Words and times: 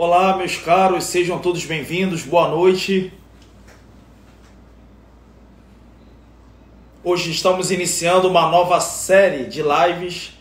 Olá, 0.00 0.36
meus 0.36 0.56
caros, 0.56 1.02
sejam 1.02 1.40
todos 1.40 1.64
bem-vindos, 1.64 2.22
boa 2.22 2.46
noite. 2.46 3.12
Hoje 7.02 7.32
estamos 7.32 7.72
iniciando 7.72 8.28
uma 8.28 8.48
nova 8.48 8.78
série 8.78 9.46
de 9.46 9.60
lives. 9.60 10.34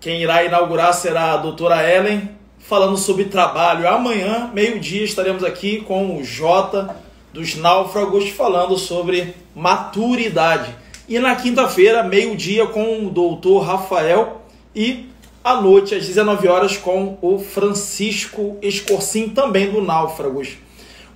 Quem 0.00 0.22
irá 0.22 0.44
inaugurar 0.44 0.94
será 0.94 1.34
a 1.34 1.36
doutora 1.36 1.86
Ellen, 1.86 2.30
falando 2.58 2.96
sobre 2.96 3.26
trabalho. 3.26 3.86
Amanhã, 3.86 4.50
meio-dia, 4.54 5.04
estaremos 5.04 5.44
aqui 5.44 5.82
com 5.82 6.16
o 6.16 6.24
Jota 6.24 6.96
dos 7.34 7.54
Náufragos, 7.54 8.30
falando 8.30 8.78
sobre 8.78 9.34
maturidade. 9.54 10.74
E 11.06 11.18
na 11.18 11.36
quinta-feira, 11.36 12.02
meio-dia, 12.02 12.66
com 12.66 13.06
o 13.06 13.10
doutor 13.10 13.60
Rafael 13.60 14.40
e 14.74 15.11
à 15.44 15.60
noite, 15.60 15.94
às 15.94 16.06
19 16.06 16.46
horas, 16.48 16.76
com 16.76 17.18
o 17.20 17.38
Francisco 17.38 18.58
Escorcim, 18.62 19.28
também 19.28 19.70
do 19.70 19.82
Náufragos. 19.82 20.56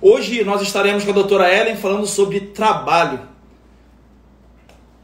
Hoje 0.01 0.43
nós 0.43 0.61
estaremos 0.61 1.03
com 1.03 1.11
a 1.11 1.13
doutora 1.13 1.53
Ellen 1.53 1.77
falando 1.77 2.05
sobre 2.05 2.39
trabalho. 2.39 3.21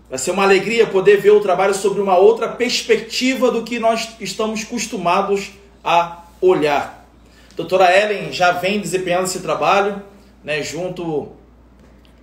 Vai 0.10 0.20
ser 0.20 0.32
uma 0.32 0.44
alegria 0.44 0.86
poder 0.86 1.18
ver 1.18 1.32
o 1.32 1.40
trabalho 1.40 1.74
sobre 1.74 2.02
uma 2.02 2.18
outra 2.18 2.50
perspectiva 2.50 3.50
do 3.50 3.64
que 3.64 3.80
nós 3.80 4.10
estamos 4.20 4.64
acostumados 4.64 5.52
a 5.84 6.24
olhar. 6.40 7.08
A 7.52 7.56
doutora 7.56 7.96
Ellen 7.96 8.32
já 8.32 8.52
vem 8.52 8.80
desempenhando 8.80 9.26
esse 9.26 9.40
trabalho 9.40 10.02
né, 10.44 10.62
junto 10.62 11.32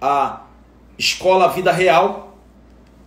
à 0.00 0.42
Escola 0.98 1.48
Vida 1.48 1.72
Real, 1.72 2.36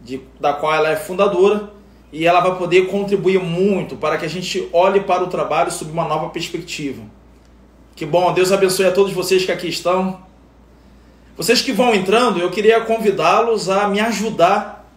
de, 0.01 0.21
da 0.39 0.53
qual 0.53 0.73
ela 0.73 0.89
é 0.89 0.95
fundadora, 0.95 1.71
e 2.13 2.27
ela 2.27 2.39
vai 2.41 2.55
poder 2.55 2.85
contribuir 2.87 3.39
muito 3.39 3.95
para 3.95 4.19
que 4.19 4.25
a 4.25 4.29
gente 4.29 4.69
olhe 4.71 4.99
para 4.99 5.23
o 5.23 5.27
trabalho 5.27 5.71
sob 5.71 5.91
uma 5.91 6.05
nova 6.07 6.29
perspectiva. 6.29 7.01
Que 7.95 8.05
bom, 8.05 8.31
Deus 8.31 8.51
abençoe 8.51 8.85
a 8.85 8.91
todos 8.91 9.11
vocês 9.11 9.43
que 9.43 9.51
aqui 9.51 9.67
estão. 9.67 10.19
Vocês 11.35 11.63
que 11.63 11.71
vão 11.71 11.95
entrando, 11.95 12.39
eu 12.39 12.51
queria 12.51 12.79
convidá-los 12.81 13.67
a 13.67 13.87
me 13.87 13.99
ajudar 13.99 14.87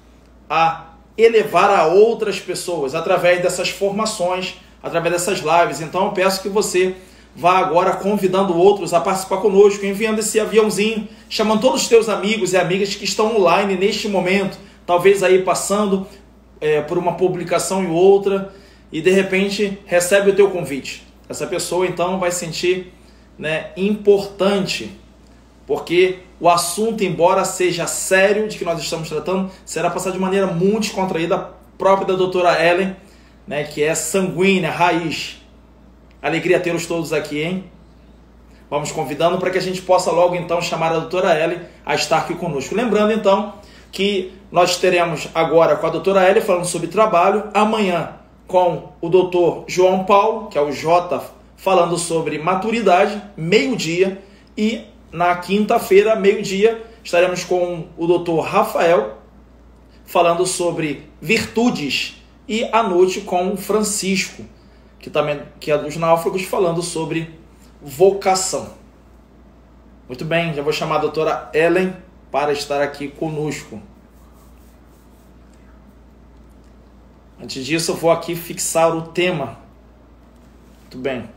a 0.49 0.91
elevar 1.17 1.71
a 1.71 1.87
outras 1.87 2.39
pessoas 2.39 2.95
através 2.95 3.43
dessas 3.43 3.71
formações, 3.71 4.57
através 4.83 5.15
dessas 5.15 5.39
lives. 5.39 5.81
Então 5.81 6.05
eu 6.05 6.13
peço 6.13 6.43
que 6.43 6.51
você 6.51 6.97
vá 7.35 7.57
agora 7.57 7.95
convidando 7.95 8.55
outros 8.55 8.93
a 8.93 9.01
participar 9.01 9.39
conosco, 9.39 9.87
enviando 9.87 10.19
esse 10.19 10.39
aviãozinho, 10.39 11.09
chamando 11.31 11.63
todos 11.63 11.83
os 11.83 11.89
teus 11.89 12.11
amigos 12.11 12.53
e 12.53 12.59
amigas 12.59 12.95
que 12.95 13.05
estão 13.05 13.35
online 13.41 13.75
neste 13.75 14.07
momento, 14.07 14.59
talvez 14.85 15.23
aí 15.23 15.43
passando 15.43 16.07
é, 16.61 16.81
por 16.81 16.99
uma 16.99 17.15
publicação 17.15 17.85
e 17.85 17.87
outra, 17.87 18.53
e 18.91 19.01
de 19.01 19.11
repente 19.11 19.79
recebe 19.87 20.31
o 20.31 20.37
teu 20.37 20.51
convite. 20.51 21.07
Essa 21.29 21.47
pessoa 21.47 21.87
então 21.87 22.19
vai 22.19 22.31
sentir 22.31 22.93
né, 23.39 23.71
importante, 23.77 24.91
porque 25.67 26.21
o 26.41 26.49
assunto, 26.49 27.03
embora 27.03 27.45
seja 27.45 27.87
sério 27.87 28.49
de 28.49 28.57
que 28.57 28.65
nós 28.65 28.81
estamos 28.81 29.09
tratando, 29.09 29.51
será 29.65 29.91
passado 29.91 30.13
de 30.13 30.19
maneira 30.19 30.47
muito 30.47 30.81
descontraída, 30.81 31.51
própria 31.77 32.09
da 32.09 32.15
doutora 32.15 32.65
Ellen, 32.65 32.97
né, 33.47 33.65
que 33.65 33.83
é 33.83 33.95
sanguínea, 33.95 34.71
raiz. 34.71 35.43
Alegria 36.23 36.59
tê-los 36.59 36.87
todos 36.87 37.13
aqui, 37.13 37.43
hein? 37.43 37.65
Vamos 38.69 38.91
convidando 38.91 39.39
para 39.39 39.51
que 39.51 39.59
a 39.59 39.63
gente 39.63 39.81
possa 39.83 40.11
logo 40.11 40.35
então 40.35 40.61
chamar 40.61 40.91
a 40.93 40.99
doutora 40.99 41.39
Ellen 41.39 41.61
a 41.85 41.95
estar 41.95 42.19
aqui 42.19 42.35
conosco. 42.35 42.75
Lembrando 42.75 43.13
então 43.13 43.55
que 43.93 44.33
nós 44.51 44.79
teremos 44.79 45.29
agora 45.35 45.77
com 45.77 45.87
a 45.87 45.91
doutora 45.91 46.29
Ellen 46.29 46.43
falando 46.43 46.67
sobre 46.67 46.89
trabalho, 46.89 47.51
amanhã 47.53 48.15
com 48.47 48.93
o 49.01 49.09
doutor 49.09 49.65
João 49.67 50.05
Paulo, 50.05 50.49
que 50.49 50.57
é 50.57 50.61
o 50.61 50.71
J, 50.71 51.23
falando 51.57 51.99
sobre 51.99 52.39
maturidade, 52.39 53.21
meio-dia, 53.37 54.23
e 54.57 54.85
na 55.11 55.35
quinta-feira, 55.37 56.15
meio-dia, 56.15 56.85
estaremos 57.03 57.45
com 57.45 57.87
o 57.97 58.07
doutor 58.07 58.41
Rafael, 58.41 59.19
falando 60.05 60.47
sobre 60.47 61.11
virtudes, 61.21 62.23
e 62.49 62.65
à 62.73 62.83
noite 62.83 63.23
com 63.23 63.53
o 63.53 63.57
Francisco, 63.57 64.45
que 65.01 65.11
também 65.11 65.43
que 65.59 65.73
é 65.73 65.79
dos 65.79 65.97
náufragos, 65.97 66.43
falando 66.43 66.83
sobre 66.83 67.35
vocação. 67.83 68.75
Muito 70.07 70.25
bem, 70.25 70.55
já 70.55 70.63
vou 70.63 70.73
chamar 70.73 70.97
a 70.97 71.01
doutora 71.01 71.51
Ellen 71.53 71.93
para 72.31 72.53
estar 72.53 72.81
aqui 72.81 73.09
conosco. 73.09 73.81
Antes 77.41 77.65
disso, 77.65 77.93
eu 77.93 77.97
vou 77.97 78.11
aqui 78.11 78.35
fixar 78.35 78.97
o 78.97 79.03
tema. 79.03 79.59
Muito 80.83 80.99
bem. 80.99 81.36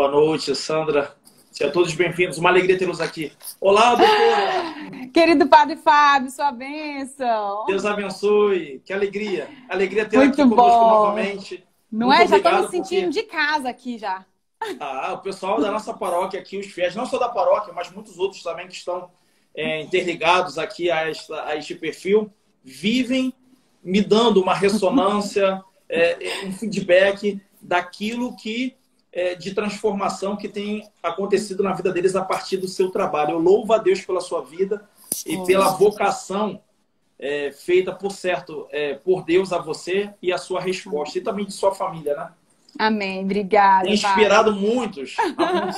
Boa 0.00 0.10
noite, 0.10 0.56
Sandra. 0.56 1.14
Sejam 1.52 1.70
todos 1.74 1.92
bem-vindos. 1.92 2.38
Uma 2.38 2.48
alegria 2.48 2.78
tê-los 2.78 3.02
aqui. 3.02 3.30
Olá, 3.60 3.94
doutora. 3.94 5.08
Querido 5.12 5.46
Padre 5.46 5.76
Fábio, 5.76 6.30
sua 6.30 6.50
bênção. 6.50 7.66
Deus 7.66 7.84
abençoe. 7.84 8.80
Que 8.82 8.94
alegria. 8.94 9.50
Alegria 9.68 10.06
ter 10.06 10.16
aqui 10.16 10.36
conosco 10.38 10.56
novamente. 10.56 11.62
Não 11.92 12.06
Muito 12.06 12.22
é? 12.22 12.26
Já 12.26 12.36
estou 12.38 12.62
me 12.62 12.68
sentindo 12.70 13.12
porque... 13.12 13.20
de 13.20 13.28
casa 13.28 13.68
aqui 13.68 13.98
já. 13.98 14.24
Ah, 14.80 15.12
o 15.12 15.18
pessoal 15.18 15.60
da 15.60 15.70
nossa 15.70 15.92
paróquia 15.92 16.40
aqui, 16.40 16.56
os 16.56 16.68
fiéis, 16.68 16.96
não 16.96 17.04
só 17.04 17.18
da 17.18 17.28
paróquia, 17.28 17.74
mas 17.74 17.90
muitos 17.90 18.18
outros 18.18 18.42
também 18.42 18.68
que 18.68 18.74
estão 18.74 19.10
é, 19.54 19.82
interligados 19.82 20.56
aqui 20.56 20.90
a, 20.90 21.10
esta, 21.10 21.44
a 21.44 21.56
este 21.56 21.74
perfil, 21.74 22.32
vivem 22.64 23.34
me 23.84 24.00
dando 24.00 24.40
uma 24.40 24.54
ressonância, 24.54 25.62
é, 25.86 26.16
um 26.46 26.52
feedback 26.52 27.38
daquilo 27.60 28.34
que 28.34 28.79
é, 29.12 29.34
de 29.34 29.54
transformação 29.54 30.36
que 30.36 30.48
tem 30.48 30.88
acontecido 31.02 31.62
na 31.62 31.72
vida 31.72 31.92
deles 31.92 32.14
a 32.14 32.24
partir 32.24 32.56
do 32.56 32.68
seu 32.68 32.90
trabalho. 32.90 33.32
Eu 33.32 33.38
louvo 33.38 33.72
a 33.72 33.78
Deus 33.78 34.00
pela 34.00 34.20
sua 34.20 34.42
vida 34.42 34.88
e 35.26 35.44
pela 35.44 35.70
vocação 35.70 36.62
é, 37.18 37.50
feita, 37.52 37.92
por 37.92 38.12
certo, 38.12 38.66
é, 38.70 38.94
por 38.94 39.24
Deus 39.24 39.52
a 39.52 39.58
você 39.58 40.14
e 40.22 40.32
a 40.32 40.38
sua 40.38 40.60
resposta, 40.60 41.18
e 41.18 41.22
também 41.22 41.44
de 41.44 41.52
sua 41.52 41.74
família, 41.74 42.14
né? 42.14 42.32
Amém, 42.78 43.24
obrigada. 43.24 43.84
Tem 43.84 43.94
inspirado 43.94 44.52
pai. 44.52 44.60
muitos, 44.60 45.16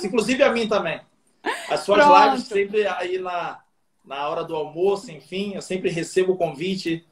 inclusive 0.05 0.43
a 0.43 0.53
mim 0.53 0.69
também. 0.69 1.01
As 1.69 1.81
suas 1.81 2.05
Pronto. 2.05 2.25
lives 2.25 2.45
sempre 2.45 2.87
aí 2.87 3.19
na, 3.19 3.61
na 4.05 4.29
hora 4.29 4.45
do 4.45 4.55
almoço, 4.55 5.11
enfim, 5.11 5.55
eu 5.55 5.63
sempre 5.63 5.91
recebo 5.91 6.35
o 6.35 6.37
convite, 6.37 7.05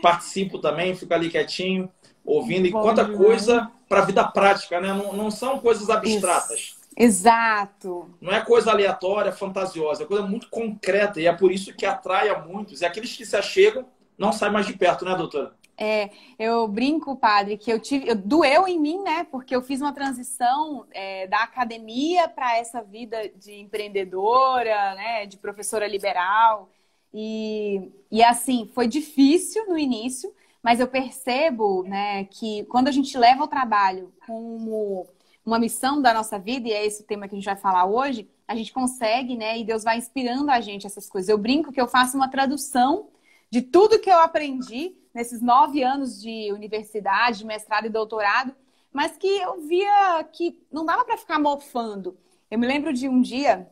participo 0.00 0.58
também, 0.58 0.96
fico 0.96 1.12
ali 1.12 1.30
quietinho 1.30 1.88
ouvindo. 2.24 2.66
E 2.66 2.72
quanta 2.72 3.06
coisa 3.08 3.70
para 3.88 4.00
a 4.00 4.04
vida 4.04 4.24
prática, 4.24 4.80
né? 4.80 4.92
Não, 4.92 5.12
não 5.12 5.30
são 5.30 5.58
coisas 5.58 5.90
abstratas. 5.90 6.58
Isso. 6.58 6.84
Exato. 6.96 8.08
Não 8.20 8.32
é 8.32 8.40
coisa 8.40 8.70
aleatória, 8.70 9.32
fantasiosa, 9.32 10.04
é 10.04 10.06
coisa 10.06 10.24
muito 10.24 10.48
concreta 10.48 11.20
e 11.20 11.26
é 11.26 11.32
por 11.32 11.50
isso 11.50 11.74
que 11.74 11.84
atrai 11.84 12.28
a 12.28 12.38
muitos. 12.38 12.80
E 12.80 12.86
aqueles 12.86 13.16
que 13.16 13.26
se 13.26 13.36
achegam 13.36 13.86
não 14.16 14.32
saem 14.32 14.52
mais 14.52 14.66
de 14.66 14.74
perto, 14.74 15.04
né, 15.04 15.14
doutora? 15.16 15.52
É, 15.76 16.10
eu 16.38 16.68
brinco, 16.68 17.16
padre, 17.16 17.58
que 17.58 17.72
eu 17.72 17.80
tive, 17.80 18.08
eu, 18.08 18.14
doeu 18.14 18.68
em 18.68 18.78
mim, 18.78 19.02
né? 19.02 19.26
Porque 19.28 19.54
eu 19.54 19.60
fiz 19.60 19.80
uma 19.80 19.92
transição 19.92 20.86
é, 20.92 21.26
da 21.26 21.42
academia 21.42 22.28
para 22.28 22.58
essa 22.58 22.80
vida 22.80 23.28
de 23.36 23.54
empreendedora, 23.54 24.94
né? 24.94 25.26
De 25.26 25.36
professora 25.36 25.88
liberal. 25.88 26.70
E, 27.12 27.90
e 28.10 28.22
assim, 28.22 28.70
foi 28.72 28.86
difícil 28.86 29.66
no 29.66 29.76
início, 29.76 30.32
mas 30.64 30.80
eu 30.80 30.88
percebo 30.88 31.82
né, 31.82 32.24
que 32.24 32.64
quando 32.70 32.88
a 32.88 32.90
gente 32.90 33.18
leva 33.18 33.44
o 33.44 33.46
trabalho 33.46 34.10
como 34.26 35.06
uma 35.44 35.58
missão 35.58 36.00
da 36.00 36.14
nossa 36.14 36.38
vida, 36.38 36.66
e 36.66 36.72
é 36.72 36.86
esse 36.86 37.02
o 37.02 37.06
tema 37.06 37.28
que 37.28 37.34
a 37.34 37.38
gente 37.38 37.44
vai 37.44 37.56
falar 37.56 37.84
hoje, 37.84 38.30
a 38.48 38.56
gente 38.56 38.72
consegue, 38.72 39.36
né? 39.36 39.58
E 39.58 39.64
Deus 39.64 39.84
vai 39.84 39.98
inspirando 39.98 40.50
a 40.50 40.62
gente 40.62 40.86
essas 40.86 41.06
coisas. 41.06 41.28
Eu 41.28 41.36
brinco 41.36 41.70
que 41.70 41.78
eu 41.78 41.86
faço 41.86 42.16
uma 42.16 42.30
tradução 42.30 43.10
de 43.50 43.60
tudo 43.60 43.98
que 43.98 44.08
eu 44.08 44.18
aprendi 44.20 44.96
nesses 45.12 45.42
nove 45.42 45.82
anos 45.82 46.18
de 46.18 46.50
universidade, 46.50 47.40
de 47.40 47.44
mestrado 47.44 47.84
e 47.84 47.90
doutorado, 47.90 48.54
mas 48.90 49.18
que 49.18 49.26
eu 49.26 49.60
via 49.60 50.24
que 50.32 50.58
não 50.72 50.86
dava 50.86 51.04
para 51.04 51.18
ficar 51.18 51.38
mofando. 51.38 52.16
Eu 52.50 52.58
me 52.58 52.66
lembro 52.66 52.90
de 52.90 53.06
um 53.06 53.20
dia 53.20 53.68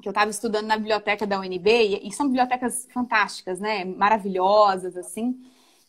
que 0.00 0.08
eu 0.08 0.12
estava 0.12 0.30
estudando 0.30 0.66
na 0.66 0.76
biblioteca 0.76 1.26
da 1.26 1.40
UNB, 1.40 2.00
e 2.00 2.12
são 2.12 2.26
bibliotecas 2.26 2.86
fantásticas, 2.94 3.58
né? 3.58 3.84
Maravilhosas, 3.84 4.96
assim. 4.96 5.36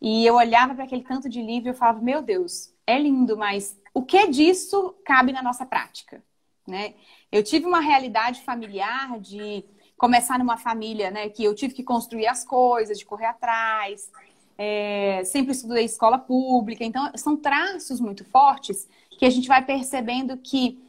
E 0.01 0.25
eu 0.25 0.35
olhava 0.35 0.73
para 0.73 0.85
aquele 0.85 1.03
tanto 1.03 1.27
de 1.27 1.41
livro 1.41 1.69
e 1.69 1.71
eu 1.71 1.75
falava, 1.75 1.99
meu 1.99 2.21
Deus, 2.21 2.73
é 2.87 2.97
lindo, 2.97 3.37
mas 3.37 3.77
o 3.93 4.01
que 4.01 4.27
disso 4.27 4.95
cabe 5.05 5.31
na 5.31 5.43
nossa 5.43 5.65
prática, 5.65 6.23
né? 6.67 6.93
Eu 7.31 7.43
tive 7.43 7.65
uma 7.65 7.79
realidade 7.79 8.41
familiar 8.41 9.19
de 9.19 9.63
começar 9.97 10.39
numa 10.39 10.57
família, 10.57 11.11
né, 11.11 11.27
que 11.27 11.43
eu 11.43 11.53
tive 11.53 11.73
que 11.73 11.83
construir 11.83 12.25
as 12.25 12.45
coisas, 12.45 12.97
de 12.97 13.05
correr 13.05 13.25
atrás, 13.25 14.09
é, 14.57 15.21
sempre 15.25 15.51
estudei 15.51 15.83
escola 15.83 16.17
pública, 16.17 16.85
então 16.85 17.11
são 17.15 17.35
traços 17.35 17.99
muito 17.99 18.23
fortes 18.23 18.87
que 19.11 19.25
a 19.25 19.29
gente 19.29 19.47
vai 19.47 19.63
percebendo 19.63 20.37
que 20.37 20.81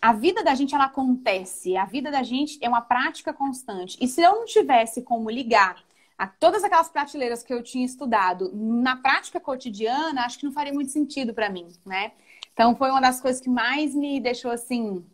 a 0.00 0.12
vida 0.12 0.44
da 0.44 0.54
gente 0.54 0.74
ela 0.74 0.84
acontece, 0.84 1.76
a 1.76 1.84
vida 1.84 2.10
da 2.10 2.22
gente 2.22 2.58
é 2.62 2.68
uma 2.68 2.82
prática 2.82 3.32
constante. 3.32 3.96
E 4.00 4.06
se 4.06 4.20
eu 4.20 4.32
não 4.36 4.44
tivesse 4.44 5.02
como 5.02 5.30
ligar 5.30 5.82
a 6.18 6.26
todas 6.26 6.64
aquelas 6.64 6.88
prateleiras 6.88 7.44
que 7.44 7.54
eu 7.54 7.62
tinha 7.62 7.86
estudado 7.86 8.50
na 8.52 8.96
prática 8.96 9.38
cotidiana, 9.38 10.24
acho 10.24 10.38
que 10.38 10.44
não 10.44 10.52
faria 10.52 10.72
muito 10.72 10.90
sentido 10.90 11.32
para 11.32 11.48
mim, 11.48 11.68
né? 11.86 12.10
Então 12.52 12.74
foi 12.74 12.90
uma 12.90 13.00
das 13.00 13.20
coisas 13.20 13.40
que 13.40 13.48
mais 13.48 13.94
me 13.94 14.18
deixou 14.18 14.50
assim 14.50 15.06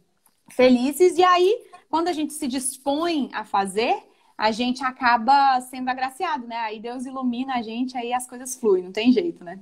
felizes. 0.48 1.18
E 1.18 1.22
aí, 1.22 1.62
quando 1.90 2.08
a 2.08 2.12
gente 2.12 2.32
se 2.32 2.48
dispõe 2.48 3.28
a 3.34 3.44
fazer, 3.44 3.94
a 4.36 4.50
gente 4.50 4.82
acaba 4.82 5.60
sendo 5.60 5.90
agraciado, 5.90 6.46
né? 6.46 6.56
Aí 6.56 6.80
Deus 6.80 7.04
ilumina 7.04 7.56
a 7.56 7.62
gente, 7.62 7.98
aí 7.98 8.14
as 8.14 8.26
coisas 8.26 8.56
fluem, 8.56 8.82
não 8.82 8.92
tem 8.92 9.12
jeito, 9.12 9.44
né? 9.44 9.60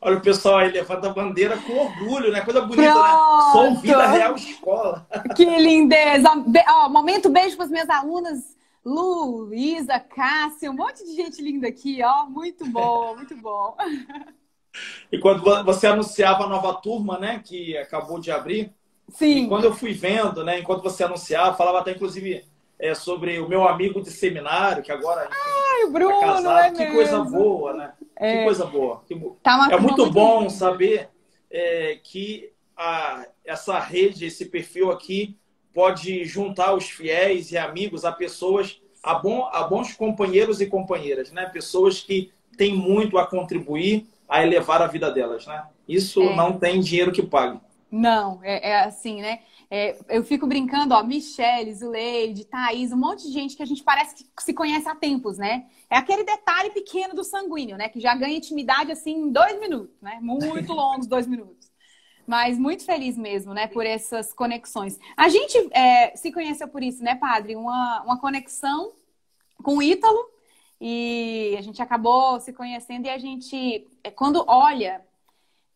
Olha 0.00 0.18
o 0.18 0.20
pessoal 0.20 0.58
aí 0.58 0.70
levanta 0.70 1.08
a 1.08 1.12
bandeira 1.12 1.56
com 1.56 1.72
orgulho, 1.72 2.30
né? 2.30 2.42
Coisa 2.42 2.60
bonita, 2.60 2.92
Pronto. 2.92 3.02
né? 3.02 3.52
Sou 3.52 3.74
Vida 3.80 4.06
Real 4.06 4.34
Escola. 4.36 5.06
Que 5.34 5.44
lindeza! 5.44 6.28
Ó, 6.68 6.88
momento 6.90 7.28
beijo 7.28 7.56
para 7.56 7.64
as 7.64 7.70
minhas 7.70 7.90
alunas. 7.90 8.53
Lu, 8.84 9.52
Isa, 9.54 9.98
Cássia, 9.98 10.70
um 10.70 10.74
monte 10.74 11.04
de 11.04 11.14
gente 11.14 11.40
linda 11.40 11.68
aqui, 11.68 12.02
ó. 12.02 12.26
Muito 12.26 12.66
bom, 12.66 13.16
muito 13.16 13.36
bom. 13.36 13.76
E 15.10 15.18
quando 15.18 15.42
você 15.64 15.86
anunciava 15.86 16.44
a 16.44 16.48
nova 16.48 16.74
turma, 16.74 17.18
né? 17.18 17.40
Que 17.44 17.76
acabou 17.78 18.18
de 18.18 18.30
abrir. 18.30 18.72
Sim. 19.08 19.44
E 19.44 19.48
quando 19.48 19.64
eu 19.64 19.74
fui 19.74 19.92
vendo, 19.92 20.44
né? 20.44 20.58
Enquanto 20.58 20.82
você 20.82 21.04
anunciava, 21.04 21.56
falava 21.56 21.78
até 21.78 21.92
inclusive 21.92 22.44
é, 22.78 22.94
sobre 22.94 23.38
o 23.38 23.48
meu 23.48 23.66
amigo 23.66 24.02
de 24.02 24.10
seminário, 24.10 24.82
que 24.82 24.92
agora 24.92 25.28
Ai, 25.30 25.84
o 25.84 25.90
Bruno, 25.90 26.20
tá 26.20 26.26
casado. 26.26 26.58
É 26.58 26.70
que 26.86 26.92
coisa 26.92 27.22
boa, 27.22 27.72
né? 27.72 27.92
É, 28.16 28.38
que 28.38 28.44
coisa 28.44 28.66
boa. 28.66 29.02
Que... 29.06 29.14
Tá 29.42 29.68
é 29.70 29.76
muito 29.78 30.10
bom 30.10 30.50
saber 30.50 31.08
é, 31.50 31.98
que 32.02 32.52
a, 32.76 33.26
essa 33.44 33.78
rede, 33.78 34.26
esse 34.26 34.46
perfil 34.46 34.90
aqui, 34.90 35.38
pode 35.74 36.24
juntar 36.24 36.74
os 36.74 36.88
fiéis 36.88 37.50
e 37.50 37.58
amigos 37.58 38.04
a 38.04 38.12
pessoas, 38.12 38.80
a, 39.02 39.14
bom, 39.14 39.48
a 39.52 39.64
bons 39.64 39.92
companheiros 39.92 40.60
e 40.60 40.66
companheiras, 40.66 41.32
né? 41.32 41.46
Pessoas 41.46 42.00
que 42.00 42.32
têm 42.56 42.74
muito 42.74 43.18
a 43.18 43.26
contribuir 43.26 44.06
a 44.28 44.42
elevar 44.42 44.80
a 44.80 44.86
vida 44.86 45.10
delas, 45.10 45.46
né? 45.46 45.66
Isso 45.86 46.22
é. 46.22 46.36
não 46.36 46.58
tem 46.58 46.80
dinheiro 46.80 47.12
que 47.12 47.22
pague. 47.22 47.60
Não, 47.90 48.40
é, 48.42 48.70
é 48.70 48.80
assim, 48.84 49.20
né? 49.20 49.40
É, 49.70 49.96
eu 50.08 50.22
fico 50.22 50.46
brincando, 50.46 50.94
ó, 50.94 51.02
Michelle, 51.02 51.74
Zuleide, 51.74 52.44
Thaís, 52.44 52.92
um 52.92 52.96
monte 52.96 53.24
de 53.24 53.32
gente 53.32 53.56
que 53.56 53.62
a 53.62 53.66
gente 53.66 53.82
parece 53.82 54.14
que 54.14 54.42
se 54.42 54.52
conhece 54.52 54.88
há 54.88 54.94
tempos, 54.94 55.38
né? 55.38 55.66
É 55.90 55.96
aquele 55.96 56.22
detalhe 56.22 56.70
pequeno 56.70 57.14
do 57.14 57.24
sanguíneo, 57.24 57.76
né? 57.76 57.88
Que 57.88 58.00
já 58.00 58.14
ganha 58.14 58.36
intimidade 58.36 58.92
assim 58.92 59.12
em 59.12 59.32
dois 59.32 59.58
minutos, 59.58 60.00
né? 60.00 60.18
Muito 60.20 60.72
longos 60.72 61.06
dois 61.06 61.26
minutos. 61.26 61.63
Mas 62.26 62.58
muito 62.58 62.84
feliz 62.84 63.16
mesmo, 63.16 63.52
né? 63.52 63.66
Por 63.66 63.84
essas 63.84 64.32
conexões. 64.32 64.98
A 65.16 65.28
gente 65.28 65.56
é, 65.72 66.16
se 66.16 66.32
conheceu 66.32 66.68
por 66.68 66.82
isso, 66.82 67.02
né, 67.02 67.14
padre? 67.14 67.56
Uma, 67.56 68.02
uma 68.02 68.18
conexão 68.18 68.92
com 69.62 69.78
o 69.78 69.82
Ítalo. 69.82 70.34
E 70.80 71.54
a 71.58 71.62
gente 71.62 71.80
acabou 71.80 72.40
se 72.40 72.52
conhecendo 72.52 73.06
e 73.06 73.10
a 73.10 73.18
gente, 73.18 73.86
é, 74.02 74.10
quando 74.10 74.44
olha 74.46 75.02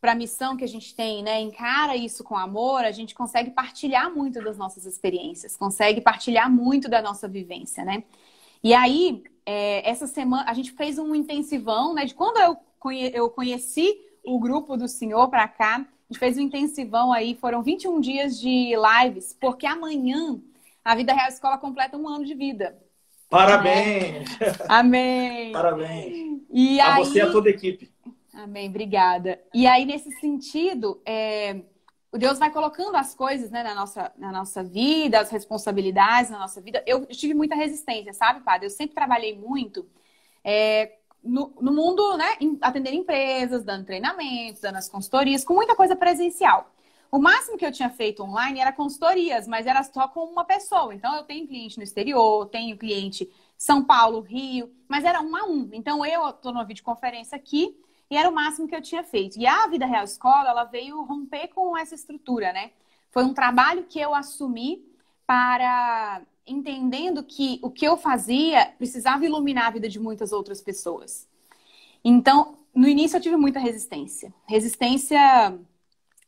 para 0.00 0.12
a 0.12 0.14
missão 0.14 0.56
que 0.56 0.64
a 0.64 0.68
gente 0.68 0.94
tem, 0.94 1.22
né, 1.22 1.40
encara 1.40 1.96
isso 1.96 2.22
com 2.22 2.36
amor, 2.36 2.84
a 2.84 2.92
gente 2.92 3.14
consegue 3.14 3.50
partilhar 3.50 4.14
muito 4.14 4.42
das 4.42 4.56
nossas 4.56 4.86
experiências, 4.86 5.56
consegue 5.56 6.00
partilhar 6.00 6.50
muito 6.50 6.88
da 6.88 7.02
nossa 7.02 7.26
vivência, 7.26 7.84
né? 7.84 8.04
E 8.62 8.74
aí, 8.74 9.22
é, 9.46 9.88
essa 9.88 10.06
semana, 10.06 10.44
a 10.48 10.54
gente 10.54 10.72
fez 10.72 10.98
um 10.98 11.14
intensivão, 11.14 11.94
né? 11.94 12.04
De 12.04 12.14
quando 12.14 12.38
eu, 12.38 12.56
conhe 12.78 13.10
eu 13.14 13.30
conheci 13.30 13.98
o 14.24 14.38
grupo 14.38 14.76
do 14.76 14.86
Senhor 14.86 15.28
para 15.28 15.48
cá, 15.48 15.86
a 16.08 16.12
gente 16.12 16.18
fez 16.20 16.38
um 16.38 16.40
intensivão 16.40 17.12
aí, 17.12 17.34
foram 17.34 17.62
21 17.62 18.00
dias 18.00 18.40
de 18.40 18.72
lives, 18.74 19.36
porque 19.38 19.66
amanhã 19.66 20.40
a 20.82 20.94
Vida 20.94 21.12
Real 21.12 21.28
Escola 21.28 21.58
completa 21.58 21.98
um 21.98 22.08
ano 22.08 22.24
de 22.24 22.34
vida. 22.34 22.78
Parabéns! 23.28 24.38
Né? 24.38 24.46
Amém! 24.68 25.52
Parabéns! 25.52 26.40
E 26.50 26.80
a 26.80 26.94
aí... 26.94 27.04
você 27.04 27.18
e 27.18 27.20
a 27.20 27.30
toda 27.30 27.48
a 27.48 27.52
equipe. 27.52 27.92
Amém, 28.32 28.70
obrigada. 28.70 29.38
E 29.52 29.66
aí, 29.66 29.84
nesse 29.84 30.10
sentido, 30.12 31.02
é, 31.04 31.60
Deus 32.14 32.38
vai 32.38 32.50
colocando 32.50 32.96
as 32.96 33.14
coisas 33.14 33.50
né, 33.50 33.62
na, 33.62 33.74
nossa, 33.74 34.10
na 34.16 34.32
nossa 34.32 34.62
vida, 34.62 35.20
as 35.20 35.28
responsabilidades 35.28 36.30
na 36.30 36.38
nossa 36.38 36.58
vida. 36.58 36.82
Eu 36.86 37.04
tive 37.04 37.34
muita 37.34 37.54
resistência, 37.54 38.14
sabe, 38.14 38.40
padre? 38.40 38.66
Eu 38.66 38.70
sempre 38.70 38.94
trabalhei 38.94 39.36
muito 39.36 39.86
é, 40.42 40.92
no, 41.22 41.52
no, 41.60 41.72
mundo, 41.72 42.16
né? 42.16 42.36
Atendendo 42.60 42.96
empresas, 42.96 43.64
dando 43.64 43.84
treinamentos, 43.84 44.60
dando 44.60 44.76
as 44.76 44.88
consultorias, 44.88 45.44
com 45.44 45.54
muita 45.54 45.74
coisa 45.74 45.96
presencial. 45.96 46.70
O 47.10 47.18
máximo 47.18 47.56
que 47.56 47.64
eu 47.64 47.72
tinha 47.72 47.88
feito 47.88 48.22
online 48.22 48.60
era 48.60 48.72
consultorias, 48.72 49.48
mas 49.48 49.66
era 49.66 49.82
só 49.82 50.08
com 50.08 50.24
uma 50.24 50.44
pessoa. 50.44 50.94
Então, 50.94 51.16
eu 51.16 51.24
tenho 51.24 51.46
cliente 51.46 51.78
no 51.78 51.82
exterior, 51.82 52.46
tenho 52.46 52.76
cliente 52.76 53.30
São 53.56 53.82
Paulo, 53.82 54.20
Rio, 54.20 54.70
mas 54.86 55.04
era 55.04 55.20
um 55.22 55.34
a 55.34 55.44
um. 55.44 55.70
Então, 55.72 56.04
eu 56.04 56.28
estou 56.28 56.52
numa 56.52 56.64
videoconferência 56.64 57.36
aqui 57.36 57.78
e 58.10 58.16
era 58.16 58.28
o 58.28 58.34
máximo 58.34 58.68
que 58.68 58.76
eu 58.76 58.82
tinha 58.82 59.02
feito. 59.02 59.38
E 59.38 59.46
a 59.46 59.66
Vida 59.68 59.86
Real 59.86 60.04
Escola, 60.04 60.50
ela 60.50 60.64
veio 60.64 61.02
romper 61.02 61.48
com 61.48 61.76
essa 61.76 61.94
estrutura, 61.94 62.52
né? 62.52 62.72
Foi 63.10 63.24
um 63.24 63.32
trabalho 63.32 63.84
que 63.84 63.98
eu 63.98 64.14
assumi 64.14 64.84
para 65.26 66.22
entendendo 66.48 67.22
que 67.22 67.58
o 67.62 67.70
que 67.70 67.86
eu 67.86 67.96
fazia 67.96 68.72
precisava 68.78 69.24
iluminar 69.24 69.66
a 69.66 69.70
vida 69.70 69.88
de 69.88 70.00
muitas 70.00 70.32
outras 70.32 70.60
pessoas. 70.60 71.28
Então, 72.04 72.58
no 72.74 72.88
início 72.88 73.16
eu 73.16 73.20
tive 73.20 73.36
muita 73.36 73.58
resistência. 73.58 74.32
Resistência 74.46 75.18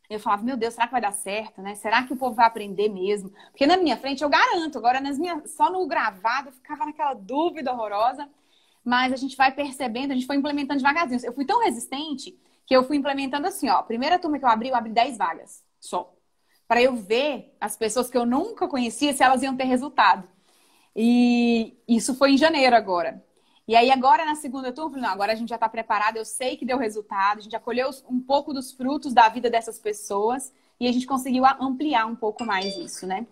eu 0.09 0.19
falava, 0.19 0.43
meu 0.43 0.57
Deus, 0.57 0.75
será 0.75 0.87
que 0.87 0.93
vai 0.93 1.01
dar 1.01 1.13
certo, 1.13 1.63
né? 1.63 1.77
Será 1.77 2.03
que 2.03 2.13
o 2.13 2.17
povo 2.17 2.35
vai 2.35 2.47
aprender 2.47 2.89
mesmo? 2.89 3.31
Porque 3.51 3.67
na 3.67 3.77
minha 3.77 3.97
frente 3.97 4.23
eu 4.23 4.29
garanto, 4.29 4.77
agora 4.77 5.01
nas 5.01 5.19
minhas, 5.19 5.53
só 5.53 5.71
no 5.71 5.87
gravado 5.87 6.49
eu 6.49 6.53
ficava 6.53 6.85
naquela 6.85 7.15
dúvida 7.15 7.73
horrorosa 7.73 8.29
mas 8.85 9.13
a 9.13 9.17
gente 9.17 9.37
vai 9.37 9.53
percebendo, 9.53 10.13
a 10.13 10.15
gente 10.15 10.27
foi 10.27 10.37
implementando 10.37 10.79
devagarzinho. 10.79 11.21
Eu 11.25 11.33
fui 11.33 11.45
tão 11.45 11.63
resistente 11.63 12.39
que 12.67 12.75
eu 12.75 12.85
fui 12.85 12.97
implementando 12.97 13.47
assim, 13.47 13.69
ó. 13.69 13.83
Primeira 13.83 14.19
turma 14.19 14.39
que 14.39 14.45
eu 14.45 14.49
abri, 14.49 14.69
eu 14.69 14.75
abri 14.75 14.93
10 14.93 15.19
vagas 15.19 15.65
só. 15.79 16.13
Para 16.71 16.81
eu 16.81 16.95
ver 16.95 17.53
as 17.61 17.77
pessoas 17.77 18.09
que 18.09 18.17
eu 18.17 18.25
nunca 18.25 18.69
conhecia 18.69 19.13
se 19.13 19.25
elas 19.25 19.43
iam 19.43 19.57
ter 19.57 19.65
resultado. 19.65 20.23
E 20.95 21.77
isso 21.89 22.15
foi 22.15 22.31
em 22.31 22.37
janeiro 22.37 22.77
agora. 22.77 23.21
E 23.67 23.75
aí 23.75 23.91
agora 23.91 24.25
na 24.25 24.37
segunda 24.37 24.71
turma, 24.71 24.97
não, 24.97 25.09
agora 25.09 25.33
a 25.33 25.35
gente 25.35 25.49
já 25.49 25.57
está 25.57 25.69
preparado, 25.69 26.17
eu 26.17 26.25
sei 26.25 26.57
que 26.57 26.65
deu 26.65 26.79
resultado, 26.79 27.39
a 27.39 27.41
gente 27.41 27.51
já 27.51 27.59
colheu 27.59 27.91
um 28.09 28.21
pouco 28.21 28.55
dos 28.55 28.71
frutos 28.71 29.13
da 29.13 29.29
vida 29.29 29.51
dessas 29.51 29.81
pessoas 29.81 30.53
e 30.79 30.87
a 30.87 30.93
gente 30.93 31.09
conseguiu 31.09 31.45
ampliar 31.45 32.07
um 32.07 32.15
pouco 32.15 32.45
mais 32.45 32.77
isso, 32.77 33.05
né? 33.05 33.27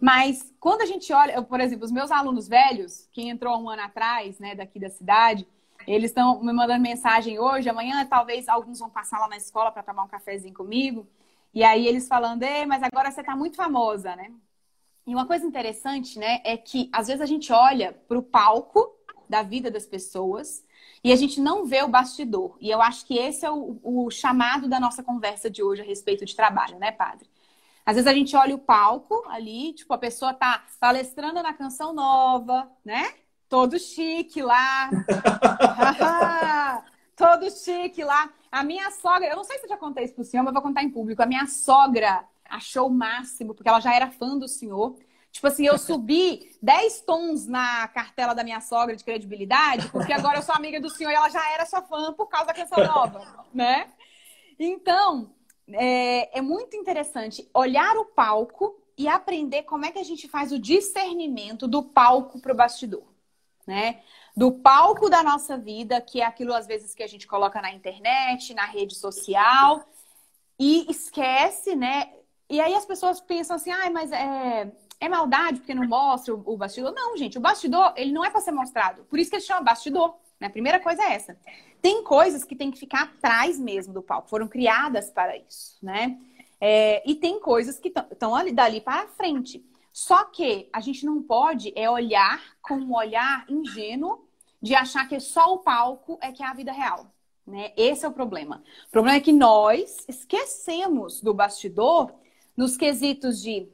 Mas 0.00 0.50
quando 0.58 0.80
a 0.80 0.86
gente 0.86 1.12
olha, 1.12 1.32
eu, 1.32 1.44
por 1.44 1.60
exemplo, 1.60 1.84
os 1.84 1.92
meus 1.92 2.10
alunos 2.10 2.48
velhos, 2.48 3.06
quem 3.12 3.28
entrou 3.28 3.60
um 3.60 3.68
ano 3.68 3.82
atrás, 3.82 4.38
né, 4.38 4.54
daqui 4.54 4.80
da 4.80 4.88
cidade, 4.88 5.46
eles 5.86 6.12
estão 6.12 6.42
me 6.42 6.50
mandando 6.50 6.80
mensagem 6.80 7.38
hoje, 7.38 7.68
amanhã 7.68 8.06
talvez 8.06 8.48
alguns 8.48 8.78
vão 8.78 8.88
passar 8.88 9.18
lá 9.18 9.28
na 9.28 9.36
escola 9.36 9.70
para 9.70 9.82
tomar 9.82 10.04
um 10.04 10.08
cafezinho 10.08 10.54
comigo. 10.54 11.06
E 11.52 11.64
aí 11.64 11.86
eles 11.86 12.06
falando, 12.06 12.42
ei, 12.42 12.64
mas 12.66 12.82
agora 12.82 13.10
você 13.10 13.20
está 13.20 13.34
muito 13.36 13.56
famosa, 13.56 14.14
né? 14.14 14.32
E 15.06 15.14
uma 15.14 15.26
coisa 15.26 15.44
interessante, 15.44 16.18
né, 16.18 16.40
é 16.44 16.56
que 16.56 16.88
às 16.92 17.08
vezes 17.08 17.20
a 17.20 17.26
gente 17.26 17.52
olha 17.52 17.92
para 18.06 18.18
o 18.18 18.22
palco 18.22 18.96
da 19.28 19.42
vida 19.42 19.70
das 19.70 19.86
pessoas 19.86 20.64
e 21.02 21.12
a 21.12 21.16
gente 21.16 21.40
não 21.40 21.66
vê 21.66 21.82
o 21.82 21.88
bastidor. 21.88 22.56
E 22.60 22.70
eu 22.70 22.80
acho 22.80 23.06
que 23.06 23.18
esse 23.18 23.44
é 23.44 23.50
o, 23.50 23.80
o 23.82 24.10
chamado 24.10 24.68
da 24.68 24.78
nossa 24.78 25.02
conversa 25.02 25.50
de 25.50 25.62
hoje 25.62 25.82
a 25.82 25.84
respeito 25.84 26.24
de 26.24 26.36
trabalho, 26.36 26.78
né, 26.78 26.92
padre? 26.92 27.28
Às 27.84 27.96
vezes 27.96 28.06
a 28.06 28.14
gente 28.14 28.36
olha 28.36 28.54
o 28.54 28.58
palco 28.58 29.24
ali, 29.28 29.72
tipo, 29.72 29.92
a 29.92 29.98
pessoa 29.98 30.34
tá 30.34 30.64
palestrando 30.78 31.42
na 31.42 31.52
canção 31.52 31.92
nova, 31.92 32.70
né? 32.84 33.14
Todo 33.48 33.78
chique 33.78 34.42
lá. 34.42 34.90
Todo 37.16 37.50
chique 37.50 38.04
lá. 38.04 38.30
A 38.50 38.64
minha 38.64 38.90
sogra, 38.90 39.28
eu 39.28 39.36
não 39.36 39.44
sei 39.44 39.58
se 39.58 39.64
eu 39.64 39.68
já 39.68 39.76
contei 39.76 40.04
isso 40.04 40.14
pro 40.14 40.24
senhor, 40.24 40.42
mas 40.42 40.52
vou 40.52 40.62
contar 40.62 40.82
em 40.82 40.90
público. 40.90 41.22
A 41.22 41.26
minha 41.26 41.46
sogra 41.46 42.24
achou 42.44 42.88
o 42.88 42.90
máximo, 42.90 43.54
porque 43.54 43.68
ela 43.68 43.80
já 43.80 43.94
era 43.94 44.10
fã 44.10 44.36
do 44.36 44.48
senhor. 44.48 44.96
Tipo 45.30 45.46
assim, 45.46 45.66
eu 45.66 45.78
subi 45.78 46.50
10 46.60 47.02
tons 47.02 47.46
na 47.46 47.86
cartela 47.88 48.34
da 48.34 48.42
minha 48.42 48.60
sogra 48.60 48.96
de 48.96 49.04
credibilidade, 49.04 49.88
porque 49.90 50.12
agora 50.12 50.38
eu 50.38 50.42
sou 50.42 50.54
amiga 50.54 50.80
do 50.80 50.90
senhor 50.90 51.10
e 51.10 51.14
ela 51.14 51.28
já 51.28 51.48
era 51.52 51.64
sua 51.64 51.82
fã 51.82 52.12
por 52.12 52.26
causa 52.26 52.48
da 52.48 52.54
canção 52.54 52.84
nova, 52.84 53.46
né? 53.54 53.88
Então, 54.58 55.32
é, 55.72 56.38
é 56.38 56.42
muito 56.42 56.76
interessante 56.76 57.48
olhar 57.54 57.96
o 57.96 58.06
palco 58.06 58.76
e 58.98 59.08
aprender 59.08 59.62
como 59.62 59.86
é 59.86 59.92
que 59.92 59.98
a 59.98 60.04
gente 60.04 60.28
faz 60.28 60.52
o 60.52 60.58
discernimento 60.58 61.66
do 61.66 61.82
palco 61.82 62.40
para 62.40 62.52
o 62.52 62.56
bastidor. 62.56 63.04
Né? 63.66 64.02
Do 64.36 64.52
palco 64.52 65.10
da 65.10 65.22
nossa 65.22 65.56
vida, 65.56 66.00
que 66.00 66.20
é 66.20 66.24
aquilo 66.24 66.54
às 66.54 66.66
vezes 66.66 66.94
que 66.94 67.02
a 67.02 67.06
gente 67.06 67.26
coloca 67.26 67.60
na 67.60 67.72
internet, 67.72 68.54
na 68.54 68.64
rede 68.64 68.94
social, 68.94 69.84
e 70.58 70.86
esquece, 70.90 71.74
né? 71.74 72.10
E 72.48 72.60
aí 72.60 72.74
as 72.74 72.84
pessoas 72.84 73.20
pensam 73.20 73.56
assim, 73.56 73.70
ah, 73.70 73.90
mas 73.90 74.12
é, 74.12 74.70
é 74.98 75.08
maldade 75.08 75.60
porque 75.60 75.74
não 75.74 75.86
mostra 75.86 76.34
o, 76.34 76.42
o 76.44 76.56
bastidor. 76.56 76.92
Não, 76.92 77.16
gente, 77.16 77.38
o 77.38 77.40
bastidor, 77.40 77.92
ele 77.96 78.12
não 78.12 78.24
é 78.24 78.30
para 78.30 78.40
ser 78.40 78.52
mostrado. 78.52 79.04
Por 79.04 79.18
isso 79.18 79.30
que 79.30 79.36
ele 79.36 79.42
chama 79.42 79.62
bastidor. 79.62 80.14
Né? 80.38 80.48
A 80.48 80.50
primeira 80.50 80.80
coisa 80.80 81.02
é 81.02 81.14
essa. 81.14 81.36
Tem 81.80 82.02
coisas 82.02 82.44
que 82.44 82.56
tem 82.56 82.70
que 82.70 82.78
ficar 82.78 83.02
atrás 83.02 83.58
mesmo 83.58 83.94
do 83.94 84.02
palco, 84.02 84.28
foram 84.28 84.48
criadas 84.48 85.10
para 85.10 85.36
isso, 85.36 85.78
né? 85.82 86.18
É, 86.60 87.02
e 87.08 87.14
tem 87.14 87.40
coisas 87.40 87.78
que 87.78 87.88
estão 87.88 88.34
ali 88.34 88.52
dali 88.52 88.82
para 88.82 89.08
frente. 89.08 89.64
Só 89.92 90.24
que 90.24 90.68
a 90.72 90.80
gente 90.80 91.04
não 91.04 91.22
pode 91.22 91.72
é 91.76 91.90
olhar 91.90 92.40
com 92.62 92.74
um 92.74 92.94
olhar 92.94 93.44
ingênuo 93.48 94.24
de 94.62 94.74
achar 94.74 95.08
que 95.08 95.18
só 95.18 95.54
o 95.54 95.58
palco 95.58 96.18
é 96.20 96.32
que 96.32 96.42
é 96.42 96.46
a 96.46 96.54
vida 96.54 96.72
real. 96.72 97.06
Né? 97.46 97.72
Esse 97.76 98.04
é 98.04 98.08
o 98.08 98.12
problema. 98.12 98.62
O 98.86 98.90
problema 98.90 99.16
é 99.16 99.20
que 99.20 99.32
nós 99.32 100.04
esquecemos 100.08 101.20
do 101.20 101.34
bastidor 101.34 102.12
nos 102.56 102.76
quesitos 102.76 103.40
de 103.40 103.68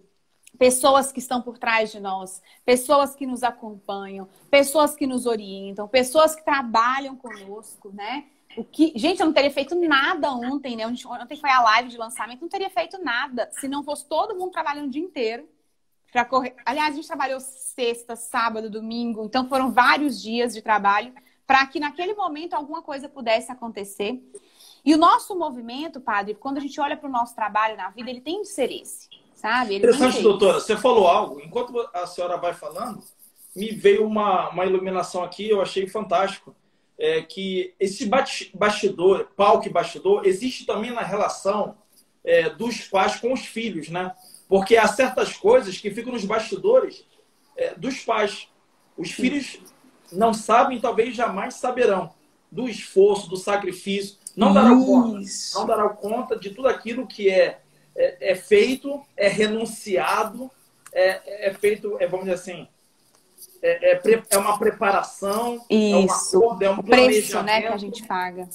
pessoas 0.57 1.13
que 1.13 1.19
estão 1.19 1.43
por 1.43 1.59
trás 1.59 1.93
de 1.93 2.01
nós, 2.01 2.41
pessoas 2.65 3.15
que 3.15 3.27
nos 3.27 3.43
acompanham, 3.43 4.29
pessoas 4.51 4.97
que 4.97 5.07
nos 5.07 5.27
orientam, 5.27 5.87
pessoas 5.87 6.35
que 6.35 6.45
trabalham 6.45 7.15
conosco, 7.15 7.91
né? 7.93 8.25
O 8.57 8.65
que, 8.65 8.93
gente, 8.97 9.21
eu 9.21 9.27
não 9.27 9.35
teria 9.35 9.51
feito 9.51 9.75
nada 9.75 10.33
ontem, 10.33 10.77
né? 10.77 10.87
Ontem 10.87 11.37
foi 11.37 11.51
a 11.51 11.61
live 11.61 11.91
de 11.91 11.99
lançamento, 11.99 12.41
não 12.41 12.49
teria 12.49 12.71
feito 12.71 12.97
nada 13.05 13.51
se 13.53 13.69
não 13.69 13.85
fosse 13.85 14.07
todo 14.07 14.35
mundo 14.35 14.51
trabalhando 14.51 14.87
o 14.87 14.91
dia 14.91 15.03
inteiro 15.03 15.47
para 16.17 16.25
correr. 16.25 16.55
Aliás, 16.65 16.95
a 16.95 16.97
gente 16.97 17.07
trabalhou 17.07 17.39
sexta, 17.39 18.17
sábado, 18.17 18.71
domingo, 18.71 19.27
então 19.27 19.47
foram 19.47 19.71
vários 19.71 20.23
dias 20.23 20.55
de 20.55 20.63
trabalho 20.63 21.13
para 21.47 21.67
que 21.67 21.79
naquele 21.79 22.15
momento 22.15 22.55
alguma 22.55 22.81
coisa 22.81 23.07
pudesse 23.07 23.53
acontecer. 23.53 24.19
E 24.83 24.95
o 24.95 24.97
nosso 24.97 25.37
movimento, 25.37 26.01
padre, 26.01 26.35
quando 26.35 26.57
a 26.57 26.61
gente 26.61 26.81
olha 26.81 26.97
para 26.97 27.07
o 27.07 27.13
nosso 27.13 27.35
trabalho 27.35 27.77
na 27.77 27.91
vida, 27.91 28.09
ele 28.09 28.23
tem 28.23 28.41
de 28.41 28.49
ser 28.49 28.73
esse 28.73 29.11
sabe? 29.35 29.75
Ele 29.75 29.87
Interessante, 29.87 30.23
doutora. 30.23 30.59
Você 30.59 30.75
falou 30.79 31.07
algo. 31.07 31.39
Enquanto 31.39 31.87
a 31.93 32.07
senhora 32.07 32.39
vai 32.39 32.55
falando, 32.55 33.03
me 33.55 33.69
veio 33.73 34.07
uma, 34.07 34.49
uma 34.49 34.65
iluminação 34.65 35.23
aqui, 35.23 35.51
eu 35.51 35.61
achei 35.61 35.87
fantástico. 35.87 36.57
É 36.99 37.21
que 37.21 37.75
esse 37.79 38.11
bastidor, 38.55 39.29
palco 39.37 39.67
e 39.67 39.71
bastidor, 39.71 40.23
existe 40.25 40.65
também 40.65 40.93
na 40.93 41.03
relação 41.03 41.77
é, 42.25 42.49
dos 42.49 42.89
pais 42.89 43.21
com 43.21 43.35
os 43.35 43.45
filhos, 43.45 43.91
né? 43.91 44.15
Porque 44.49 44.77
há 44.77 44.87
certas 44.87 45.37
coisas 45.37 45.79
que 45.79 45.91
ficam 45.91 46.13
nos 46.13 46.25
bastidores 46.25 47.05
é, 47.57 47.75
dos 47.75 48.01
pais. 48.01 48.49
Os 48.97 49.11
filhos 49.11 49.59
não 50.13 50.33
sabem, 50.33 50.81
talvez 50.81 51.15
jamais 51.15 51.55
saberão 51.55 52.15
do 52.51 52.69
esforço, 52.69 53.29
do 53.29 53.37
sacrifício, 53.37 54.17
não 54.37 54.53
darão 54.53 54.85
conta, 54.85 55.21
não 55.55 55.67
darão 55.67 55.89
conta 55.97 56.37
de 56.37 56.51
tudo 56.51 56.69
aquilo 56.69 57.07
que 57.07 57.29
é 57.29 57.61
é, 57.97 58.33
é 58.33 58.35
feito, 58.35 59.03
é 59.17 59.27
renunciado, 59.27 60.51
é, 60.93 61.49
é 61.49 61.55
feito, 61.55 61.97
é, 61.99 62.07
vamos 62.07 62.27
dizer 62.27 62.35
assim, 62.35 62.69
é, 63.63 63.93
é, 63.93 64.23
é 64.31 64.39
uma 64.39 64.59
preparação, 64.59 65.65
Isso. 65.69 65.95
é 65.95 65.97
um 65.97 66.13
acordo, 66.13 66.63
é 66.63 66.71
um 66.71 66.79
o 66.79 66.83
preço 66.83 67.43
né, 67.43 67.63
que 67.63 67.69
a 67.69 67.77
gente 67.77 68.07
paga. 68.07 68.49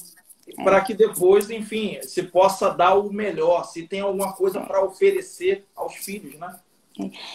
Para 0.56 0.80
que 0.80 0.94
depois, 0.94 1.50
enfim, 1.50 2.00
se 2.02 2.22
possa 2.22 2.70
dar 2.70 2.94
o 2.94 3.12
melhor, 3.12 3.64
se 3.64 3.86
tem 3.86 4.00
alguma 4.00 4.32
coisa 4.32 4.60
para 4.60 4.84
oferecer 4.84 5.66
aos 5.74 5.94
filhos, 5.94 6.38
né? 6.38 6.58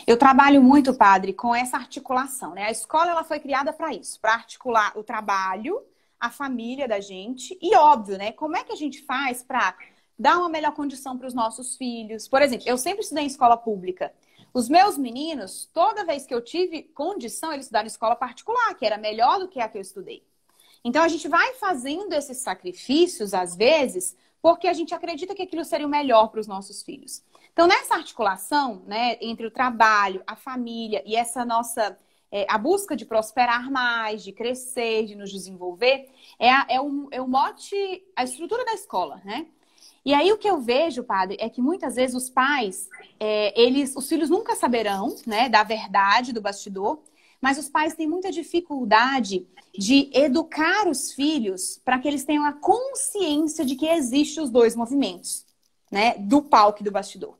Eu 0.05 0.17
trabalho 0.17 0.61
muito, 0.61 0.93
padre, 0.93 1.33
com 1.33 1.53
essa 1.53 1.77
articulação, 1.77 2.53
né? 2.53 2.65
A 2.65 2.71
escola 2.71 3.11
ela 3.11 3.23
foi 3.23 3.39
criada 3.39 3.73
para 3.73 3.93
isso, 3.93 4.19
para 4.19 4.33
articular 4.33 4.93
o 4.95 5.03
trabalho, 5.03 5.81
a 6.19 6.29
família 6.29 6.87
da 6.87 6.99
gente 6.99 7.57
e 7.61 7.75
óbvio, 7.75 8.17
né? 8.17 8.31
Como 8.31 8.55
é 8.55 8.63
que 8.63 8.71
a 8.71 8.75
gente 8.75 9.03
faz 9.03 9.41
para 9.41 9.75
dar 10.17 10.39
uma 10.39 10.49
melhor 10.49 10.73
condição 10.73 11.17
para 11.17 11.27
os 11.27 11.33
nossos 11.33 11.75
filhos. 11.75 12.27
Por 12.27 12.41
exemplo, 12.41 12.67
eu 12.67 12.77
sempre 12.77 13.01
estudei 13.01 13.23
em 13.23 13.27
escola 13.27 13.55
pública. 13.55 14.11
Os 14.53 14.67
meus 14.67 14.97
meninos, 14.97 15.69
toda 15.73 16.05
vez 16.05 16.25
que 16.25 16.33
eu 16.33 16.41
tive 16.41 16.83
condição, 16.83 17.53
eles 17.53 17.65
estudaram 17.65 17.85
em 17.85 17.87
escola 17.87 18.15
particular, 18.15 18.73
que 18.73 18.85
era 18.85 18.97
melhor 18.97 19.39
do 19.39 19.47
que 19.47 19.59
a 19.59 19.69
que 19.69 19.77
eu 19.77 19.81
estudei. 19.81 20.23
Então 20.83 21.03
a 21.03 21.07
gente 21.07 21.27
vai 21.27 21.53
fazendo 21.55 22.13
esses 22.13 22.37
sacrifícios, 22.37 23.33
às 23.33 23.55
vezes, 23.55 24.15
porque 24.41 24.67
a 24.67 24.73
gente 24.73 24.93
acredita 24.93 25.35
que 25.35 25.41
aquilo 25.41 25.65
seria 25.65 25.87
o 25.87 25.89
melhor 25.89 26.27
para 26.29 26.39
os 26.39 26.47
nossos 26.47 26.83
filhos. 26.83 27.23
Então, 27.51 27.67
nessa 27.67 27.95
articulação, 27.95 28.83
né, 28.85 29.17
entre 29.19 29.47
o 29.47 29.51
trabalho, 29.51 30.23
a 30.27 30.35
família 30.35 31.01
e 31.05 31.15
essa 31.15 31.43
nossa 31.43 31.97
é, 32.31 32.45
a 32.49 32.57
busca 32.57 32.95
de 32.95 33.05
prosperar 33.05 33.71
mais, 33.71 34.23
de 34.23 34.31
crescer, 34.31 35.05
de 35.05 35.15
nos 35.15 35.31
desenvolver, 35.31 36.09
é, 36.37 36.51
a, 36.51 36.65
é, 36.69 36.79
o, 36.79 37.07
é 37.11 37.21
o 37.21 37.27
mote, 37.27 38.03
a 38.15 38.23
estrutura 38.23 38.65
da 38.65 38.73
escola, 38.73 39.21
né? 39.23 39.47
E 40.05 40.13
aí 40.13 40.31
o 40.31 40.37
que 40.37 40.49
eu 40.49 40.61
vejo, 40.61 41.03
padre, 41.03 41.37
é 41.39 41.49
que 41.49 41.61
muitas 41.61 41.95
vezes 41.95 42.15
os 42.15 42.29
pais, 42.29 42.89
é, 43.19 43.59
eles, 43.59 43.95
os 43.95 44.07
filhos 44.07 44.29
nunca 44.29 44.55
saberão, 44.55 45.15
né, 45.25 45.49
da 45.49 45.63
verdade 45.63 46.31
do 46.31 46.41
bastidor, 46.41 46.99
mas 47.41 47.57
os 47.57 47.69
pais 47.69 47.93
têm 47.93 48.07
muita 48.07 48.31
dificuldade 48.31 49.47
de 49.77 50.09
educar 50.13 50.87
os 50.87 51.11
filhos 51.13 51.79
para 51.85 51.99
que 51.99 52.07
eles 52.07 52.23
tenham 52.23 52.45
a 52.45 52.53
consciência 52.53 53.63
de 53.63 53.75
que 53.75 53.87
existem 53.87 54.43
os 54.43 54.49
dois 54.49 54.75
movimentos, 54.75 55.45
né, 55.91 56.15
do 56.17 56.41
palco 56.41 56.81
e 56.81 56.83
do 56.83 56.91
bastidor. 56.91 57.37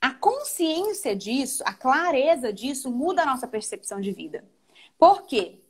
A 0.00 0.10
consciência 0.10 1.14
disso, 1.14 1.62
a 1.66 1.72
clareza 1.72 2.52
disso 2.52 2.90
muda 2.90 3.22
a 3.22 3.26
nossa 3.26 3.46
percepção 3.46 4.00
de 4.00 4.12
vida. 4.12 4.44
Por 4.98 5.22
quê? 5.22 5.60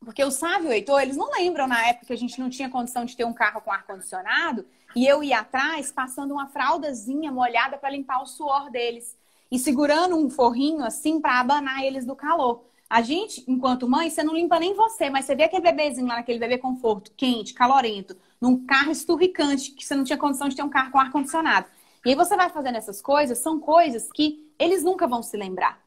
Porque 0.00 0.24
o 0.24 0.30
sábio 0.30 0.72
Heitor, 0.72 1.00
eles 1.02 1.16
não 1.16 1.30
lembram 1.30 1.66
na 1.66 1.86
época 1.86 2.06
que 2.06 2.12
a 2.12 2.18
gente 2.18 2.40
não 2.40 2.48
tinha 2.48 2.70
condição 2.70 3.04
de 3.04 3.16
ter 3.16 3.24
um 3.24 3.34
carro 3.34 3.60
com 3.60 3.70
ar-condicionado 3.70 4.66
e 4.96 5.06
eu 5.06 5.22
ia 5.22 5.40
atrás 5.40 5.92
passando 5.92 6.32
uma 6.32 6.48
fraldazinha 6.48 7.30
molhada 7.30 7.76
para 7.76 7.90
limpar 7.90 8.22
o 8.22 8.26
suor 8.26 8.70
deles 8.70 9.16
e 9.50 9.58
segurando 9.58 10.16
um 10.16 10.30
forrinho 10.30 10.82
assim 10.84 11.20
para 11.20 11.38
abanar 11.38 11.84
eles 11.84 12.06
do 12.06 12.16
calor. 12.16 12.64
A 12.90 13.02
gente, 13.02 13.44
enquanto 13.46 13.88
mãe, 13.88 14.10
você 14.10 14.20
não 14.20 14.34
limpa 14.34 14.58
nem 14.58 14.74
você, 14.74 15.08
mas 15.08 15.24
você 15.24 15.36
vê 15.36 15.44
aquele 15.44 15.62
bebezinho 15.62 16.08
lá 16.08 16.16
naquele 16.16 16.40
bebê 16.40 16.58
conforto, 16.58 17.12
quente, 17.16 17.54
calorento, 17.54 18.16
num 18.40 18.66
carro 18.66 18.90
esturricante, 18.90 19.70
que 19.70 19.86
você 19.86 19.94
não 19.94 20.02
tinha 20.02 20.18
condição 20.18 20.48
de 20.48 20.56
ter 20.56 20.64
um 20.64 20.68
carro 20.68 20.90
com 20.90 20.98
ar-condicionado. 20.98 21.68
E 22.04 22.08
aí 22.08 22.16
você 22.16 22.36
vai 22.36 22.50
fazendo 22.50 22.74
essas 22.74 23.00
coisas, 23.00 23.38
são 23.38 23.60
coisas 23.60 24.10
que 24.10 24.52
eles 24.58 24.82
nunca 24.82 25.06
vão 25.06 25.22
se 25.22 25.36
lembrar. 25.36 25.80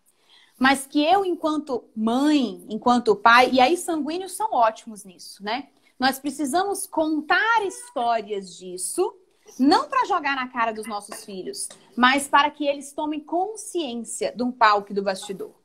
Mas 0.57 0.87
que 0.87 1.03
eu, 1.03 1.25
enquanto 1.25 1.83
mãe, 1.93 2.65
enquanto 2.69 3.17
pai, 3.17 3.49
e 3.51 3.59
aí 3.59 3.75
sanguíneos 3.75 4.31
são 4.31 4.53
ótimos 4.53 5.03
nisso, 5.03 5.43
né? 5.43 5.67
Nós 5.99 6.19
precisamos 6.19 6.87
contar 6.87 7.65
histórias 7.65 8.55
disso, 8.55 9.13
não 9.59 9.89
para 9.89 10.05
jogar 10.05 10.37
na 10.37 10.47
cara 10.47 10.71
dos 10.71 10.87
nossos 10.87 11.25
filhos, 11.25 11.67
mas 11.97 12.29
para 12.29 12.49
que 12.49 12.65
eles 12.65 12.93
tomem 12.93 13.19
consciência 13.19 14.33
um 14.39 14.53
palco 14.53 14.93
e 14.93 14.95
do 14.95 15.03
bastidor. 15.03 15.62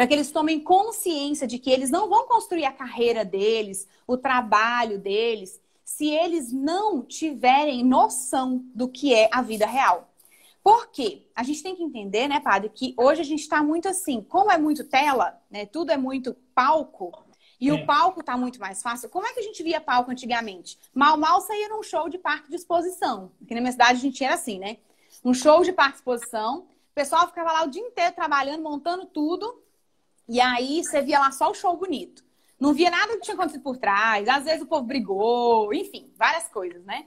Para 0.00 0.06
que 0.06 0.14
eles 0.14 0.30
tomem 0.30 0.58
consciência 0.58 1.46
de 1.46 1.58
que 1.58 1.70
eles 1.70 1.90
não 1.90 2.08
vão 2.08 2.26
construir 2.26 2.64
a 2.64 2.72
carreira 2.72 3.22
deles, 3.22 3.86
o 4.06 4.16
trabalho 4.16 4.98
deles, 4.98 5.60
se 5.84 6.08
eles 6.08 6.50
não 6.50 7.02
tiverem 7.02 7.84
noção 7.84 8.64
do 8.74 8.88
que 8.88 9.12
é 9.12 9.28
a 9.30 9.42
vida 9.42 9.66
real. 9.66 10.10
Por 10.64 10.86
quê? 10.86 11.28
A 11.36 11.42
gente 11.42 11.62
tem 11.62 11.76
que 11.76 11.82
entender, 11.82 12.28
né, 12.28 12.40
padre, 12.40 12.70
que 12.70 12.94
hoje 12.96 13.20
a 13.20 13.24
gente 13.24 13.40
está 13.40 13.62
muito 13.62 13.90
assim, 13.90 14.22
como 14.22 14.50
é 14.50 14.56
muito 14.56 14.88
tela, 14.88 15.38
né, 15.50 15.66
tudo 15.66 15.92
é 15.92 15.98
muito 15.98 16.34
palco, 16.54 17.12
e 17.60 17.68
é. 17.68 17.74
o 17.74 17.84
palco 17.84 18.20
está 18.20 18.38
muito 18.38 18.58
mais 18.58 18.80
fácil. 18.80 19.10
Como 19.10 19.26
é 19.26 19.34
que 19.34 19.40
a 19.40 19.42
gente 19.42 19.62
via 19.62 19.82
palco 19.82 20.10
antigamente? 20.10 20.78
Mal, 20.94 21.18
mal 21.18 21.42
saía 21.42 21.68
num 21.68 21.82
show 21.82 22.08
de 22.08 22.16
parque 22.16 22.48
de 22.48 22.56
exposição. 22.56 23.32
Aqui 23.44 23.54
na 23.54 23.60
minha 23.60 23.72
cidade 23.72 23.98
a 23.98 24.02
gente 24.02 24.24
era 24.24 24.32
assim, 24.32 24.58
né? 24.58 24.78
Um 25.22 25.34
show 25.34 25.62
de 25.62 25.74
parque 25.74 25.92
de 25.92 25.98
exposição. 25.98 26.60
O 26.60 26.94
pessoal 26.94 27.26
ficava 27.26 27.52
lá 27.52 27.64
o 27.64 27.70
dia 27.70 27.82
inteiro 27.82 28.14
trabalhando, 28.14 28.62
montando 28.62 29.04
tudo. 29.04 29.62
E 30.30 30.40
aí 30.40 30.84
você 30.84 31.02
via 31.02 31.18
lá 31.18 31.32
só 31.32 31.50
o 31.50 31.54
show 31.54 31.76
bonito. 31.76 32.24
Não 32.58 32.72
via 32.72 32.88
nada 32.88 33.14
que 33.14 33.22
tinha 33.22 33.34
acontecido 33.34 33.64
por 33.64 33.76
trás. 33.76 34.28
Às 34.28 34.44
vezes 34.44 34.62
o 34.62 34.66
povo 34.66 34.86
brigou, 34.86 35.74
enfim, 35.74 36.12
várias 36.16 36.46
coisas, 36.46 36.84
né? 36.84 37.06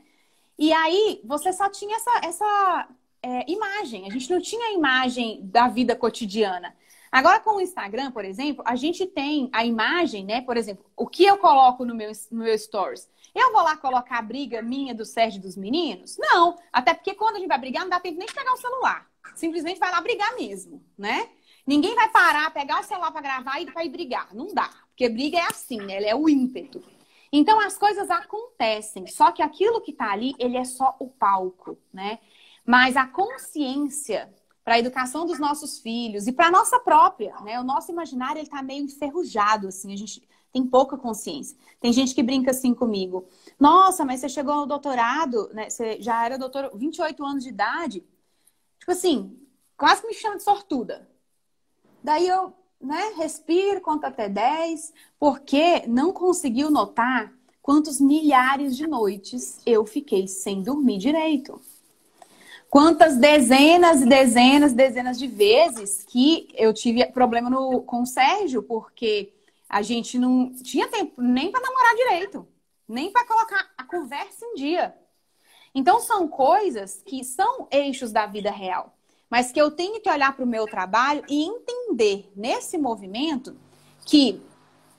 E 0.59 0.73
aí 0.73 1.21
você 1.23 1.53
só 1.53 1.69
tinha 1.69 1.95
essa, 1.95 2.21
essa 2.21 2.89
é, 3.21 3.49
imagem. 3.49 4.05
A 4.05 4.09
gente 4.11 4.29
não 4.29 4.41
tinha 4.41 4.67
a 4.67 4.73
imagem 4.73 5.39
da 5.45 5.69
vida 5.69 5.95
cotidiana. 5.95 6.75
Agora, 7.09 7.39
com 7.39 7.55
o 7.55 7.61
Instagram, 7.61 8.11
por 8.11 8.25
exemplo, 8.25 8.61
a 8.67 8.75
gente 8.75 9.05
tem 9.05 9.49
a 9.53 9.63
imagem, 9.63 10.25
né? 10.25 10.41
Por 10.41 10.57
exemplo, 10.57 10.83
o 10.97 11.07
que 11.07 11.23
eu 11.23 11.37
coloco 11.37 11.85
no 11.85 11.95
meu, 11.95 12.11
no 12.29 12.43
meu 12.43 12.57
stories? 12.57 13.07
Eu 13.33 13.53
vou 13.53 13.63
lá 13.63 13.77
colocar 13.77 14.19
a 14.19 14.21
briga 14.21 14.61
minha 14.61 14.93
do 14.93 15.05
Sérgio 15.05 15.41
dos 15.41 15.55
meninos? 15.55 16.17
Não. 16.17 16.57
Até 16.73 16.93
porque 16.93 17.15
quando 17.15 17.37
a 17.37 17.39
gente 17.39 17.47
vai 17.47 17.57
brigar, 17.57 17.83
não 17.83 17.89
dá 17.89 18.01
tempo 18.01 18.17
nem 18.17 18.27
de 18.27 18.33
pegar 18.33 18.51
o 18.51 18.57
celular. 18.57 19.09
Simplesmente 19.33 19.79
vai 19.79 19.91
lá 19.91 20.01
brigar 20.01 20.35
mesmo, 20.35 20.83
né? 20.97 21.29
Ninguém 21.65 21.95
vai 21.95 22.09
parar, 22.09 22.51
pegar 22.51 22.81
o 22.81 22.83
celular 22.83 23.11
para 23.11 23.21
gravar 23.21 23.59
e 23.59 23.65
ir 23.65 23.89
brigar. 23.89 24.33
Não 24.33 24.53
dá. 24.53 24.69
Porque 24.89 25.07
briga 25.09 25.37
é 25.37 25.47
assim, 25.47 25.77
né? 25.77 25.97
Ela 25.97 26.07
é 26.07 26.15
o 26.15 26.29
ímpeto. 26.29 26.83
Então 27.31 27.59
as 27.59 27.77
coisas 27.77 28.11
acontecem, 28.11 29.07
só 29.07 29.31
que 29.31 29.41
aquilo 29.41 29.81
que 29.81 29.89
está 29.89 30.11
ali, 30.11 30.35
ele 30.37 30.55
é 30.55 30.63
só 30.63 30.95
o 30.99 31.07
palco, 31.07 31.79
né? 31.91 32.19
Mas 32.63 32.95
a 32.95 33.07
consciência 33.07 34.31
para 34.63 34.75
a 34.75 34.79
educação 34.79 35.25
dos 35.25 35.39
nossos 35.39 35.79
filhos 35.79 36.27
e 36.27 36.31
para 36.31 36.47
a 36.47 36.51
nossa 36.51 36.79
própria, 36.79 37.35
né? 37.41 37.59
O 37.59 37.63
nosso 37.63 37.91
imaginário 37.91 38.37
ele 38.37 38.45
está 38.45 38.61
meio 38.61 38.85
enferrujado, 38.85 39.67
assim. 39.67 39.91
A 39.91 39.97
gente 39.97 40.21
tem 40.53 40.65
pouca 40.65 40.95
consciência. 40.95 41.57
Tem 41.79 41.91
gente 41.91 42.13
que 42.13 42.21
brinca 42.21 42.51
assim 42.51 42.73
comigo. 42.73 43.27
Nossa, 43.59 44.05
mas 44.05 44.19
você 44.19 44.29
chegou 44.29 44.55
no 44.57 44.67
doutorado, 44.67 45.49
né? 45.53 45.69
Você 45.69 45.99
já 45.99 46.23
era 46.23 46.37
doutor, 46.37 46.71
28 46.75 47.25
anos 47.25 47.43
de 47.43 47.49
idade. 47.49 48.05
Tipo 48.79 48.91
assim, 48.91 49.37
quase 49.75 50.01
que 50.01 50.07
me 50.07 50.13
chama 50.13 50.37
de 50.37 50.43
sortuda. 50.43 51.09
Daí 52.03 52.27
eu, 52.27 52.53
né, 52.81 53.13
respiro, 53.15 53.79
conto 53.79 54.05
até 54.05 54.27
10, 54.27 54.93
porque 55.17 55.87
não 55.87 56.11
conseguiu 56.11 56.69
notar 56.69 57.33
quantos 57.61 58.01
milhares 58.01 58.75
de 58.75 58.85
noites 58.85 59.61
eu 59.65 59.85
fiquei 59.85 60.27
sem 60.27 60.61
dormir 60.61 60.97
direito. 60.97 61.61
Quantas 62.69 63.17
dezenas 63.17 64.01
e 64.01 64.05
dezenas, 64.05 64.73
dezenas 64.73 65.17
de 65.17 65.27
vezes 65.27 66.03
que 66.03 66.49
eu 66.55 66.73
tive 66.73 67.05
problema 67.05 67.49
no, 67.49 67.81
com 67.83 68.01
o 68.01 68.05
Sérgio, 68.05 68.63
porque 68.63 69.31
a 69.69 69.81
gente 69.81 70.17
não 70.17 70.51
tinha 70.53 70.87
tempo 70.87 71.21
nem 71.21 71.51
para 71.51 71.61
namorar 71.61 71.95
direito, 71.95 72.47
nem 72.87 73.11
para 73.11 73.25
colocar 73.25 73.71
a 73.77 73.83
conversa 73.83 74.43
em 74.45 74.55
dia. 74.55 74.93
Então 75.73 75.99
são 75.99 76.27
coisas 76.27 77.01
que 77.05 77.23
são 77.23 77.67
eixos 77.71 78.11
da 78.11 78.25
vida 78.25 78.51
real, 78.51 78.97
mas 79.33 79.51
que 79.51 79.59
eu 79.59 79.71
tenho 79.71 79.99
que 79.99 80.07
olhar 80.07 80.35
para 80.35 80.45
o 80.45 80.47
meu 80.47 80.67
trabalho 80.67 81.23
e 81.27 81.43
entender 81.43 82.31
nesse 82.35 82.77
movimento 82.77 83.57
que 84.05 84.39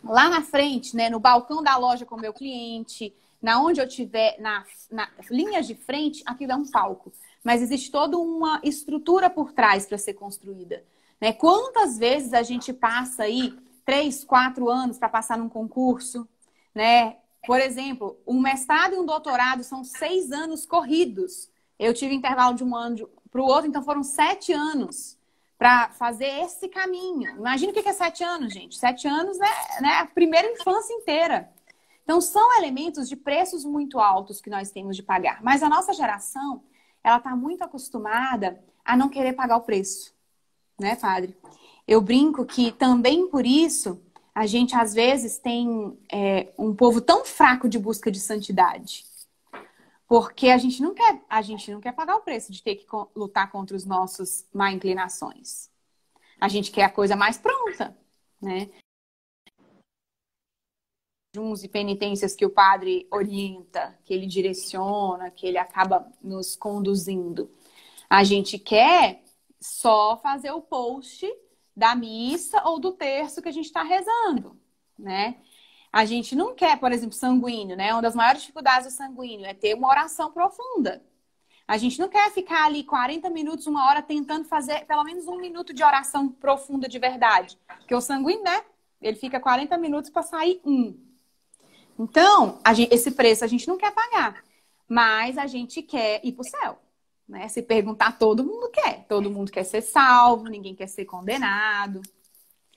lá 0.03 0.29
na 0.29 0.43
frente, 0.43 0.97
né, 0.97 1.09
no 1.09 1.21
balcão 1.21 1.63
da 1.63 1.77
loja 1.77 2.05
com 2.05 2.17
o 2.17 2.21
meu 2.21 2.33
cliente, 2.33 3.15
na 3.41 3.63
onde 3.63 3.81
eu 3.81 3.89
tiver 3.89 4.37
na, 4.41 4.65
na 4.91 5.09
linhas 5.31 5.69
de 5.69 5.77
frente, 5.77 6.25
aquilo 6.27 6.51
é 6.51 6.57
um 6.57 6.69
palco. 6.69 7.13
Mas 7.45 7.63
existe 7.63 7.93
toda 7.93 8.19
uma 8.19 8.61
estrutura 8.65 9.31
por 9.31 9.53
trás 9.53 9.87
para 9.87 9.99
ser 9.99 10.15
construída. 10.15 10.83
Né? 11.21 11.33
Quantas 11.33 11.97
vezes 11.97 12.35
a 12.35 12.43
gente 12.43 12.73
passa 12.73 13.23
aí 13.23 13.57
três, 13.85 14.25
quatro 14.25 14.69
anos 14.69 14.99
para 14.99 15.09
passar 15.09 15.39
num 15.39 15.49
concurso, 15.49 16.27
né? 16.75 17.19
Por 17.47 17.61
exemplo, 17.61 18.19
um 18.27 18.41
mestrado 18.41 18.95
e 18.95 18.99
um 18.99 19.07
doutorado 19.07 19.63
são 19.63 19.85
seis 19.85 20.33
anos 20.33 20.67
corridos. 20.67 21.49
Eu 21.79 21.95
tive 21.95 22.17
intervalo 22.17 22.57
de 22.57 22.65
um 22.65 22.75
ano 22.75 23.09
para 23.35 23.43
o 23.43 23.47
outro, 23.47 23.67
então 23.67 23.83
foram 23.83 24.05
sete 24.05 24.53
anos 24.53 25.19
para 25.59 25.89
fazer 25.91 26.29
esse 26.45 26.69
caminho. 26.69 27.37
Imagina 27.37 27.73
o 27.73 27.75
que 27.75 27.89
é 27.89 27.93
sete 27.93 28.23
anos, 28.23 28.55
gente. 28.55 28.79
Sete 28.79 29.09
anos 29.09 29.37
é 29.41 29.83
né, 29.83 29.89
a 29.99 30.07
primeira 30.07 30.53
infância 30.53 30.95
inteira. 30.95 31.51
Então, 32.05 32.21
são 32.21 32.57
elementos 32.59 33.09
de 33.09 33.17
preços 33.17 33.65
muito 33.65 33.99
altos 33.99 34.41
que 34.41 34.49
nós 34.49 34.71
temos 34.71 34.95
de 34.95 35.03
pagar. 35.03 35.43
Mas 35.43 35.65
a 35.65 35.69
nossa 35.69 35.93
geração, 35.93 36.63
ela 37.03 37.17
está 37.17 37.35
muito 37.35 37.65
acostumada 37.65 38.63
a 38.85 38.97
não 38.97 39.09
querer 39.09 39.33
pagar 39.33 39.57
o 39.57 39.63
preço, 39.63 40.15
né, 40.79 40.95
padre? 40.95 41.37
Eu 41.89 42.01
brinco 42.01 42.45
que 42.45 42.71
também 42.71 43.27
por 43.29 43.45
isso 43.45 44.01
a 44.33 44.47
gente 44.47 44.77
às 44.77 44.95
vezes 44.95 45.39
tem 45.39 45.99
é, 46.13 46.53
um 46.57 46.73
povo 46.73 47.01
tão 47.01 47.25
fraco 47.25 47.69
de 47.69 47.81
busca 47.81 48.13
de 48.13 48.21
santidade. 48.21 49.05
Porque 50.07 50.49
a 50.49 50.59
gente 50.59 50.83
não 50.83 50.95
quer, 50.95 51.23
a 51.29 51.41
gente 51.43 51.71
não 51.71 51.81
quer 51.81 51.93
pagar 51.93 52.17
o 52.17 52.21
preço 52.21 52.53
de 52.53 52.63
ter 52.63 52.77
que 52.77 52.87
lutar 53.17 53.51
contra 53.51 53.77
os 53.77 53.85
nossos 53.85 54.47
má 54.53 54.71
inclinações. 54.71 55.71
A 56.41 56.49
gente 56.49 56.71
quer 56.71 56.85
a 56.85 56.91
coisa 56.91 57.17
mais 57.17 57.39
pronta, 57.39 57.97
né? 58.41 58.71
e 61.63 61.69
penitências 61.69 62.37
que 62.37 62.47
o 62.47 62.51
padre 62.51 63.09
orienta, 63.11 63.99
que 64.05 64.15
ele 64.15 64.27
direciona, 64.27 65.31
que 65.31 65.47
ele 65.47 65.59
acaba 65.59 66.09
nos 66.23 66.55
conduzindo. 66.55 67.51
A 68.09 68.23
gente 68.23 68.57
quer 68.57 69.25
só 69.61 70.17
fazer 70.19 70.53
o 70.53 70.61
post 70.61 71.27
da 71.77 71.97
missa 71.97 72.63
ou 72.65 72.79
do 72.79 72.93
terço 72.93 73.43
que 73.43 73.49
a 73.49 73.53
gente 73.53 73.67
está 73.67 73.83
rezando, 73.83 74.57
né? 74.97 75.41
A 75.95 76.05
gente 76.05 76.35
não 76.35 76.57
quer, 76.57 76.77
por 76.81 76.91
exemplo, 76.91 77.15
sanguíneo, 77.15 77.77
né? 77.77 77.93
Uma 77.93 78.03
das 78.03 78.17
maiores 78.17 78.41
dificuldades 78.41 78.89
do 78.89 78.97
sanguíneo 78.97 79.47
é 79.47 79.55
ter 79.55 79.75
uma 79.77 79.89
oração 79.89 80.33
profunda. 80.33 81.01
A 81.69 81.77
gente 81.77 82.01
não 82.01 82.09
quer 82.09 82.33
ficar 82.33 82.65
ali 82.65 82.83
40 82.83 83.31
minutos, 83.31 83.69
uma 83.69 83.87
hora, 83.87 84.03
tentando 84.03 84.45
fazer 84.45 84.85
pelo 84.87 85.05
menos 85.05 85.29
um 85.29 85.37
minuto 85.37 85.73
de 85.73 85.85
oração 85.85 86.29
profunda 86.29 86.89
de 86.89 86.99
verdade. 86.99 87.57
Porque 87.79 87.95
o 87.95 88.01
sanguíneo, 88.01 88.43
né? 88.43 88.65
Ele 89.01 89.17
fica 89.17 89.39
40 89.39 89.79
minutos 89.79 90.11
para 90.11 90.25
sair 90.25 90.61
um. 90.67 90.99
Então, 91.97 92.59
gente, 92.75 92.93
esse 92.93 93.13
preço 93.13 93.45
a 93.45 93.47
gente 93.47 93.69
não 93.69 93.79
quer 93.79 93.93
pagar. 93.93 94.43
Mas 94.89 95.39
a 95.39 95.47
gente 95.47 95.81
quer 95.81 96.21
ir 96.25 96.33
para 96.33 96.41
o 96.41 96.45
céu. 96.45 96.79
Né? 97.29 97.47
Se 97.47 97.63
perguntar, 97.63 98.19
todo 98.19 98.43
mundo 98.43 98.69
quer. 98.69 99.07
Todo 99.07 99.31
mundo 99.31 99.53
quer 99.53 99.63
ser 99.63 99.81
salvo, 99.81 100.49
ninguém 100.49 100.75
quer 100.75 100.89
ser 100.89 101.05
condenado. 101.05 102.03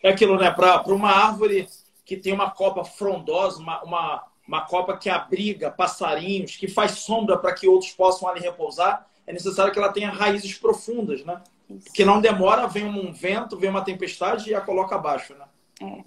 É 0.03 0.09
aquilo, 0.09 0.37
né? 0.37 0.51
Para 0.51 0.83
uma 0.93 1.09
árvore 1.09 1.67
que 2.07 2.15
tem 2.15 2.31
uma 2.31 2.49
copa 2.49 2.85
frondosa, 2.85 3.59
uma, 3.59 3.83
uma, 3.83 4.23
uma 4.47 4.61
copa 4.61 4.97
que 4.97 5.09
abriga 5.09 5.69
passarinhos, 5.69 6.55
que 6.55 6.69
faz 6.69 6.91
sombra 6.91 7.37
para 7.37 7.53
que 7.53 7.67
outros 7.67 7.91
possam 7.91 8.29
ali 8.29 8.39
repousar, 8.39 9.05
é 9.27 9.33
necessário 9.33 9.73
que 9.73 9.77
ela 9.77 9.91
tenha 9.91 10.09
raízes 10.09 10.57
profundas, 10.57 11.25
né? 11.25 11.41
Isso. 11.69 11.87
Porque 11.87 12.05
não 12.05 12.21
demora, 12.21 12.65
vem 12.65 12.85
um 12.85 13.11
vento, 13.11 13.57
vem 13.57 13.69
uma 13.69 13.83
tempestade 13.83 14.49
e 14.49 14.55
a 14.55 14.61
coloca 14.61 14.95
abaixo, 14.95 15.35
né? 15.35 15.45
É. 15.81 16.03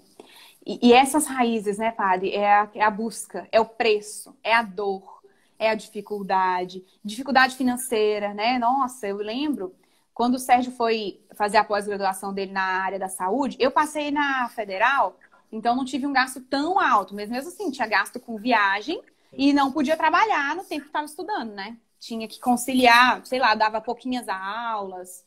E, 0.65 0.89
e 0.89 0.93
essas 0.93 1.27
raízes, 1.27 1.77
né, 1.77 1.91
padre, 1.91 2.31
é 2.31 2.51
a, 2.51 2.69
é 2.73 2.83
a 2.83 2.89
busca, 2.89 3.47
é 3.51 3.61
o 3.61 3.65
preço, 3.65 4.35
é 4.43 4.55
a 4.55 4.63
dor, 4.63 5.21
é 5.59 5.69
a 5.69 5.75
dificuldade, 5.75 6.83
dificuldade 7.05 7.55
financeira, 7.55 8.33
né? 8.33 8.57
Nossa, 8.57 9.07
eu 9.07 9.17
lembro 9.17 9.75
quando 10.15 10.35
o 10.35 10.39
Sérgio 10.39 10.71
foi 10.71 11.21
fazer 11.35 11.57
a 11.57 11.63
pós-graduação 11.63 12.33
dele 12.33 12.51
na 12.51 12.63
área 12.63 12.97
da 12.97 13.07
saúde, 13.07 13.55
eu 13.59 13.69
passei 13.69 14.09
na 14.09 14.49
federal, 14.49 15.15
então 15.51 15.75
não 15.75 15.85
tive 15.85 16.07
um 16.07 16.13
gasto 16.13 16.39
tão 16.41 16.79
alto, 16.79 17.13
mas 17.13 17.29
mesmo 17.29 17.49
assim, 17.49 17.69
tinha 17.69 17.87
gasto 17.87 18.19
com 18.19 18.37
viagem 18.37 19.01
e 19.33 19.53
não 19.53 19.71
podia 19.71 19.97
trabalhar 19.97 20.55
no 20.55 20.63
tempo 20.63 20.83
que 20.83 20.87
estava 20.87 21.05
estudando, 21.05 21.53
né? 21.53 21.77
Tinha 21.99 22.27
que 22.27 22.39
conciliar, 22.39 23.25
sei 23.25 23.39
lá, 23.39 23.53
dava 23.53 23.81
pouquinhas 23.81 24.27
aulas. 24.27 25.23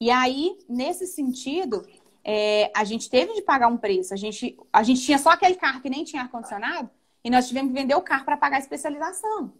E 0.00 0.10
aí, 0.10 0.58
nesse 0.68 1.06
sentido, 1.06 1.86
é, 2.24 2.70
a 2.74 2.84
gente 2.84 3.08
teve 3.08 3.34
de 3.34 3.42
pagar 3.42 3.68
um 3.68 3.76
preço. 3.76 4.12
A 4.12 4.16
gente, 4.16 4.58
a 4.72 4.82
gente 4.82 5.02
tinha 5.02 5.18
só 5.18 5.30
aquele 5.30 5.54
carro 5.54 5.80
que 5.80 5.90
nem 5.90 6.04
tinha 6.04 6.22
ar-condicionado 6.22 6.90
e 7.24 7.30
nós 7.30 7.48
tivemos 7.48 7.72
que 7.72 7.78
vender 7.78 7.94
o 7.94 8.02
carro 8.02 8.24
para 8.24 8.36
pagar 8.36 8.56
a 8.56 8.60
especialização. 8.60 9.52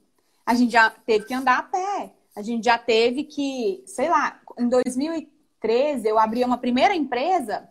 A 0.44 0.54
gente 0.54 0.72
já 0.72 0.90
teve 0.90 1.24
que 1.24 1.34
andar 1.34 1.58
a 1.58 1.62
pé. 1.62 2.12
A 2.34 2.42
gente 2.42 2.64
já 2.64 2.78
teve 2.78 3.24
que, 3.24 3.82
sei 3.86 4.08
lá, 4.08 4.40
em 4.58 4.68
2013 4.68 6.08
eu 6.08 6.18
abri 6.18 6.44
uma 6.44 6.58
primeira 6.58 6.94
empresa 6.94 7.68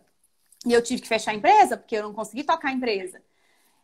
e 0.66 0.72
eu 0.72 0.82
tive 0.82 1.02
que 1.02 1.08
fechar 1.08 1.32
a 1.32 1.34
empresa 1.34 1.76
porque 1.76 1.96
eu 1.96 2.02
não 2.02 2.12
consegui 2.12 2.44
tocar 2.44 2.68
a 2.68 2.72
empresa. 2.72 3.20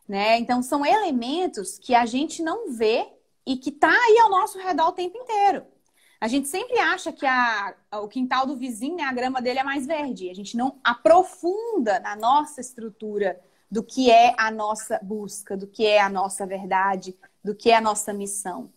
Né? 0.08 0.38
Então 0.38 0.62
são 0.62 0.84
elementos 0.84 1.78
que 1.78 1.94
a 1.94 2.06
gente 2.06 2.42
não 2.42 2.72
vê 2.72 3.08
e 3.44 3.56
que 3.56 3.72
tá 3.72 3.90
aí 3.90 4.18
ao 4.20 4.30
nosso 4.30 4.58
redor 4.58 4.88
o 4.88 4.92
tempo 4.92 5.16
inteiro. 5.16 5.64
A 6.20 6.28
gente 6.28 6.48
sempre 6.48 6.78
acha 6.78 7.12
que 7.12 7.26
a, 7.26 7.74
o 7.92 8.08
quintal 8.08 8.46
do 8.46 8.56
vizinho, 8.56 8.96
né, 8.96 9.02
a 9.02 9.12
grama 9.12 9.40
dele 9.42 9.58
é 9.58 9.64
mais 9.64 9.86
verde. 9.86 10.30
A 10.30 10.34
gente 10.34 10.56
não 10.56 10.78
aprofunda 10.82 12.00
na 12.00 12.16
nossa 12.16 12.60
estrutura 12.60 13.38
do 13.70 13.82
que 13.82 14.10
é 14.10 14.34
a 14.38 14.50
nossa 14.50 14.98
busca, 15.02 15.56
do 15.56 15.66
que 15.66 15.84
é 15.84 16.00
a 16.00 16.08
nossa 16.08 16.46
verdade, 16.46 17.16
do 17.44 17.54
que 17.54 17.70
é 17.70 17.76
a 17.76 17.80
nossa 17.80 18.12
missão. 18.12 18.72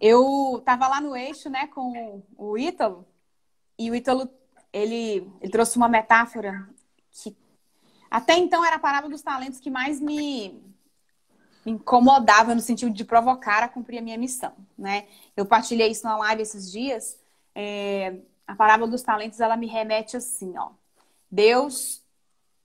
Eu 0.00 0.58
estava 0.58 0.86
lá 0.86 1.00
no 1.00 1.16
eixo, 1.16 1.48
né, 1.50 1.66
com 1.68 2.22
o 2.36 2.56
Ítalo, 2.58 3.06
e 3.78 3.90
o 3.90 3.94
Ítalo, 3.94 4.28
ele, 4.72 5.30
ele 5.40 5.50
trouxe 5.50 5.76
uma 5.76 5.88
metáfora 5.88 6.68
que 7.12 7.36
até 8.10 8.36
então 8.36 8.64
era 8.64 8.76
a 8.76 8.80
parábola 8.80 9.10
dos 9.10 9.22
talentos 9.22 9.58
que 9.58 9.70
mais 9.70 10.00
me, 10.00 10.60
me 11.64 11.72
incomodava 11.72 12.54
no 12.54 12.60
sentido 12.60 12.92
de 12.92 13.04
provocar 13.04 13.62
a 13.62 13.68
cumprir 13.68 13.98
a 13.98 14.02
minha 14.02 14.18
missão, 14.18 14.52
né? 14.76 15.06
Eu 15.36 15.46
partilhei 15.46 15.90
isso 15.90 16.04
na 16.04 16.16
live 16.18 16.42
esses 16.42 16.70
dias. 16.70 17.18
É, 17.54 18.16
a 18.46 18.54
parábola 18.54 18.90
dos 18.90 19.02
talentos, 19.02 19.40
ela 19.40 19.56
me 19.56 19.66
remete 19.66 20.16
assim, 20.16 20.56
ó. 20.58 20.70
Deus, 21.30 22.02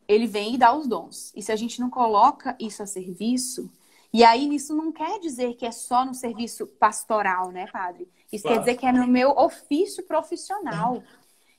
ele 0.07 0.27
vem 0.27 0.55
e 0.55 0.57
dá 0.57 0.75
os 0.75 0.87
dons. 0.87 1.31
E 1.35 1.41
se 1.41 1.51
a 1.51 1.55
gente 1.55 1.79
não 1.79 1.89
coloca 1.89 2.55
isso 2.59 2.83
a 2.83 2.85
serviço, 2.85 3.71
e 4.13 4.23
aí, 4.23 4.53
isso 4.55 4.75
não 4.75 4.91
quer 4.91 5.19
dizer 5.19 5.53
que 5.55 5.65
é 5.65 5.71
só 5.71 6.05
no 6.05 6.13
serviço 6.13 6.65
pastoral, 6.65 7.51
né, 7.51 7.67
padre? 7.67 8.09
Isso 8.31 8.43
claro. 8.43 8.57
quer 8.57 8.65
dizer 8.65 8.79
que 8.79 8.85
é 8.85 8.91
no 8.91 9.07
meu 9.07 9.31
ofício 9.31 10.03
profissional. 10.03 11.03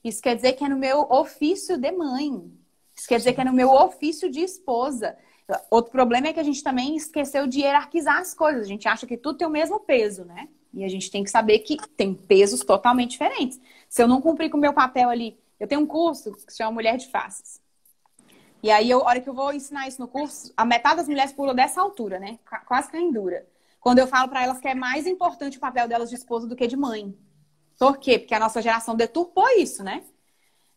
Isso 0.03 0.23
quer 0.23 0.35
dizer 0.35 0.55
que 0.55 0.65
é 0.65 0.69
no 0.69 0.77
meu 0.77 1.03
ofício 1.11 1.77
de 1.77 1.93
mãe. 1.93 2.51
Isso 2.99 3.07
quer 3.07 3.19
dizer 3.19 3.33
que 3.33 3.41
é 3.41 3.45
no 3.45 3.53
meu 3.53 3.71
ofício 3.71 4.29
de 4.29 4.41
esposa. 4.41 5.17
Outro 5.71 5.93
problema 5.93 6.27
é 6.27 6.33
que 6.33 6.41
a 6.41 6.43
gente 6.43 6.65
também 6.65 6.97
esqueceu 6.97 7.47
de 7.47 7.61
hierarquizar 7.61 8.19
as 8.19 8.35
coisas. 8.35 8.63
A 8.63 8.69
gente 8.69 8.89
acha 8.89 9.07
que 9.07 9.17
tudo 9.17 9.39
tem 9.39 9.47
o 9.47 9.51
mesmo 9.51 9.79
peso, 9.79 10.25
né? 10.25 10.49
E 10.75 10.85
a 10.85 10.89
gente 10.89 11.09
tem 11.09 11.23
que 11.23 11.31
saber 11.31 11.61
que 11.61 11.77
tem 11.97 12.13
pesos 12.13 12.61
totalmente 12.61 13.13
diferentes. 13.13 13.61
Se 13.89 14.03
eu 14.03 14.09
não 14.09 14.21
cumprir 14.21 14.51
com 14.51 14.59
o 14.59 14.61
meu 14.61 14.73
papel 14.73 15.09
ali, 15.09 15.39
eu 15.61 15.69
tenho 15.69 15.81
um 15.81 15.87
curso 15.87 16.33
que 16.33 16.53
se 16.53 16.59
chama 16.59 16.73
Mulher 16.73 16.97
de 16.97 17.09
Faces. 17.09 17.63
E 18.65 18.71
aí, 18.71 18.91
eu, 18.91 19.01
a 19.03 19.07
hora 19.07 19.21
que 19.21 19.29
eu 19.29 19.35
vou 19.35 19.53
ensinar 19.53 19.87
isso 19.87 20.01
no 20.01 20.09
curso, 20.09 20.53
a 20.57 20.65
metade 20.65 20.97
das 20.97 21.09
mulheres 21.09 21.33
pula 21.33 21.55
dessa 21.55 21.81
altura, 21.81 22.19
né? 22.19 22.41
Quase 22.67 22.91
caindo 22.91 23.13
dura. 23.13 23.47
Quando 23.79 24.01
eu 24.01 24.09
falo 24.09 24.29
para 24.29 24.43
elas 24.43 24.59
que 24.59 24.67
é 24.67 24.75
mais 24.75 25.07
importante 25.07 25.57
o 25.57 25.61
papel 25.61 25.87
delas 25.87 26.11
de 26.11 26.17
esposa 26.17 26.49
do 26.49 26.57
que 26.57 26.67
de 26.67 26.77
mãe. 26.77 27.17
Por 27.79 27.97
quê? 27.99 28.19
Porque 28.19 28.35
a 28.35 28.41
nossa 28.41 28.61
geração 28.61 28.97
deturpou 28.97 29.49
isso, 29.57 29.85
né? 29.85 30.03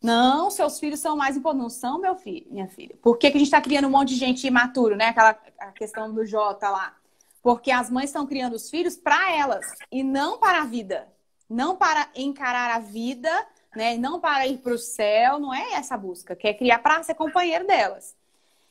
Não, 0.01 0.49
seus 0.49 0.79
filhos 0.79 0.99
são 0.99 1.15
mais 1.15 1.37
importantes. 1.37 1.61
Não 1.61 1.69
são, 1.69 1.99
meu 1.99 2.15
filho, 2.15 2.47
minha 2.49 2.67
filha. 2.67 2.95
Por 3.01 3.17
que, 3.17 3.29
que 3.29 3.37
a 3.37 3.39
gente 3.39 3.47
está 3.47 3.61
criando 3.61 3.87
um 3.87 3.91
monte 3.91 4.09
de 4.09 4.15
gente 4.15 4.47
imaturo, 4.47 4.95
né? 4.95 5.09
Aquela 5.09 5.37
a 5.59 5.71
questão 5.71 6.11
do 6.11 6.25
Jota 6.25 6.69
lá. 6.69 6.95
Porque 7.41 7.71
as 7.71 7.89
mães 7.89 8.05
estão 8.05 8.25
criando 8.25 8.53
os 8.53 8.69
filhos 8.69 8.97
para 8.97 9.31
elas 9.35 9.65
e 9.91 10.03
não 10.03 10.39
para 10.39 10.61
a 10.61 10.65
vida. 10.65 11.07
Não 11.47 11.75
para 11.75 12.09
encarar 12.15 12.75
a 12.75 12.79
vida, 12.79 13.29
né? 13.75 13.95
Não 13.97 14.19
para 14.19 14.47
ir 14.47 14.57
para 14.57 14.73
o 14.73 14.77
céu. 14.77 15.39
Não 15.39 15.53
é 15.53 15.73
essa 15.73 15.95
busca. 15.95 16.35
Quer 16.35 16.55
criar 16.55 16.79
para 16.79 17.03
ser 17.03 17.13
companheiro 17.13 17.67
delas. 17.67 18.15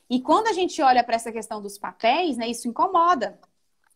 E 0.09 0.19
quando 0.19 0.47
a 0.47 0.53
gente 0.53 0.81
olha 0.81 1.03
para 1.03 1.15
essa 1.15 1.31
questão 1.31 1.61
dos 1.61 1.77
papéis, 1.77 2.35
né? 2.35 2.49
Isso 2.49 2.67
incomoda. 2.67 3.39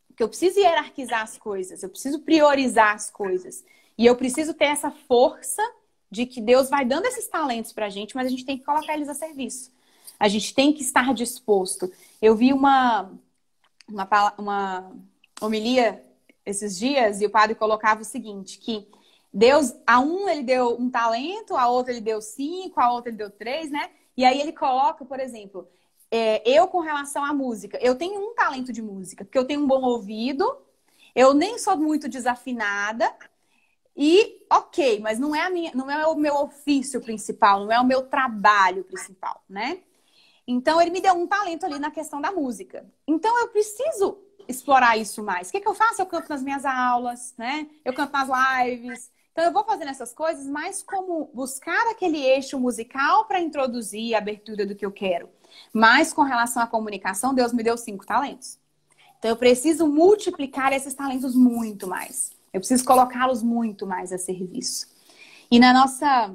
Porque 0.07 0.23
eu 0.23 0.29
preciso 0.29 0.59
hierarquizar 0.59 1.21
as 1.21 1.37
coisas. 1.37 1.83
Eu 1.83 1.89
preciso 1.89 2.19
priorizar 2.21 2.95
as 2.95 3.11
coisas. 3.11 3.65
E 3.97 4.05
eu 4.05 4.15
preciso 4.15 4.53
ter 4.53 4.65
essa 4.65 4.89
força 4.89 5.61
de 6.15 6.25
que 6.25 6.39
Deus 6.39 6.69
vai 6.69 6.85
dando 6.85 7.05
esses 7.05 7.27
talentos 7.27 7.73
para 7.73 7.87
a 7.87 7.89
gente, 7.89 8.15
mas 8.15 8.25
a 8.25 8.29
gente 8.29 8.45
tem 8.45 8.57
que 8.57 8.63
colocar 8.63 8.93
eles 8.93 9.09
a 9.09 9.13
serviço. 9.13 9.69
A 10.17 10.29
gente 10.29 10.55
tem 10.55 10.71
que 10.71 10.81
estar 10.81 11.13
disposto. 11.13 11.91
Eu 12.21 12.35
vi 12.35 12.53
uma, 12.53 13.11
uma, 13.85 14.33
uma 14.37 14.91
homilia 15.41 16.01
esses 16.45 16.77
dias 16.77 17.19
e 17.19 17.25
o 17.25 17.29
padre 17.29 17.53
colocava 17.53 18.01
o 18.01 18.05
seguinte, 18.05 18.59
que 18.59 18.87
Deus, 19.33 19.75
a 19.85 19.99
um 19.99 20.29
ele 20.29 20.43
deu 20.43 20.79
um 20.79 20.89
talento, 20.89 21.57
a 21.57 21.67
outro 21.67 21.91
ele 21.91 21.99
deu 21.99 22.21
cinco, 22.21 22.79
a 22.79 22.93
outra 22.93 23.09
ele 23.09 23.17
deu 23.17 23.29
três, 23.29 23.69
né? 23.69 23.89
E 24.15 24.23
aí 24.23 24.39
ele 24.39 24.53
coloca, 24.53 25.03
por 25.03 25.19
exemplo, 25.19 25.67
é, 26.09 26.41
eu 26.49 26.65
com 26.69 26.79
relação 26.79 27.25
à 27.25 27.33
música, 27.33 27.77
eu 27.81 27.95
tenho 27.95 28.21
um 28.21 28.33
talento 28.33 28.71
de 28.71 28.81
música, 28.81 29.25
porque 29.25 29.37
eu 29.37 29.43
tenho 29.43 29.61
um 29.61 29.67
bom 29.67 29.81
ouvido, 29.81 30.49
eu 31.13 31.33
nem 31.33 31.57
sou 31.57 31.75
muito 31.75 32.07
desafinada, 32.07 33.13
e 33.95 34.45
ok, 34.51 34.99
mas 34.99 35.17
não 35.17 35.35
é, 35.35 35.41
a 35.41 35.49
minha, 35.49 35.71
não 35.73 35.89
é 35.89 36.05
o 36.05 36.15
meu 36.15 36.35
ofício 36.35 36.99
principal, 37.01 37.63
não 37.65 37.71
é 37.71 37.79
o 37.79 37.85
meu 37.85 38.03
trabalho 38.03 38.83
principal, 38.83 39.41
né? 39.47 39.79
Então 40.47 40.81
ele 40.81 40.91
me 40.91 41.01
deu 41.01 41.13
um 41.13 41.25
talento 41.25 41.65
ali 41.65 41.79
na 41.79 41.89
questão 41.89 42.21
da 42.21 42.31
música. 42.31 42.85
Então 43.07 43.39
eu 43.39 43.47
preciso 43.47 44.19
explorar 44.47 44.97
isso 44.97 45.23
mais. 45.23 45.49
O 45.49 45.51
que, 45.51 45.61
que 45.61 45.67
eu 45.67 45.73
faço? 45.73 46.01
Eu 46.01 46.05
canto 46.05 46.29
nas 46.29 46.43
minhas 46.43 46.65
aulas, 46.65 47.33
né? 47.37 47.67
Eu 47.83 47.93
canto 47.93 48.11
nas 48.11 48.29
lives. 48.63 49.11
Então 49.31 49.43
eu 49.43 49.51
vou 49.51 49.63
fazendo 49.63 49.89
essas 49.89 50.13
coisas 50.13 50.45
mais 50.45 50.83
como 50.83 51.29
buscar 51.33 51.87
aquele 51.89 52.21
eixo 52.23 52.59
musical 52.59 53.25
para 53.25 53.39
introduzir 53.39 54.13
a 54.13 54.19
abertura 54.19 54.65
do 54.65 54.75
que 54.75 54.85
eu 54.85 54.91
quero. 54.91 55.29
Mas 55.73 56.13
com 56.13 56.21
relação 56.21 56.61
à 56.61 56.67
comunicação, 56.67 57.33
Deus 57.33 57.51
me 57.51 57.63
deu 57.63 57.77
cinco 57.77 58.05
talentos. 58.05 58.59
Então 59.17 59.31
eu 59.31 59.37
preciso 59.37 59.87
multiplicar 59.87 60.71
esses 60.73 60.93
talentos 60.93 61.33
muito 61.35 61.87
mais. 61.87 62.34
Eu 62.55 62.61
preciso 62.61 62.85
colocá-los 62.85 63.43
muito 63.43 63.85
mais 63.85 64.13
a 64.13 64.17
serviço. 64.17 64.87
E 65.51 65.59
na 65.59 65.73
nossa 65.73 66.33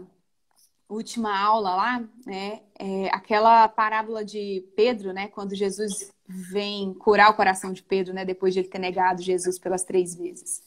última 0.86 1.34
aula 1.34 1.74
lá, 1.74 2.04
né, 2.26 2.60
é 2.78 3.08
aquela 3.08 3.66
parábola 3.68 4.22
de 4.22 4.62
Pedro, 4.76 5.14
né, 5.14 5.28
quando 5.28 5.54
Jesus 5.54 6.12
vem 6.28 6.92
curar 6.92 7.30
o 7.30 7.34
coração 7.34 7.72
de 7.72 7.82
Pedro, 7.82 8.12
né, 8.12 8.22
depois 8.22 8.52
de 8.52 8.60
ele 8.60 8.68
ter 8.68 8.78
negado 8.78 9.22
Jesus 9.22 9.58
pelas 9.58 9.82
três 9.82 10.14
vezes. 10.14 10.62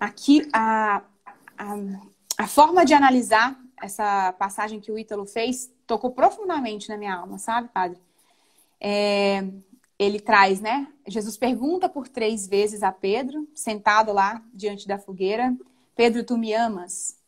Aqui, 0.00 0.48
a, 0.52 1.04
a, 1.56 1.74
a 2.36 2.46
forma 2.48 2.84
de 2.84 2.92
analisar 2.92 3.56
essa 3.80 4.32
passagem 4.32 4.80
que 4.80 4.90
o 4.90 4.98
Ítalo 4.98 5.24
fez 5.24 5.72
tocou 5.86 6.10
profundamente 6.10 6.88
na 6.88 6.96
minha 6.96 7.14
alma, 7.14 7.38
sabe, 7.38 7.68
padre? 7.68 8.00
É, 8.80 9.44
ele 10.00 10.18
traz, 10.18 10.62
né? 10.62 10.88
Jesus 11.06 11.36
pergunta 11.36 11.86
por 11.86 12.08
três 12.08 12.46
vezes 12.46 12.82
a 12.82 12.90
Pedro, 12.90 13.46
sentado 13.54 14.14
lá 14.14 14.42
diante 14.54 14.88
da 14.88 14.98
fogueira: 14.98 15.54
Pedro, 15.94 16.24
tu 16.24 16.38
me 16.38 16.54
amas? 16.54 17.18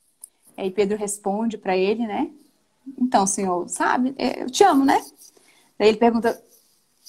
Aí 0.57 0.71
Pedro 0.71 0.97
responde 0.97 1.59
para 1.59 1.77
ele, 1.77 2.07
né? 2.07 2.31
Então, 2.99 3.27
Senhor, 3.27 3.69
sabe, 3.69 4.15
é, 4.17 4.43
eu 4.43 4.51
te 4.51 4.65
amo, 4.65 4.87
né? 4.87 5.05
Daí 5.79 5.89
ele 5.89 5.99
pergunta: 5.99 6.43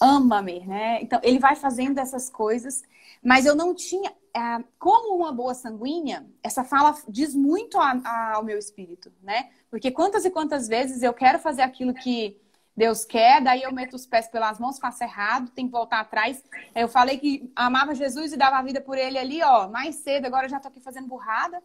ama-me, 0.01 0.65
né? 0.67 1.01
Então, 1.01 1.21
ele 1.23 1.39
vai 1.39 1.55
fazendo 1.55 1.97
essas 1.97 2.29
coisas, 2.29 2.83
mas 3.23 3.45
eu 3.45 3.55
não 3.55 3.73
tinha. 3.73 4.11
É, 4.35 4.63
como 4.77 5.15
uma 5.15 5.31
boa 5.31 5.53
sanguínea, 5.53 6.25
essa 6.41 6.65
fala 6.65 6.93
diz 7.07 7.33
muito 7.33 7.77
ao 7.79 8.43
meu 8.43 8.57
espírito, 8.57 9.13
né? 9.21 9.49
Porque 9.69 9.91
quantas 9.91 10.25
e 10.25 10.29
quantas 10.29 10.67
vezes 10.67 11.03
eu 11.03 11.13
quero 11.13 11.39
fazer 11.39 11.61
aquilo 11.61 11.93
que 11.93 12.35
Deus 12.75 13.05
quer, 13.05 13.41
daí 13.41 13.61
eu 13.61 13.71
meto 13.71 13.95
os 13.95 14.05
pés 14.05 14.27
pelas 14.27 14.59
mãos, 14.59 14.79
faço 14.79 15.03
errado, 15.03 15.51
tenho 15.51 15.67
que 15.67 15.71
voltar 15.71 15.99
atrás. 15.99 16.43
Eu 16.73 16.87
falei 16.87 17.17
que 17.19 17.51
amava 17.55 17.93
Jesus 17.93 18.33
e 18.33 18.37
dava 18.37 18.57
a 18.57 18.63
vida 18.63 18.81
por 18.81 18.97
ele 18.97 19.17
ali, 19.17 19.43
ó, 19.43 19.67
mais 19.69 19.95
cedo, 19.97 20.25
agora 20.25 20.45
eu 20.45 20.49
já 20.49 20.59
tô 20.59 20.67
aqui 20.67 20.79
fazendo 20.79 21.07
burrada. 21.07 21.61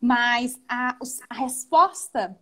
Mas 0.00 0.60
a, 0.68 0.96
a 1.30 1.34
resposta 1.34 2.36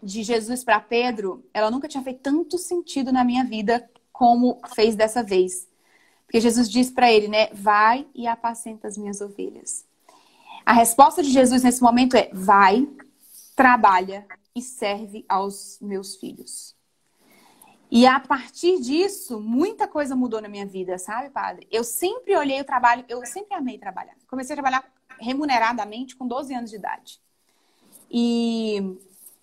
de 0.00 0.22
Jesus 0.22 0.62
para 0.62 0.78
Pedro, 0.78 1.44
ela 1.52 1.72
nunca 1.72 1.88
tinha 1.88 2.04
feito 2.04 2.20
tanto 2.20 2.56
sentido 2.56 3.12
na 3.12 3.24
minha 3.24 3.44
vida 3.44 3.90
como 4.12 4.60
fez 4.74 4.94
dessa 4.94 5.22
vez. 5.22 5.68
Porque 6.24 6.40
Jesus 6.40 6.70
diz 6.70 6.90
para 6.90 7.10
ele, 7.10 7.26
né? 7.26 7.48
Vai 7.52 8.06
e 8.14 8.28
apacenta 8.28 8.86
as 8.86 8.96
minhas 8.96 9.20
ovelhas. 9.20 9.84
A 10.64 10.72
resposta 10.72 11.22
de 11.22 11.30
Jesus 11.30 11.62
nesse 11.62 11.82
momento 11.82 12.16
é: 12.16 12.30
vai, 12.32 12.86
trabalha 13.56 14.26
e 14.54 14.62
serve 14.62 15.24
aos 15.28 15.78
meus 15.80 16.16
filhos. 16.16 16.77
E 17.90 18.06
a 18.06 18.20
partir 18.20 18.80
disso, 18.80 19.40
muita 19.40 19.88
coisa 19.88 20.14
mudou 20.14 20.42
na 20.42 20.48
minha 20.48 20.66
vida, 20.66 20.98
sabe, 20.98 21.30
padre? 21.30 21.66
Eu 21.70 21.82
sempre 21.82 22.36
olhei 22.36 22.60
o 22.60 22.64
trabalho, 22.64 23.04
eu 23.08 23.24
sempre 23.24 23.54
amei 23.54 23.78
trabalhar. 23.78 24.14
Comecei 24.28 24.52
a 24.52 24.56
trabalhar 24.56 24.92
remuneradamente 25.18 26.14
com 26.14 26.26
12 26.26 26.54
anos 26.54 26.70
de 26.70 26.76
idade. 26.76 27.20
E 28.10 28.98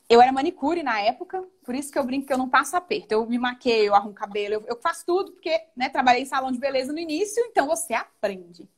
eu 0.07 0.21
era 0.21 0.31
manicure 0.31 0.83
na 0.83 0.99
época, 1.01 1.43
por 1.63 1.73
isso 1.73 1.91
que 1.91 1.97
eu 1.97 2.03
brinco 2.03 2.27
que 2.27 2.33
eu 2.33 2.37
não 2.37 2.47
passo 2.47 2.75
aperto. 2.75 3.11
Eu 3.11 3.25
me 3.25 3.39
maqueio, 3.39 3.87
eu 3.87 3.95
arrumo 3.95 4.13
cabelo, 4.13 4.53
eu, 4.53 4.63
eu 4.67 4.79
faço 4.79 5.03
tudo, 5.05 5.31
porque 5.31 5.59
né, 5.75 5.89
trabalhei 5.89 6.21
em 6.21 6.27
salão 6.27 6.51
de 6.51 6.59
beleza 6.59 6.93
no 6.93 6.99
início, 6.99 7.43
então 7.45 7.67
você 7.67 7.93
aprende. 7.93 8.69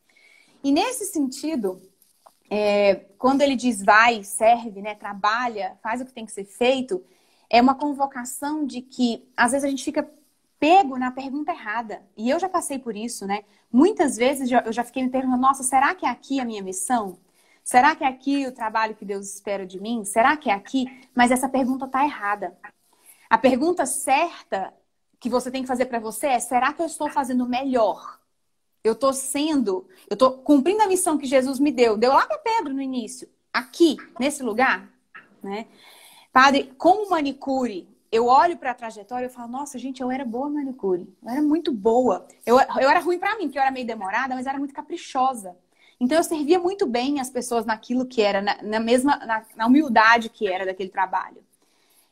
E 0.64 0.72
nesse 0.72 1.06
sentido, 1.06 1.82
é, 2.50 2.96
quando 3.18 3.42
ele 3.42 3.56
diz 3.56 3.84
vai, 3.84 4.24
serve, 4.24 4.82
né, 4.82 4.96
trabalha, 4.96 5.78
faz 5.84 6.00
o 6.00 6.06
que 6.06 6.14
tem 6.14 6.26
que 6.26 6.32
ser 6.32 6.46
feito, 6.46 7.04
é 7.50 7.62
uma 7.62 7.76
convocação 7.76 8.66
de 8.66 8.82
que 8.82 9.28
às 9.36 9.52
vezes 9.52 9.66
a 9.66 9.70
gente 9.70 9.84
fica 9.84 10.10
pego 10.60 10.98
na 10.98 11.12
pergunta 11.12 11.52
errada. 11.52 12.02
E 12.16 12.30
eu 12.30 12.40
já 12.40 12.50
passei 12.50 12.80
por 12.80 12.96
isso, 12.96 13.26
né? 13.26 13.44
Muitas 13.72 14.18
vezes 14.18 14.50
eu 14.52 14.72
já 14.74 14.84
fiquei 14.84 15.04
me 15.04 15.10
perguntando: 15.10 15.42
nossa, 15.42 15.64
será 15.64 15.94
que 15.96 16.06
é 16.06 16.10
aqui 16.10 16.40
a 16.40 16.46
minha 16.46 16.62
missão? 16.62 17.20
Será 17.64 17.96
que 17.96 18.04
é 18.04 18.08
aqui 18.08 18.48
o 18.48 18.52
trabalho 18.52 18.96
que 18.96 19.06
Deus 19.06 19.34
espera 19.34 19.66
de 19.66 19.80
mim? 19.80 20.06
Será 20.06 20.38
que 20.38 20.50
é 20.50 20.54
aqui? 20.54 20.86
Mas 21.14 21.32
essa 21.32 21.50
pergunta 21.50 21.86
está 21.86 22.04
errada. 22.04 22.58
A 23.30 23.38
pergunta 23.38 23.86
certa 23.86 24.74
que 25.20 25.30
você 25.30 25.52
tem 25.52 25.64
que 25.64 25.68
fazer 25.68 25.86
para 25.86 26.00
você 26.00 26.28
é: 26.28 26.40
será 26.40 26.74
que 26.74 26.82
eu 26.82 26.86
estou 26.86 27.10
fazendo 27.10 27.48
melhor? 27.48 28.20
Eu 28.84 28.94
estou 28.94 29.12
sendo, 29.12 29.88
eu 30.10 30.14
estou 30.14 30.38
cumprindo 30.38 30.82
a 30.82 30.88
missão 30.88 31.18
que 31.18 31.26
Jesus 31.26 31.60
me 31.60 31.72
deu. 31.72 31.98
Deu 31.98 32.14
lá 32.14 32.26
para 32.26 32.38
Pedro 32.38 32.74
no 32.74 32.82
início, 32.82 33.28
aqui, 33.52 33.98
nesse 34.18 34.42
lugar, 34.44 34.90
né? 35.44 35.68
Padre, 36.38 36.71
como 36.78 37.10
manicure, 37.10 37.89
eu 38.12 38.28
olho 38.28 38.58
para 38.58 38.69
a 38.69 38.76
trajetória 38.76 39.26
e 39.26 39.30
falo, 39.30 39.52
nossa, 39.52 39.80
gente, 39.80 40.04
eu 40.04 40.12
era 40.12 40.23
boa 40.23 40.47
manicure. 40.47 41.12
Eu 41.23 41.30
era 41.32 41.41
muito 41.41 41.71
boa. 41.71 42.28
Eu, 42.45 42.60
eu 42.60 42.88
era 42.88 43.00
ruim 43.00 43.17
para 43.17 43.36
mim, 43.38 43.45
porque 43.45 43.58
eu 43.58 43.62
era 43.63 43.71
meio 43.71 43.88
demorada, 43.88 44.36
mas 44.36 44.45
era 44.45 44.60
muito 44.60 44.71
caprichosa. 44.71 45.58
Então 46.00 46.15
eu 46.15 46.23
servia 46.23 46.60
muito 46.60 46.86
bem 46.86 47.19
as 47.19 47.32
pessoas 47.32 47.65
naquilo 47.65 48.06
que 48.06 48.21
era, 48.21 48.39
na, 48.39 48.62
na 48.62 48.80
mesma, 48.80 49.17
na, 49.17 49.43
na, 49.56 49.65
humildade 49.65 50.30
que 50.30 50.47
era 50.47 50.63
daquele 50.63 50.91
trabalho. 50.91 51.43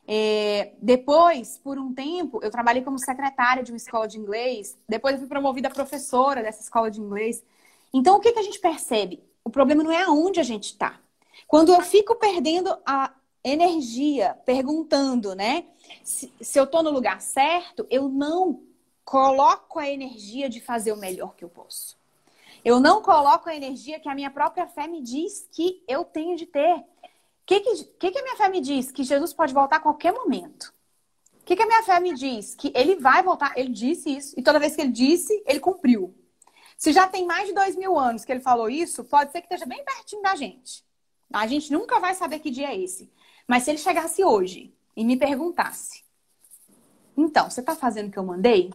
É, 0.08 0.72
depois, 0.82 1.58
por 1.58 1.78
um 1.78 1.94
tempo, 1.94 2.40
eu 2.42 2.50
trabalhei 2.50 2.82
como 2.82 2.98
secretária 2.98 3.62
de 3.62 3.70
uma 3.70 3.76
escola 3.76 4.08
de 4.08 4.18
inglês. 4.18 4.76
Depois 4.88 5.14
eu 5.14 5.20
fui 5.20 5.28
promovida 5.28 5.70
professora 5.70 6.42
dessa 6.42 6.62
escola 6.62 6.90
de 6.90 7.00
inglês. 7.00 7.44
Então 7.94 8.16
o 8.16 8.20
que, 8.20 8.32
que 8.32 8.40
a 8.40 8.42
gente 8.42 8.58
percebe? 8.58 9.22
O 9.44 9.50
problema 9.50 9.84
não 9.84 9.92
é 9.92 10.02
aonde 10.02 10.40
a 10.40 10.42
gente 10.42 10.64
está. 10.64 10.98
Quando 11.46 11.72
eu 11.72 11.80
fico 11.80 12.16
perdendo 12.16 12.76
a, 12.84 13.12
energia, 13.48 14.36
perguntando, 14.44 15.34
né? 15.34 15.66
Se, 16.02 16.32
se 16.40 16.58
eu 16.58 16.64
estou 16.64 16.82
no 16.82 16.90
lugar 16.90 17.20
certo, 17.20 17.86
eu 17.88 18.08
não 18.08 18.62
coloco 19.04 19.78
a 19.78 19.88
energia 19.88 20.48
de 20.48 20.60
fazer 20.60 20.92
o 20.92 20.96
melhor 20.96 21.36
que 21.36 21.44
eu 21.44 21.48
posso. 21.48 21.96
Eu 22.64 22.80
não 22.80 23.00
coloco 23.00 23.48
a 23.48 23.54
energia 23.54 24.00
que 24.00 24.08
a 24.08 24.14
minha 24.14 24.30
própria 24.30 24.66
fé 24.66 24.88
me 24.88 25.00
diz 25.00 25.48
que 25.52 25.84
eu 25.86 26.04
tenho 26.04 26.36
de 26.36 26.46
ter. 26.46 26.74
O 26.74 26.84
que, 27.46 27.60
que, 27.60 28.10
que, 28.10 28.18
a 28.18 28.22
minha 28.22 28.36
fé 28.36 28.48
me 28.48 28.60
diz? 28.60 28.90
Que 28.90 29.04
Jesus 29.04 29.32
pode 29.32 29.54
voltar 29.54 29.76
a 29.76 29.80
qualquer 29.80 30.12
momento. 30.12 30.74
O 31.40 31.44
que, 31.44 31.54
que 31.54 31.62
a 31.62 31.66
minha 31.66 31.84
fé 31.84 32.00
me 32.00 32.12
diz? 32.12 32.56
Que 32.56 32.72
ele 32.74 32.96
vai 32.96 33.22
voltar. 33.22 33.56
Ele 33.56 33.68
disse 33.68 34.10
isso. 34.10 34.34
E 34.36 34.42
toda 34.42 34.58
vez 34.58 34.74
que 34.74 34.80
ele 34.80 34.90
disse, 34.90 35.40
ele 35.46 35.60
cumpriu. 35.60 36.12
Se 36.76 36.92
já 36.92 37.06
tem 37.06 37.24
mais 37.24 37.46
de 37.46 37.54
dois 37.54 37.76
mil 37.76 37.96
anos 37.96 38.24
que 38.24 38.32
ele 38.32 38.40
falou 38.40 38.68
isso, 38.68 39.04
pode 39.04 39.30
ser 39.30 39.40
que 39.40 39.46
esteja 39.46 39.64
bem 39.64 39.84
pertinho 39.84 40.22
da 40.22 40.34
gente. 40.34 40.84
A 41.32 41.46
gente 41.46 41.72
nunca 41.72 42.00
vai 42.00 42.14
saber 42.14 42.40
que 42.40 42.50
dia 42.50 42.72
é 42.72 42.76
esse. 42.76 43.08
Mas 43.46 43.62
se 43.62 43.70
ele 43.70 43.78
chegasse 43.78 44.24
hoje 44.24 44.74
e 44.96 45.04
me 45.04 45.16
perguntasse: 45.16 46.06
então, 47.16 47.48
você 47.48 47.60
está 47.60 47.74
fazendo 47.74 48.08
o 48.08 48.10
que 48.10 48.18
eu 48.18 48.24
mandei? 48.24 48.70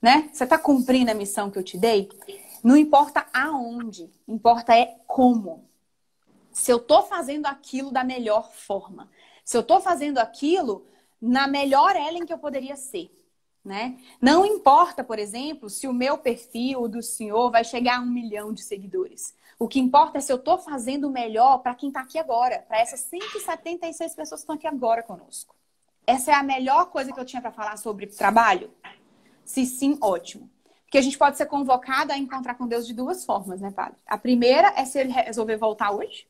Né? 0.00 0.30
Você 0.32 0.44
está 0.44 0.56
cumprindo 0.56 1.10
a 1.10 1.14
missão 1.14 1.50
que 1.50 1.58
eu 1.58 1.62
te 1.62 1.76
dei? 1.76 2.08
Não 2.64 2.76
importa 2.76 3.26
aonde, 3.32 4.10
importa 4.26 4.74
é 4.74 4.96
como. 5.06 5.68
Se 6.50 6.72
eu 6.72 6.78
estou 6.78 7.02
fazendo 7.02 7.46
aquilo 7.46 7.90
da 7.90 8.02
melhor 8.02 8.50
forma. 8.50 9.10
Se 9.44 9.56
eu 9.56 9.60
estou 9.60 9.80
fazendo 9.80 10.18
aquilo 10.18 10.86
na 11.20 11.46
melhor 11.46 11.94
Ellen 11.94 12.24
que 12.24 12.32
eu 12.32 12.38
poderia 12.38 12.76
ser. 12.76 13.14
Né? 13.64 13.98
Não 14.20 14.46
importa, 14.46 15.04
por 15.04 15.18
exemplo, 15.18 15.68
se 15.68 15.86
o 15.86 15.92
meu 15.92 16.16
perfil 16.16 16.88
do 16.88 17.02
senhor 17.02 17.50
vai 17.50 17.64
chegar 17.64 17.98
a 17.98 18.00
um 18.00 18.06
milhão 18.06 18.52
de 18.52 18.62
seguidores. 18.62 19.34
O 19.58 19.66
que 19.66 19.80
importa 19.80 20.18
é 20.18 20.20
se 20.20 20.32
eu 20.32 20.36
estou 20.36 20.56
fazendo 20.58 21.08
o 21.08 21.10
melhor 21.10 21.58
para 21.58 21.74
quem 21.74 21.88
está 21.88 22.00
aqui 22.00 22.16
agora, 22.18 22.64
para 22.68 22.78
essas 22.78 23.00
176 23.00 24.14
pessoas 24.14 24.40
que 24.40 24.44
estão 24.44 24.54
aqui 24.54 24.68
agora 24.68 25.02
conosco. 25.02 25.56
Essa 26.06 26.30
é 26.30 26.34
a 26.34 26.42
melhor 26.42 26.86
coisa 26.86 27.12
que 27.12 27.18
eu 27.18 27.24
tinha 27.24 27.42
para 27.42 27.50
falar 27.50 27.76
sobre 27.76 28.06
trabalho? 28.06 28.70
Se 29.44 29.66
sim, 29.66 29.98
ótimo. 30.00 30.48
Porque 30.84 30.96
a 30.96 31.02
gente 31.02 31.18
pode 31.18 31.36
ser 31.36 31.46
convocado 31.46 32.12
a 32.12 32.16
encontrar 32.16 32.54
com 32.54 32.66
Deus 32.66 32.86
de 32.86 32.94
duas 32.94 33.24
formas, 33.24 33.60
né, 33.60 33.70
padre? 33.70 33.98
A 34.06 34.16
primeira 34.16 34.72
é 34.76 34.84
se 34.84 34.98
ele 34.98 35.12
resolver 35.12 35.56
voltar 35.56 35.90
hoje. 35.90 36.26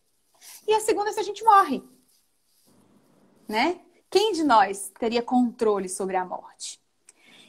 E 0.67 0.73
a 0.73 0.81
segunda 0.81 1.11
é 1.11 1.13
se 1.13 1.21
a 1.21 1.23
gente 1.23 1.45
morre. 1.45 1.83
Né? 3.47 3.81
Quem 4.11 4.33
de 4.33 4.43
nós 4.43 4.91
teria 4.99 5.23
controle 5.23 5.89
sobre 5.89 6.17
a 6.17 6.25
morte? 6.25 6.81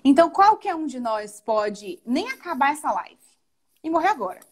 Então, 0.03 0.29
qualquer 0.29 0.75
um 0.75 0.85
de 0.85 0.99
nós 0.99 1.41
pode 1.41 1.99
nem 2.05 2.29
acabar 2.29 2.73
essa 2.73 2.91
live 2.91 3.17
e 3.83 3.89
morrer 3.89 4.09
agora. 4.09 4.48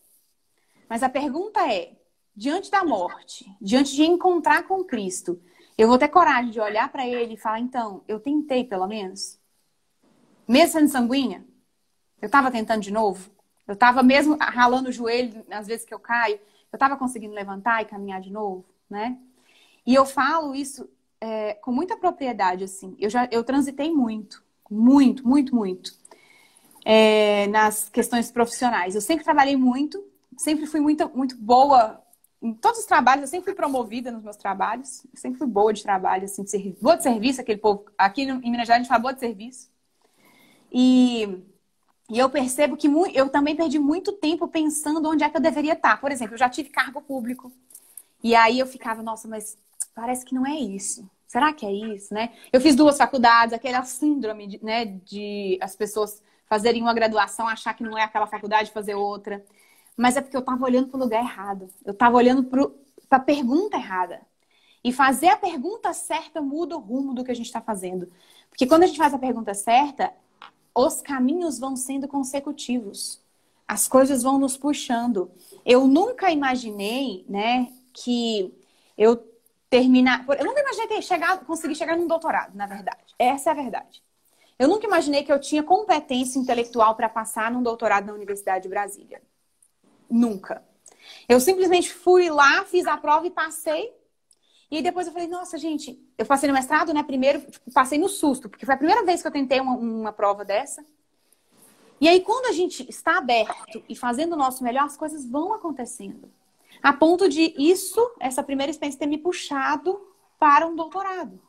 Mas 0.90 1.04
a 1.04 1.10
pergunta 1.10 1.60
é: 1.72 1.94
diante 2.36 2.70
da 2.70 2.84
morte, 2.84 3.46
diante 3.62 3.96
de 3.96 4.04
encontrar 4.04 4.68
com 4.68 4.84
Cristo, 4.84 5.42
eu 5.78 5.88
vou 5.88 5.98
ter 5.98 6.08
coragem 6.08 6.52
de 6.52 6.60
olhar 6.60 6.92
para 6.92 7.08
ele 7.08 7.36
e 7.36 7.38
falar, 7.38 7.60
então, 7.60 8.04
eu 8.08 8.20
tentei 8.20 8.64
pelo 8.64 8.88
menos? 8.88 9.40
Mesmo 10.48 10.80
sendo 10.80 10.90
sanguínea? 10.90 11.46
Eu 12.22 12.26
estava 12.26 12.50
tentando 12.50 12.82
de 12.82 12.92
novo? 12.92 13.30
Eu 13.68 13.74
estava 13.74 14.02
mesmo 14.02 14.38
ralando 14.40 14.90
o 14.90 14.92
joelho 14.92 15.46
às 15.52 15.68
vezes 15.68 15.86
que 15.86 15.94
eu 15.94 16.00
caio? 16.00 16.40
Eu 16.72 16.78
estava 16.78 16.98
conseguindo 16.98 17.34
levantar 17.34 17.82
e 17.82 17.86
caminhar 17.86 18.22
de 18.22 18.32
novo, 18.32 18.66
né? 18.90 19.18
E 19.86 19.94
eu 19.94 20.06
falo 20.06 20.56
isso 20.56 20.90
é, 21.22 21.54
com 21.56 21.72
muita 21.72 21.96
propriedade, 21.96 22.64
assim. 22.64 22.96
Eu 23.00 23.10
já 23.10 23.28
eu 23.32 23.44
transitei 23.44 23.92
muito, 23.94 24.44
muito, 24.70 25.28
muito, 25.28 25.56
muito 25.56 25.92
é, 26.84 27.48
nas 27.48 27.90
questões 27.90 28.32
profissionais. 28.32 28.96
Eu 28.96 29.02
sempre 29.02 29.24
trabalhei 29.24 29.56
muito, 29.56 30.04
sempre 30.38 30.66
fui 30.66 30.80
muito, 30.80 31.10
muito 31.14 31.36
boa 31.36 32.02
em 32.42 32.54
todos 32.54 32.80
os 32.80 32.86
trabalhos, 32.86 33.24
eu 33.24 33.28
sempre 33.28 33.46
fui 33.46 33.56
promovida 33.56 34.12
nos 34.12 34.24
meus 34.24 34.38
trabalhos. 34.38 35.04
Eu 35.12 35.20
sempre 35.20 35.40
fui 35.40 35.48
boa 35.48 35.74
de 35.74 35.82
trabalho, 35.82 36.26
assim, 36.26 36.44
de 36.44 36.52
serviço. 36.52 36.78
Boa 36.82 36.96
de 36.96 37.04
serviço, 37.04 37.42
aquele 37.42 37.60
povo. 37.60 37.86
Aqui 37.98 38.24
em 38.24 38.40
Minas 38.40 38.68
Gerais 38.68 38.70
a 38.70 38.78
gente 38.78 38.88
fala 38.88 39.02
boa 39.02 39.14
de 39.14 39.20
serviço. 39.20 39.70
E, 40.72 41.44
e 42.10 42.20
eu 42.20 42.30
percebo 42.30 42.78
que 42.78 42.88
eu 43.14 43.30
também 43.30 43.56
perdi 43.56 43.80
muito 43.80 44.14
tempo 44.14 44.48
pensando 44.48 45.10
onde 45.10 45.24
é 45.24 45.30
que 45.30 45.36
eu 45.36 45.42
deveria 45.42 45.74
estar. 45.74 46.00
Por 46.00 46.12
exemplo, 46.12 46.36
eu 46.36 46.38
já 46.38 46.48
tive 46.48 46.70
cargo 46.70 47.02
público. 47.02 47.52
E 48.24 48.36
aí 48.36 48.60
eu 48.60 48.68
ficava, 48.68 49.02
nossa, 49.02 49.28
mas 49.28 49.58
parece 49.96 50.24
que 50.24 50.36
não 50.36 50.46
é 50.46 50.56
isso. 50.56 51.10
Será 51.28 51.52
que 51.52 51.66
é 51.66 51.72
isso, 51.72 52.14
né? 52.14 52.32
Eu 52.54 52.62
fiz 52.62 52.76
duas 52.76 52.98
faculdades, 52.98 53.54
aquela 53.54 53.84
síndrome, 53.84 54.48
de, 54.48 54.64
né, 54.64 54.86
de 54.86 55.58
as 55.62 55.76
pessoas 55.76 56.22
fazerem 56.46 56.82
uma 56.82 56.94
graduação, 56.94 57.48
achar 57.48 57.74
que 57.74 57.84
não 57.84 57.98
é 57.98 58.04
aquela 58.04 58.28
faculdade, 58.28 58.72
fazer 58.72 58.96
outra 58.96 59.44
mas 59.98 60.16
é 60.16 60.22
porque 60.22 60.38
eu 60.38 60.42
estava 60.42 60.64
olhando 60.64 60.88
para 60.90 60.98
o 60.98 61.04
lugar 61.04 61.24
errado. 61.24 61.70
Eu 61.84 61.92
estava 61.92 62.16
olhando 62.16 62.44
para 62.44 62.70
a 63.10 63.20
pergunta 63.20 63.76
errada. 63.76 64.22
E 64.84 64.94
fazer 64.94 65.30
a 65.30 65.38
pergunta 65.38 65.92
certa 65.92 66.40
muda 66.40 66.78
o 66.78 66.80
rumo 66.80 67.16
do 67.16 67.24
que 67.24 67.32
a 67.32 67.36
gente 67.36 67.48
está 67.48 67.60
fazendo. 67.60 68.08
Porque 68.50 68.68
quando 68.68 68.84
a 68.84 68.88
gente 68.88 68.98
faz 68.98 69.14
a 69.14 69.18
pergunta 69.18 69.54
certa, 69.56 70.14
os 70.74 71.02
caminhos 71.02 71.58
vão 71.58 71.76
sendo 71.76 72.08
consecutivos. 72.08 73.20
As 73.68 73.88
coisas 73.88 74.22
vão 74.22 74.38
nos 74.38 74.56
puxando. 74.56 75.32
Eu 75.66 75.88
nunca 75.88 76.32
imaginei, 76.32 77.26
né, 77.28 77.68
que 77.92 78.54
eu 78.96 79.18
terminar. 79.70 80.26
Eu 80.40 80.46
nunca 80.46 80.62
imaginei 80.62 80.88
ter 80.88 81.02
chegado, 81.02 81.46
conseguir 81.46 81.76
chegar 81.76 81.98
num 81.98 82.08
doutorado, 82.08 82.56
na 82.56 82.68
verdade. 82.68 83.16
Essa 83.18 83.50
é 83.50 83.52
a 83.52 83.56
verdade. 83.56 84.04
Eu 84.60 84.68
nunca 84.68 84.88
imaginei 84.88 85.24
que 85.24 85.32
eu 85.32 85.40
tinha 85.40 85.64
competência 85.64 86.40
intelectual 86.40 86.96
para 86.96 87.10
passar 87.10 87.52
num 87.52 87.62
doutorado 87.62 88.06
na 88.06 88.14
Universidade 88.14 88.64
de 88.64 88.70
Brasília. 88.70 89.22
Nunca. 90.10 90.64
Eu 91.28 91.40
simplesmente 91.40 91.94
fui 91.94 92.30
lá, 92.30 92.64
fiz 92.66 92.86
a 92.86 92.98
prova 92.98 93.28
e 93.28 93.32
passei. 93.32 93.94
E 94.70 94.82
depois 94.82 95.08
eu 95.08 95.14
falei, 95.14 95.28
nossa, 95.28 95.58
gente, 95.58 95.98
eu 96.18 96.26
passei 96.26 96.48
no 96.48 96.54
mestrado, 96.54 96.94
né? 96.94 97.02
Primeiro, 97.02 97.40
tipo, 97.42 97.72
passei 97.72 97.98
no 97.98 98.10
susto, 98.10 98.50
porque 98.50 98.66
foi 98.66 98.76
a 98.76 98.78
primeira 98.78 99.04
vez 99.04 99.22
que 99.22 99.28
eu 99.28 99.32
tentei 99.32 99.62
uma, 99.62 99.76
uma 99.76 100.12
prova 100.12 100.44
dessa. 100.44 100.84
E 102.00 102.08
aí, 102.08 102.20
quando 102.20 102.48
a 102.48 102.52
gente 102.52 102.88
está 102.90 103.18
aberto 103.18 103.84
e 103.88 103.96
fazendo 103.96 104.34
o 104.34 104.38
nosso 104.38 104.64
melhor, 104.64 104.84
as 104.84 104.98
coisas 104.98 105.26
vão 105.26 105.54
acontecendo. 105.54 106.30
A 106.84 106.94
ponto 106.94 107.28
de 107.28 107.56
isso, 107.58 108.00
essa 108.20 108.44
primeira 108.44 108.70
experiência, 108.70 109.00
ter 109.00 109.08
me 109.08 109.18
puxado 109.18 110.00
para 110.38 110.68
um 110.68 110.76
doutorado. 110.76 111.40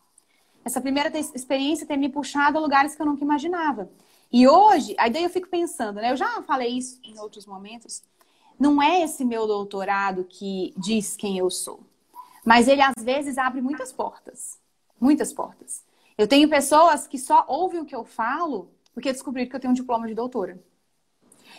Essa 0.65 0.81
primeira 0.81 1.17
experiência 1.19 1.87
ter 1.87 1.97
me 1.97 2.09
puxado 2.09 2.57
a 2.57 2.61
lugares 2.61 2.95
que 2.95 3.03
eu 3.03 3.07
nunca 3.07 3.25
imaginava. 3.25 3.91
E 4.33 4.47
hoje, 4.47 4.95
aí 4.99 5.11
daí 5.11 5.25
eu 5.25 5.31
fico 5.31 5.49
pensando, 5.49 5.97
né? 5.97 6.13
Eu 6.13 6.17
já 6.17 6.43
falei 6.43 6.69
isso 6.69 7.01
em 7.03 7.19
outros 7.19 7.47
momentos 7.47 8.03
não 8.59 8.83
é 8.83 9.03
esse 9.03 9.25
meu 9.25 9.47
doutorado 9.47 10.25
que 10.25 10.75
diz 10.77 11.17
quem 11.17 11.39
eu 11.39 11.51
sou. 11.51 11.81
Mas 12.45 12.67
ele 12.67 12.83
às 12.83 13.03
vezes 13.03 13.39
abre 13.39 13.61
muitas 13.61 13.93
portas. 13.93 14.59
Muitas 15.01 15.33
portas. 15.33 15.85
Eu 16.17 16.27
tenho 16.27 16.49
pessoas 16.49 17.07
que 17.07 17.19
só 17.19 17.45
ouvem 17.47 17.81
o 17.81 17.85
que 17.85 17.95
eu 17.95 18.05
falo 18.05 18.71
porque 18.93 19.13
descobriram 19.13 19.49
que 19.49 19.55
eu 19.55 19.61
tenho 19.61 19.71
um 19.71 19.75
diploma 19.75 20.09
de 20.09 20.15
doutora. 20.15 20.61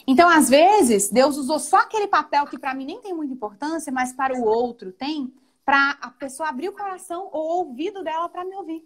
Então, 0.05 0.27
às 0.27 0.49
vezes, 0.49 1.09
Deus 1.09 1.37
usou 1.37 1.57
só 1.57 1.77
aquele 1.77 2.07
papel 2.07 2.45
que 2.47 2.59
para 2.59 2.73
mim 2.73 2.85
nem 2.85 2.99
tem 2.99 3.13
muita 3.13 3.33
importância, 3.33 3.93
mas 3.93 4.11
para 4.11 4.33
o 4.33 4.43
outro 4.43 4.91
tem, 4.91 5.33
para 5.63 5.91
a 6.01 6.11
pessoa 6.11 6.49
abrir 6.49 6.67
o 6.67 6.73
coração 6.73 7.29
ou 7.31 7.41
o 7.41 7.67
ouvido 7.67 8.03
dela 8.03 8.27
para 8.27 8.43
me 8.43 8.55
ouvir. 8.55 8.85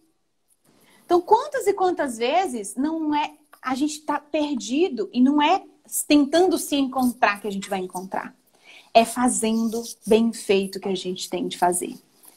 Então, 1.03 1.19
quantas 1.19 1.65
e 1.65 1.73
quantas 1.73 2.17
vezes 2.17 2.75
não 2.75 3.13
é 3.15 3.33
a 3.61 3.75
gente 3.75 3.99
está 3.99 4.19
perdido 4.19 5.09
e 5.13 5.21
não 5.21 5.41
é 5.41 5.63
tentando 6.07 6.57
se 6.57 6.75
encontrar 6.75 7.41
que 7.41 7.47
a 7.47 7.51
gente 7.51 7.69
vai 7.69 7.79
encontrar. 7.79 8.33
É 8.93 9.03
fazendo 9.03 9.81
bem 10.05 10.31
feito 10.31 10.79
que 10.79 10.87
a 10.87 10.95
gente 10.95 11.29
tem 11.29 11.47
de 11.47 11.57
fazer. 11.57 11.95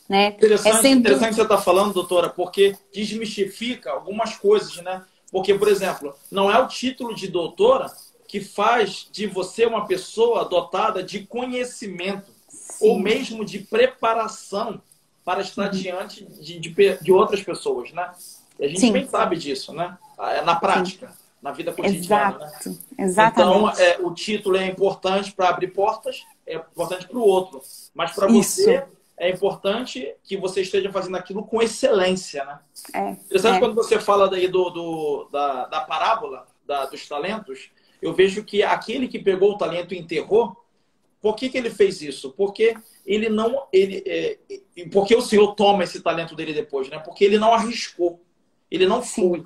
Né? 0.09 0.29
Interessante, 0.29 0.77
é 0.77 0.81
sendo... 0.81 1.01
interessante 1.01 1.29
que 1.31 1.35
você 1.37 1.43
está 1.43 1.59
falando, 1.59 1.93
doutora, 1.93 2.29
porque 2.29 2.77
desmistifica 2.93 3.91
algumas 3.91 4.37
coisas, 4.37 4.77
né? 4.77 5.03
Porque, 5.31 5.53
por 5.55 5.69
exemplo, 5.69 6.15
não 6.31 6.51
é 6.51 6.59
o 6.59 6.69
título 6.69 7.15
de 7.15 7.29
doutora 7.29 7.93
que 8.29 8.41
faz 8.41 9.09
de 9.11 9.27
você 9.27 9.67
uma 9.67 9.87
pessoa 9.87 10.45
dotada 10.45 11.03
de 11.03 11.27
conhecimento 11.27 12.31
Sim. 12.49 12.89
ou 12.89 12.99
mesmo 12.99 13.45
de 13.45 13.59
preparação 13.59 14.81
para 15.25 15.41
estar 15.41 15.73
uhum. 15.73 15.79
diante 15.79 16.25
de, 16.25 16.59
de, 16.61 16.99
de, 17.03 17.13
outras 17.13 17.43
pessoas, 17.43 17.93
né? 17.93 18.09
E 18.59 18.65
a 18.65 18.69
gente 18.69 18.81
Sim. 18.81 18.93
bem 18.93 19.09
sabe 19.09 19.37
disso, 19.37 19.73
né? 19.73 19.99
É 20.19 20.43
na 20.43 20.55
prática. 20.55 21.09
Sim 21.09 21.26
na 21.43 21.53
vida 21.53 21.73
cotidiana. 21.73 22.39
Né? 22.39 22.47
Exato, 22.47 22.71
né? 22.71 22.77
Exatamente. 22.99 23.57
Então, 23.57 23.71
é, 23.71 23.99
o 24.01 24.13
título 24.13 24.57
é 24.57 24.67
importante 24.67 25.33
para 25.33 25.49
abrir 25.49 25.69
portas, 25.69 26.25
é 26.47 26.57
importante 26.57 27.07
para 27.07 27.19
o 27.19 27.23
outro. 27.23 27.61
Mas 27.95 28.13
para 28.13 28.27
você 28.27 28.85
é 29.19 29.31
importante 29.31 30.15
que 30.23 30.37
você 30.37 30.61
esteja 30.61 30.93
fazendo 30.93 31.17
aquilo 31.17 31.43
com 31.43 31.63
excelência, 31.63 32.45
né? 32.45 32.59
É, 32.93 33.11
Interessante 33.11 33.57
é. 33.57 33.61
quando 33.61 33.75
você 33.75 33.99
fala 33.99 34.29
daí 34.29 34.47
do, 34.47 34.69
do 34.71 35.29
da, 35.33 35.67
da 35.67 35.81
parábola 35.81 36.47
da, 36.67 36.85
dos 36.87 37.09
talentos, 37.09 37.71
eu 38.03 38.13
vejo 38.13 38.45
que 38.45 38.63
aquele 38.63 39.09
que 39.09 39.19
pegou 39.19 39.53
o 39.53 39.59
talento 39.59 39.95
e 39.95 39.99
enterrou, 39.99 40.57
por 41.21 41.35
que, 41.35 41.49
que 41.49 41.57
ele 41.57 41.71
fez 41.71 42.03
isso? 42.03 42.31
Porque 42.33 42.77
ele 43.07 43.29
não. 43.29 43.67
Ele, 43.73 44.03
é, 44.07 44.39
porque 44.93 45.15
o 45.15 45.23
Senhor 45.23 45.55
toma 45.55 45.85
esse 45.85 46.01
talento 46.01 46.37
dele 46.37 46.53
depois, 46.53 46.89
né? 46.89 46.99
Porque 46.99 47.25
ele 47.25 47.39
não 47.39 47.55
arriscou. 47.55 48.21
Ele 48.71 48.87
não 48.87 49.03
foi. 49.03 49.43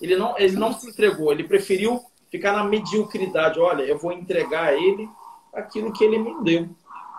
Ele 0.00 0.16
não, 0.16 0.38
ele 0.38 0.56
não 0.56 0.72
se 0.72 0.88
entregou, 0.88 1.32
ele 1.32 1.44
preferiu 1.44 2.04
ficar 2.30 2.52
na 2.52 2.64
mediocridade. 2.64 3.58
Olha, 3.58 3.82
eu 3.82 3.98
vou 3.98 4.12
entregar 4.12 4.64
a 4.68 4.74
ele 4.74 5.08
aquilo 5.52 5.92
que 5.92 6.04
ele 6.04 6.18
me 6.18 6.42
deu. 6.42 6.62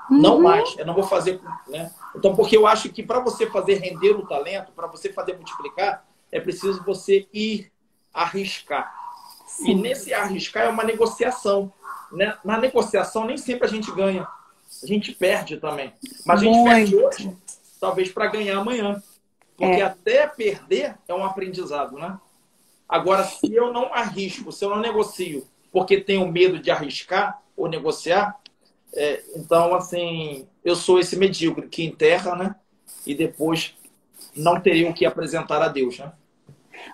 Uhum. 0.09 0.21
Não 0.21 0.41
mais, 0.41 0.77
eu 0.77 0.85
não 0.85 0.93
vou 0.93 1.03
fazer. 1.03 1.39
Né? 1.67 1.91
Então, 2.15 2.35
porque 2.35 2.57
eu 2.57 2.65
acho 2.65 2.89
que 2.89 3.03
para 3.03 3.19
você 3.19 3.45
fazer 3.47 3.75
render 3.75 4.11
o 4.11 4.25
talento, 4.25 4.71
para 4.71 4.87
você 4.87 5.11
fazer 5.11 5.35
multiplicar, 5.35 6.05
é 6.31 6.39
preciso 6.39 6.83
você 6.83 7.27
ir 7.33 7.71
arriscar. 8.13 8.93
Sim. 9.45 9.71
E 9.71 9.75
nesse 9.75 10.13
arriscar 10.13 10.63
é 10.63 10.69
uma 10.69 10.83
negociação. 10.83 11.71
Né? 12.11 12.35
Na 12.43 12.57
negociação, 12.57 13.25
nem 13.25 13.37
sempre 13.37 13.67
a 13.67 13.69
gente 13.69 13.91
ganha. 13.91 14.27
A 14.81 14.85
gente 14.85 15.11
perde 15.11 15.57
também. 15.57 15.93
Mas 16.25 16.39
a 16.39 16.43
gente 16.43 16.55
Muito. 16.55 16.69
perde 16.69 16.95
hoje, 16.95 17.37
talvez 17.79 18.09
para 18.11 18.27
ganhar 18.27 18.57
amanhã. 18.57 19.01
Porque 19.57 19.81
é. 19.81 19.83
até 19.83 20.25
perder 20.25 20.95
é 21.07 21.13
um 21.13 21.23
aprendizado, 21.23 21.97
né? 21.97 22.17
Agora, 22.89 23.23
se 23.23 23.53
eu 23.53 23.71
não 23.71 23.93
arrisco, 23.93 24.51
se 24.51 24.65
eu 24.65 24.71
não 24.71 24.79
negocio, 24.79 25.47
porque 25.71 26.01
tenho 26.01 26.27
medo 26.27 26.57
de 26.57 26.71
arriscar 26.71 27.39
ou 27.55 27.69
negociar, 27.69 28.35
é, 28.91 29.21
então, 29.35 29.75
assim, 29.75 30.47
eu 30.65 30.75
sou 30.75 30.99
esse 30.99 31.15
medíocre 31.15 31.67
que 31.67 31.83
enterra, 31.83 32.35
né? 32.35 32.55
E 33.05 33.13
depois 33.13 33.75
não 34.35 34.59
teria 34.59 34.89
o 34.89 34.93
que 34.93 35.05
apresentar 35.05 35.61
a 35.61 35.67
Deus, 35.67 35.99
né? 35.99 36.11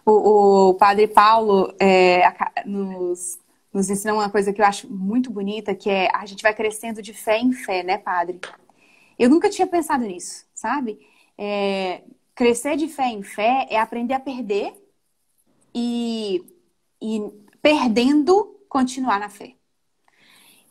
O, 0.06 0.72
o 0.72 0.74
padre 0.74 1.08
Paulo 1.08 1.74
é, 1.80 2.24
nos, 2.66 3.40
nos 3.72 3.90
ensina 3.90 4.14
uma 4.14 4.30
coisa 4.30 4.52
que 4.52 4.62
eu 4.62 4.66
acho 4.66 4.92
muito 4.92 5.32
bonita, 5.32 5.74
que 5.74 5.90
é 5.90 6.10
a 6.14 6.26
gente 6.26 6.42
vai 6.42 6.54
crescendo 6.54 7.02
de 7.02 7.14
fé 7.14 7.40
em 7.40 7.54
fé, 7.54 7.84
né, 7.84 7.98
padre? 7.98 8.42
Eu 9.18 9.30
nunca 9.30 9.50
tinha 9.50 9.66
pensado 9.66 10.04
nisso, 10.04 10.46
sabe? 10.54 11.00
É, 11.38 12.02
crescer 12.34 12.76
de 12.76 12.90
fé 12.90 13.08
em 13.08 13.24
fé 13.24 13.66
é 13.70 13.80
aprender 13.80 14.14
a 14.14 14.20
perder 14.20 14.74
e, 15.76 16.42
e 17.02 17.22
perdendo, 17.62 18.58
continuar 18.70 19.20
na 19.20 19.28
fé. 19.28 19.56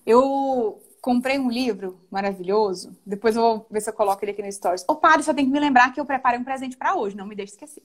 Eu 0.06 0.82
comprei 1.02 1.38
um 1.38 1.50
livro 1.50 2.00
maravilhoso. 2.10 2.96
Depois 3.04 3.36
eu 3.36 3.42
vou 3.42 3.66
ver 3.70 3.82
se 3.82 3.90
eu 3.90 3.94
coloco 3.94 4.24
ele 4.24 4.32
aqui 4.32 4.42
no 4.42 4.50
Stories. 4.50 4.84
Ô, 4.88 4.96
padre, 4.96 5.22
só 5.22 5.34
tem 5.34 5.44
que 5.44 5.50
me 5.50 5.60
lembrar 5.60 5.92
que 5.92 6.00
eu 6.00 6.06
preparei 6.06 6.40
um 6.40 6.44
presente 6.44 6.78
para 6.78 6.96
hoje, 6.96 7.14
não 7.14 7.26
me 7.26 7.36
deixe 7.36 7.52
esquecer. 7.52 7.82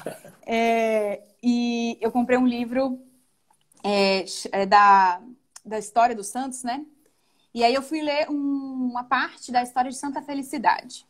é, 0.46 1.22
e 1.42 1.98
eu 2.00 2.10
comprei 2.10 2.38
um 2.38 2.46
livro 2.46 2.98
é, 3.84 4.24
é, 4.52 4.64
da, 4.64 5.20
da 5.62 5.78
história 5.78 6.16
dos 6.16 6.28
santos, 6.28 6.62
né? 6.62 6.86
E 7.54 7.62
aí 7.62 7.74
eu 7.74 7.82
fui 7.82 8.00
ler 8.00 8.30
um, 8.30 8.88
uma 8.90 9.04
parte 9.04 9.52
da 9.52 9.62
história 9.62 9.90
de 9.90 9.96
Santa 9.98 10.22
Felicidade. 10.22 11.06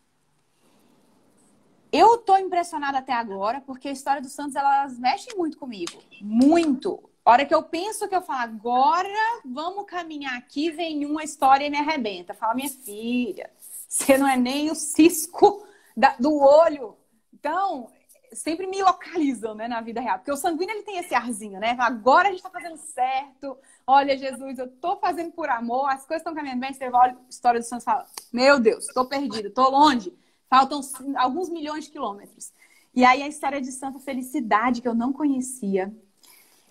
Eu 1.93 2.17
tô 2.17 2.39
impressionada 2.39 2.99
até 2.99 3.13
agora, 3.13 3.61
porque 3.61 3.89
a 3.89 3.93
história 3.93 4.23
dos 4.23 4.33
santos, 4.33 4.57
elas 4.57 4.99
mexem 4.99 5.37
muito 5.37 5.59
comigo. 5.59 5.93
Muito. 6.23 7.11
A 7.23 7.33
hora 7.33 7.45
que 7.45 7.55
eu 7.55 7.63
penso 7.63 8.09
que 8.09 8.17
eu 8.17 8.23
falo, 8.23 8.41
agora 8.41 9.43
vamos 9.45 9.85
caminhar 9.85 10.37
aqui, 10.39 10.71
vem 10.71 11.05
uma 11.05 11.23
história 11.23 11.67
e 11.67 11.71
me 11.71 11.77
arrebenta. 11.77 12.33
Fala, 12.33 12.55
minha 12.55 12.71
filha, 12.71 13.51
você 13.87 14.17
não 14.17 14.27
é 14.27 14.39
nem 14.39 14.71
o 14.71 14.75
cisco 14.75 15.67
da, 15.95 16.17
do 16.19 16.35
olho. 16.35 16.97
Então, 17.33 17.89
sempre 18.33 18.67
me 18.67 18.83
localizam, 18.83 19.55
né, 19.55 19.69
na 19.69 19.83
vida 19.83 20.01
real. 20.01 20.17
Porque 20.17 20.33
o 20.33 20.37
sanguíneo, 20.37 20.75
ele 20.75 20.85
tem 20.85 20.97
esse 20.97 21.15
arzinho, 21.15 21.61
né? 21.61 21.77
Agora 21.79 22.29
a 22.29 22.31
gente 22.31 22.43
tá 22.43 22.51
fazendo 22.51 22.79
certo. 22.79 23.57
Olha, 23.87 24.17
Jesus, 24.17 24.59
eu 24.59 24.69
tô 24.69 24.97
fazendo 24.97 25.33
por 25.33 25.51
amor, 25.51 25.91
as 25.91 26.07
coisas 26.07 26.23
estão 26.23 26.35
caminhando 26.35 26.61
bem. 26.61 26.73
Você 26.73 26.89
olha 26.89 27.13
a 27.13 27.29
história 27.29 27.61
dos 27.61 27.69
santos 27.69 27.85
fala, 27.85 28.07
meu 28.33 28.59
Deus, 28.59 28.87
tô 28.87 29.05
perdido, 29.05 29.51
tô 29.51 29.69
longe. 29.69 30.13
Faltam 30.53 30.83
alguns 31.17 31.49
milhões 31.49 31.87
de 31.87 31.91
quilômetros. 31.91 32.53
E 32.95 33.07
aí 33.07 33.23
a 33.23 33.27
história 33.27 33.59
de 33.59 33.73
Santa 33.73 33.99
Felicidade, 33.99 34.83
que 34.83 34.87
eu 34.87 34.95
não 34.95 35.11
conhecia 35.11 35.91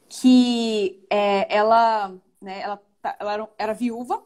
que 0.08 1.04
é, 1.10 1.52
ela, 1.52 2.14
né, 2.40 2.62
ela, 2.62 2.80
tá, 3.02 3.16
ela 3.20 3.34
era, 3.34 3.50
era, 3.58 3.74
viúva, 3.74 4.22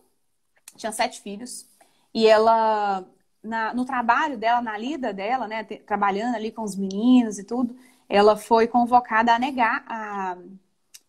tinha 0.76 0.92
sete 0.92 1.22
filhos, 1.22 1.66
e 2.14 2.28
ela, 2.28 3.06
na, 3.42 3.74
no 3.74 3.86
trabalho 3.86 4.38
dela, 4.38 4.62
na 4.62 4.78
lida 4.78 5.14
dela, 5.14 5.48
né, 5.48 5.64
trabalhando 5.64 6.36
ali 6.36 6.52
com 6.52 6.64
os 6.64 6.76
meninos 6.76 7.40
e 7.40 7.46
tudo, 7.46 7.78
ela 8.10 8.36
foi 8.36 8.68
convocada 8.68 9.34
a 9.34 9.40
negar 9.40 9.86
a, 9.88 10.38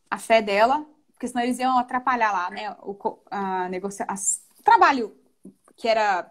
a 0.09 0.19
fé 0.19 0.41
dela, 0.41 0.87
porque 1.15 1.27
senão 1.27 1.43
eles 1.43 1.59
iam 1.59 1.77
atrapalhar 1.79 2.31
lá, 2.31 2.51
né, 2.51 2.77
o 2.81 2.97
a 3.29 3.69
negocia, 3.69 4.07
o 4.57 4.63
trabalho 4.63 5.17
que 5.75 5.89
era 5.89 6.31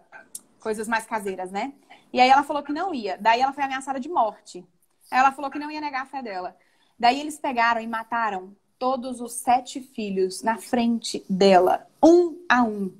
coisas 0.60 0.88
mais 0.88 1.04
caseiras, 1.04 1.50
né? 1.50 1.74
E 2.12 2.20
aí 2.20 2.28
ela 2.28 2.42
falou 2.42 2.62
que 2.62 2.72
não 2.72 2.94
ia. 2.94 3.18
Daí 3.18 3.40
ela 3.40 3.52
foi 3.52 3.64
ameaçada 3.64 4.00
de 4.00 4.08
morte. 4.08 4.64
Ela 5.10 5.32
falou 5.32 5.50
que 5.50 5.58
não 5.58 5.70
ia 5.70 5.80
negar 5.80 6.02
a 6.02 6.06
fé 6.06 6.22
dela. 6.22 6.56
Daí 6.98 7.20
eles 7.20 7.38
pegaram 7.38 7.80
e 7.80 7.86
mataram 7.86 8.56
todos 8.78 9.20
os 9.20 9.32
sete 9.32 9.80
filhos 9.80 10.42
na 10.42 10.58
frente 10.58 11.24
dela, 11.28 11.86
um 12.02 12.44
a 12.48 12.62
um. 12.62 12.94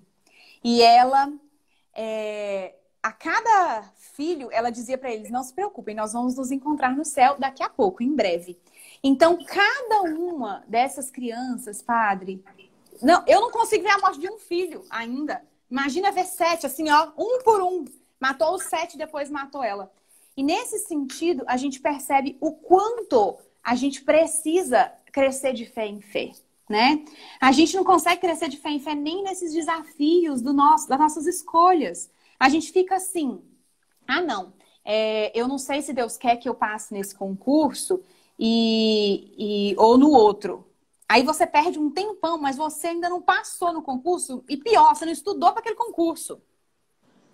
E 0.62 0.82
ela, 0.82 1.32
é, 1.94 2.74
a 3.02 3.12
cada 3.12 3.82
filho, 3.96 4.48
ela 4.52 4.70
dizia 4.70 4.98
para 4.98 5.12
eles: 5.12 5.30
não 5.30 5.42
se 5.42 5.54
preocupem, 5.54 5.94
nós 5.94 6.12
vamos 6.12 6.36
nos 6.36 6.50
encontrar 6.50 6.94
no 6.94 7.04
céu 7.04 7.36
daqui 7.38 7.62
a 7.62 7.68
pouco, 7.68 8.02
em 8.02 8.14
breve. 8.14 8.58
Então, 9.02 9.38
cada 9.44 10.02
uma 10.02 10.64
dessas 10.66 11.10
crianças, 11.10 11.82
padre, 11.82 12.42
não, 13.02 13.22
eu 13.26 13.40
não 13.40 13.50
consigo 13.50 13.84
ver 13.84 13.90
a 13.90 13.98
morte 13.98 14.18
de 14.18 14.30
um 14.30 14.38
filho 14.38 14.84
ainda. 14.90 15.42
Imagina 15.70 16.12
ver 16.12 16.24
sete, 16.24 16.66
assim, 16.66 16.90
ó, 16.90 17.12
um 17.16 17.42
por 17.42 17.60
um. 17.62 17.84
Matou 18.20 18.54
os 18.54 18.62
sete, 18.64 18.96
depois 18.96 19.30
matou 19.30 19.62
ela. 19.62 19.92
E 20.36 20.42
nesse 20.42 20.78
sentido, 20.80 21.44
a 21.46 21.56
gente 21.56 21.80
percebe 21.80 22.36
o 22.40 22.52
quanto 22.52 23.38
a 23.62 23.74
gente 23.74 24.02
precisa 24.02 24.92
crescer 25.12 25.52
de 25.54 25.64
fé 25.64 25.86
em 25.86 26.00
fé, 26.00 26.32
né? 26.68 27.04
A 27.40 27.52
gente 27.52 27.74
não 27.74 27.84
consegue 27.84 28.20
crescer 28.20 28.48
de 28.48 28.58
fé 28.58 28.70
em 28.70 28.80
fé 28.80 28.94
nem 28.94 29.22
nesses 29.22 29.52
desafios 29.52 30.42
do 30.42 30.52
nosso, 30.52 30.88
das 30.88 30.98
nossas 30.98 31.26
escolhas. 31.26 32.10
A 32.38 32.48
gente 32.48 32.70
fica 32.70 32.96
assim, 32.96 33.40
ah, 34.06 34.20
não, 34.20 34.52
é, 34.84 35.32
eu 35.38 35.48
não 35.48 35.58
sei 35.58 35.82
se 35.82 35.92
Deus 35.92 36.16
quer 36.16 36.36
que 36.36 36.48
eu 36.48 36.54
passe 36.54 36.92
nesse 36.92 37.14
concurso 37.14 38.02
e, 38.38 39.72
e 39.72 39.76
ou 39.78 39.96
no 39.96 40.10
outro. 40.10 40.64
Aí 41.08 41.22
você 41.22 41.46
perde 41.46 41.78
um 41.78 41.90
tempão, 41.90 42.36
mas 42.36 42.56
você 42.56 42.88
ainda 42.88 43.08
não 43.08 43.22
passou 43.22 43.72
no 43.72 43.80
concurso 43.80 44.44
e 44.48 44.56
pior, 44.56 44.94
você 44.94 45.04
não 45.04 45.12
estudou 45.12 45.50
para 45.52 45.60
aquele 45.60 45.76
concurso, 45.76 46.40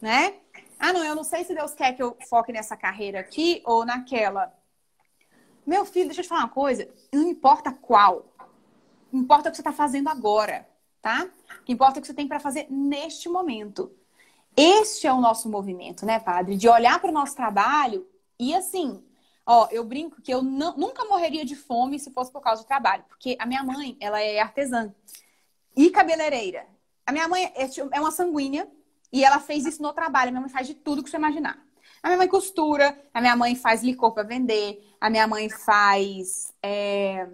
né? 0.01 0.37
Ah, 0.85 0.93
não, 0.93 1.05
eu 1.05 1.15
não 1.15 1.23
sei 1.23 1.45
se 1.45 1.55
Deus 1.55 1.73
quer 1.75 1.93
que 1.93 2.03
eu 2.03 2.17
foque 2.29 2.53
nessa 2.53 2.77
carreira 2.77 3.21
aqui 3.21 3.63
ou 3.65 3.87
naquela. 3.87 4.53
Meu 5.65 5.85
filho, 5.85 6.07
deixa 6.07 6.23
eu 6.23 6.25
te 6.25 6.29
falar 6.29 6.41
uma 6.41 6.49
coisa. 6.49 6.93
Não 7.15 7.23
importa 7.29 7.71
qual. 7.71 8.35
Importa 9.13 9.49
o 9.49 9.53
que 9.53 9.57
você 9.57 9.61
está 9.61 9.71
fazendo 9.71 10.09
agora, 10.09 10.69
tá? 11.01 11.31
O 11.61 11.63
que 11.63 11.73
importa 11.73 11.99
é 11.99 12.01
o 12.01 12.03
que 12.03 12.09
você 12.09 12.15
tem 12.15 12.27
para 12.27 12.41
fazer 12.41 12.67
neste 12.69 13.29
momento. 13.29 13.97
Este 14.57 15.07
é 15.07 15.13
o 15.13 15.21
nosso 15.21 15.49
movimento, 15.49 16.05
né, 16.05 16.19
padre? 16.19 16.57
De 16.57 16.69
olhar 16.69 17.01
para 17.01 17.11
o 17.11 17.15
nosso 17.15 17.37
trabalho 17.37 18.05
e 18.37 18.53
assim, 18.53 19.05
ó, 19.47 19.69
eu 19.71 19.85
brinco 19.85 20.21
que 20.21 20.35
eu 20.35 20.43
não, 20.43 20.77
nunca 20.77 21.05
morreria 21.05 21.45
de 21.45 21.55
fome 21.55 22.01
se 22.01 22.11
fosse 22.11 22.33
por 22.33 22.41
causa 22.41 22.65
do 22.65 22.67
trabalho, 22.67 23.05
porque 23.09 23.37
a 23.39 23.47
minha 23.47 23.63
mãe, 23.63 23.97
ela 24.01 24.21
é 24.21 24.41
artesã 24.41 24.93
e 25.77 25.91
cabeleireira. 25.91 26.67
A 27.07 27.13
minha 27.13 27.29
mãe 27.29 27.53
é, 27.55 27.71
é 27.93 28.01
uma 28.01 28.11
sanguínea 28.11 28.69
e 29.13 29.25
ela 29.25 29.39
fez 29.39 29.67
isso 29.67 29.83
no 29.83 29.93
trabalho. 29.93 30.29
A 30.29 30.33
minha 30.33 30.41
mãe 30.41 30.51
faz 30.51 30.67
de 30.67 30.75
tudo 30.75 31.03
que 31.03 31.11
você 31.11 31.17
imaginar. 31.17 31.63
A 32.03 32.09
minha 32.09 32.19
mãe 32.19 32.29
costura, 32.29 32.99
a 33.13 33.21
minha 33.21 33.37
mãe 33.37 33.55
faz 33.55 33.83
licor 33.83 34.13
para 34.13 34.23
vender, 34.25 34.83
a 35.01 35.11
minha 35.11 35.27
mãe 35.27 35.49
faz. 35.49 36.53
É... 36.63 37.29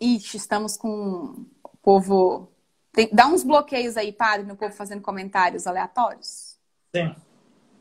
Ixi, 0.00 0.36
estamos 0.36 0.76
com 0.76 1.46
o 1.62 1.76
povo. 1.82 2.50
Tem... 2.92 3.10
Dá 3.12 3.26
uns 3.26 3.42
bloqueios 3.42 3.96
aí, 3.96 4.12
padre, 4.12 4.46
no 4.46 4.56
povo 4.56 4.72
fazendo 4.72 5.02
comentários 5.02 5.66
aleatórios. 5.66 6.58
Sim. 6.94 7.14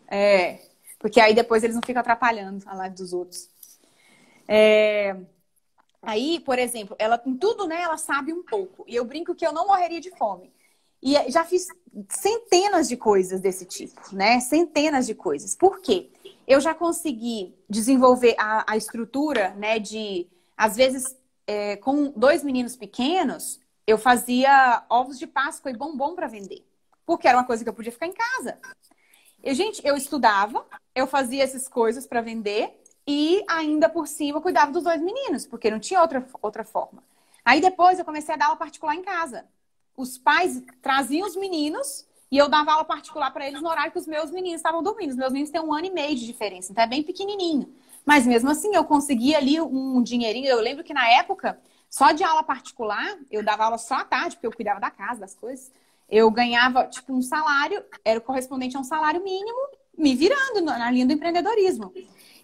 É, 0.08 0.60
porque 1.00 1.20
aí 1.20 1.34
depois 1.34 1.64
eles 1.64 1.76
não 1.76 1.82
ficam 1.82 2.02
atrapalhando 2.02 2.64
a 2.68 2.76
live 2.76 2.96
dos 2.96 3.14
outros. 3.14 3.50
É... 4.48 5.16
Aí, 6.02 6.42
por 6.42 6.60
exemplo, 6.60 6.96
ela 7.00 7.22
em 7.26 7.38
tudo, 7.38 7.66
né, 7.66 7.82
ela 7.82 7.98
sabe 7.98 8.34
um 8.34 8.44
pouco. 8.44 8.84
E 8.88 8.96
eu 8.96 9.06
brinco 9.06 9.34
que 9.34 9.48
eu 9.48 9.54
não 9.54 9.68
morreria 9.68 10.02
de 10.02 10.12
fome. 10.18 10.52
E 11.04 11.30
já 11.30 11.44
fiz 11.44 11.68
centenas 12.08 12.88
de 12.88 12.96
coisas 12.96 13.42
desse 13.42 13.66
tipo, 13.66 14.16
né? 14.16 14.40
Centenas 14.40 15.06
de 15.06 15.14
coisas. 15.14 15.54
Por 15.54 15.82
quê? 15.82 16.10
Eu 16.48 16.62
já 16.62 16.74
consegui 16.74 17.54
desenvolver 17.70 18.36
a, 18.40 18.72
a 18.72 18.78
estrutura, 18.78 19.50
né? 19.56 19.80
De, 19.80 20.26
às 20.56 20.78
vezes, 20.78 21.14
é, 21.46 21.76
com 21.76 22.10
dois 22.16 22.42
meninos 22.42 22.78
pequenos, 22.78 23.60
eu 23.86 23.98
fazia 23.98 24.86
ovos 24.90 25.20
de 25.20 25.28
Páscoa 25.28 25.70
e 25.70 25.76
bombom 25.76 26.16
para 26.16 26.28
vender. 26.28 26.66
Porque 27.06 27.28
era 27.28 27.38
uma 27.38 27.46
coisa 27.46 27.66
que 27.66 27.70
eu 27.70 27.74
podia 27.74 27.92
ficar 27.92 28.08
em 28.08 28.14
casa. 28.14 28.58
E, 29.44 29.54
gente, 29.54 29.86
eu 29.86 29.98
estudava, 29.98 30.66
eu 30.96 31.06
fazia 31.06 31.44
essas 31.44 31.68
coisas 31.68 32.08
para 32.08 32.22
vender 32.22 32.82
e 33.06 33.44
ainda 33.50 33.90
por 33.90 34.08
cima 34.08 34.40
cuidava 34.40 34.72
dos 34.72 34.84
dois 34.84 35.02
meninos, 35.02 35.46
porque 35.46 35.70
não 35.70 35.82
tinha 35.82 36.02
outra, 36.02 36.26
outra 36.42 36.64
forma. 36.64 37.04
Aí 37.44 37.60
depois 37.60 38.00
eu 38.00 38.06
comecei 38.06 38.34
a 38.34 38.38
dar 38.38 38.46
aula 38.46 38.58
particular 38.58 38.96
em 38.96 39.02
casa 39.02 39.44
os 39.96 40.18
pais 40.18 40.62
traziam 40.82 41.28
os 41.28 41.36
meninos 41.36 42.06
e 42.32 42.38
eu 42.38 42.50
dava 42.50 42.72
aula 42.72 42.86
particular 42.86 43.32
para 43.32 43.48
eles 43.48 43.62
no 43.62 43.70
horário 43.70 43.92
que 43.92 44.00
os 44.00 44.08
meus 44.08 44.32
meninos 44.32 44.58
estavam 44.58 44.82
dormindo. 44.82 45.12
Os 45.12 45.16
meus 45.16 45.32
meninos 45.32 45.52
têm 45.52 45.62
um 45.62 45.74
ano 45.74 45.86
e 45.86 45.92
meio 45.92 46.16
de 46.16 46.26
diferença, 46.26 46.72
então 46.72 46.84
é 46.84 46.88
bem 46.88 47.04
pequenininho. 47.04 47.72
Mas 48.06 48.26
mesmo 48.26 48.50
assim, 48.50 48.76
eu 48.76 48.84
conseguia 48.84 49.38
ali 49.38 49.62
um 49.62 50.02
dinheirinho. 50.02 50.48
Eu 50.48 50.60
lembro 50.60 50.84
que 50.84 50.94
na 50.94 51.08
época, 51.08 51.60
só 51.90 52.12
de 52.12 52.24
aula 52.24 52.44
particular, 52.44 53.18
eu 53.32 53.44
dava 53.44 53.66
aula 53.66 53.78
só 53.78 53.96
à 53.96 54.04
tarde, 54.04 54.36
porque 54.36 54.48
eu 54.48 54.52
cuidava 54.52 54.80
da 54.80 54.90
casa, 54.90 55.22
das 55.22 55.36
coisas. 55.36 55.72
Eu 56.10 56.30
ganhava, 56.32 56.86
tipo, 56.86 57.14
um 57.14 57.22
salário, 57.22 57.84
era 58.04 58.20
correspondente 58.20 58.76
a 58.76 58.80
um 58.80 58.84
salário 58.84 59.24
mínimo, 59.24 59.60
me 59.98 60.16
virando 60.16 60.62
na 60.62 60.92
linha 60.92 61.06
do 61.06 61.14
empreendedorismo. 61.14 61.94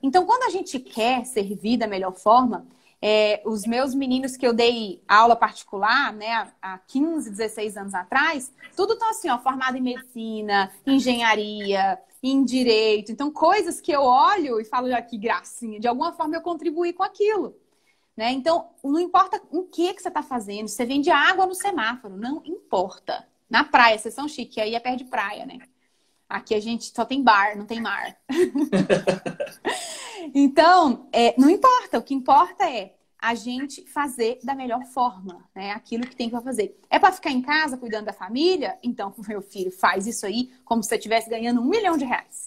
Então, 0.01 0.25
quando 0.25 0.43
a 0.43 0.49
gente 0.49 0.79
quer 0.79 1.25
servir 1.25 1.77
da 1.77 1.87
melhor 1.87 2.13
forma, 2.13 2.65
é, 3.01 3.41
os 3.45 3.65
meus 3.65 3.95
meninos 3.95 4.35
que 4.35 4.45
eu 4.45 4.53
dei 4.53 5.01
aula 5.07 5.35
particular, 5.35 6.11
né, 6.13 6.51
há 6.61 6.77
15, 6.79 7.29
16 7.29 7.77
anos 7.77 7.93
atrás, 7.93 8.53
tudo 8.75 8.97
tá 8.97 9.09
assim, 9.09 9.29
ó, 9.29 9.39
formado 9.39 9.77
em 9.77 9.81
medicina, 9.81 10.71
engenharia, 10.85 11.99
em 12.21 12.43
direito. 12.43 13.11
Então, 13.11 13.31
coisas 13.31 13.79
que 13.79 13.91
eu 13.91 14.01
olho 14.01 14.59
e 14.59 14.65
falo, 14.65 14.93
ah, 14.93 15.01
que 15.01 15.17
gracinha, 15.17 15.79
de 15.79 15.87
alguma 15.87 16.11
forma 16.11 16.35
eu 16.35 16.41
contribuí 16.41 16.91
com 16.91 17.03
aquilo. 17.03 17.55
Né? 18.15 18.31
Então, 18.31 18.69
não 18.83 18.99
importa 18.99 19.41
em 19.51 19.65
que, 19.65 19.93
que 19.93 20.01
você 20.01 20.09
está 20.09 20.21
fazendo, 20.21 20.67
você 20.67 20.85
vende 20.85 21.09
água 21.09 21.45
no 21.45 21.55
semáforo, 21.55 22.17
não 22.17 22.41
importa. 22.45 23.25
Na 23.49 23.63
praia, 23.63 23.97
vocês 23.97 24.13
são 24.13 24.27
chique, 24.27 24.59
aí 24.59 24.75
é 24.75 24.79
perto 24.79 24.99
de 24.99 25.05
praia, 25.05 25.45
né? 25.45 25.59
Aqui 26.27 26.53
a 26.53 26.59
gente 26.59 26.91
só 26.93 27.05
tem 27.05 27.23
bar, 27.23 27.57
não 27.57 27.65
tem 27.65 27.81
mar. 27.81 28.15
então, 30.33 31.07
é, 31.11 31.33
não 31.37 31.49
importa. 31.49 31.97
O 31.97 32.03
que 32.03 32.13
importa 32.13 32.69
é 32.69 32.93
a 33.21 33.35
gente 33.35 33.85
fazer 33.87 34.39
da 34.43 34.55
melhor 34.55 34.85
forma, 34.85 35.43
né? 35.53 35.71
Aquilo 35.71 36.07
que 36.07 36.15
tem 36.15 36.29
para 36.29 36.41
fazer. 36.41 36.77
É 36.89 36.97
para 36.97 37.11
ficar 37.11 37.31
em 37.31 37.41
casa 37.41 37.77
cuidando 37.77 38.05
da 38.05 38.13
família? 38.13 38.77
Então, 38.81 39.13
meu 39.27 39.41
filho, 39.41 39.71
faz 39.71 40.07
isso 40.07 40.25
aí 40.25 40.51
como 40.63 40.81
se 40.81 40.89
você 40.89 40.95
estivesse 40.95 41.29
ganhando 41.29 41.61
um 41.61 41.65
milhão 41.65 41.97
de 41.97 42.05
reais. 42.05 42.45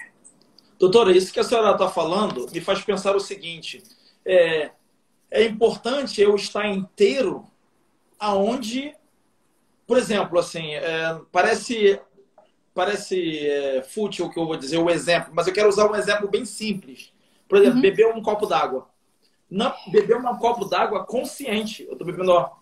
Doutora, 0.78 1.16
isso 1.16 1.32
que 1.32 1.38
a 1.38 1.44
senhora 1.44 1.72
está 1.72 1.88
falando 1.88 2.48
me 2.50 2.60
faz 2.60 2.82
pensar 2.82 3.14
o 3.14 3.20
seguinte: 3.20 3.82
é, 4.24 4.70
é 5.30 5.44
importante 5.44 6.20
eu 6.20 6.34
estar 6.34 6.66
inteiro 6.66 7.46
aonde, 8.18 8.94
por 9.86 9.98
exemplo, 9.98 10.38
assim, 10.38 10.74
é, 10.74 11.20
parece 11.30 12.00
parece 12.74 13.38
é, 13.46 13.82
fútil 13.82 14.26
o 14.26 14.30
que 14.30 14.38
eu 14.38 14.46
vou 14.46 14.56
dizer, 14.56 14.78
o 14.78 14.88
exemplo, 14.88 15.30
mas 15.34 15.46
eu 15.46 15.52
quero 15.52 15.68
usar 15.68 15.90
um 15.90 15.94
exemplo 15.94 16.28
bem 16.28 16.44
simples. 16.44 17.12
Por 17.53 17.59
exemplo, 17.59 17.76
uhum. 17.76 17.82
beber 17.82 18.07
um 18.07 18.22
copo 18.22 18.46
d'água. 18.46 18.88
Não, 19.50 19.74
beber 19.88 20.16
um 20.16 20.38
copo 20.38 20.64
d'água 20.64 21.05
consciente. 21.05 21.84
Eu 21.84 21.92
estou 21.92 22.07
bebendo, 22.07 22.32
ó. 22.32 22.57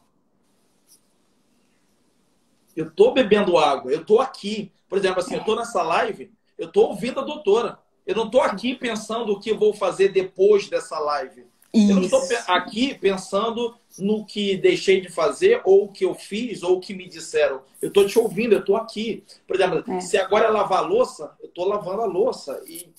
Eu 2.74 2.88
estou 2.88 3.14
bebendo 3.14 3.56
água, 3.56 3.92
eu 3.92 4.00
estou 4.00 4.20
aqui. 4.20 4.72
Por 4.88 4.98
exemplo, 4.98 5.20
assim, 5.20 5.34
eu 5.34 5.38
estou 5.38 5.54
nessa 5.54 5.80
live, 5.80 6.32
eu 6.58 6.66
estou 6.66 6.88
ouvindo 6.88 7.20
a 7.20 7.22
doutora. 7.22 7.78
Eu 8.04 8.16
não 8.16 8.26
estou 8.26 8.40
aqui 8.40 8.74
pensando 8.74 9.30
o 9.30 9.38
que 9.38 9.52
eu 9.52 9.58
vou 9.60 9.72
fazer 9.72 10.08
depois 10.08 10.68
dessa 10.68 10.98
live. 10.98 11.46
Isso. 11.72 11.92
Eu 11.92 11.94
não 11.94 12.02
estou 12.02 12.20
aqui 12.48 12.92
pensando 12.92 13.76
no 13.98 14.24
que 14.24 14.56
deixei 14.56 15.00
de 15.00 15.08
fazer, 15.08 15.60
ou 15.64 15.84
o 15.84 15.88
que 15.88 16.04
eu 16.04 16.14
fiz, 16.14 16.62
ou 16.62 16.76
o 16.76 16.80
que 16.80 16.94
me 16.94 17.08
disseram. 17.08 17.62
Eu 17.80 17.88
estou 17.88 18.06
te 18.06 18.18
ouvindo, 18.18 18.52
eu 18.52 18.60
estou 18.60 18.76
aqui. 18.76 19.24
Por 19.46 19.56
exemplo, 19.56 19.84
é. 19.92 20.00
se 20.00 20.16
agora 20.16 20.46
é 20.46 20.50
lavar 20.50 20.78
a 20.78 20.86
louça, 20.86 21.32
eu 21.40 21.48
estou 21.48 21.66
lavando 21.66 22.02
a 22.02 22.06
louça. 22.06 22.62
E 22.66 22.92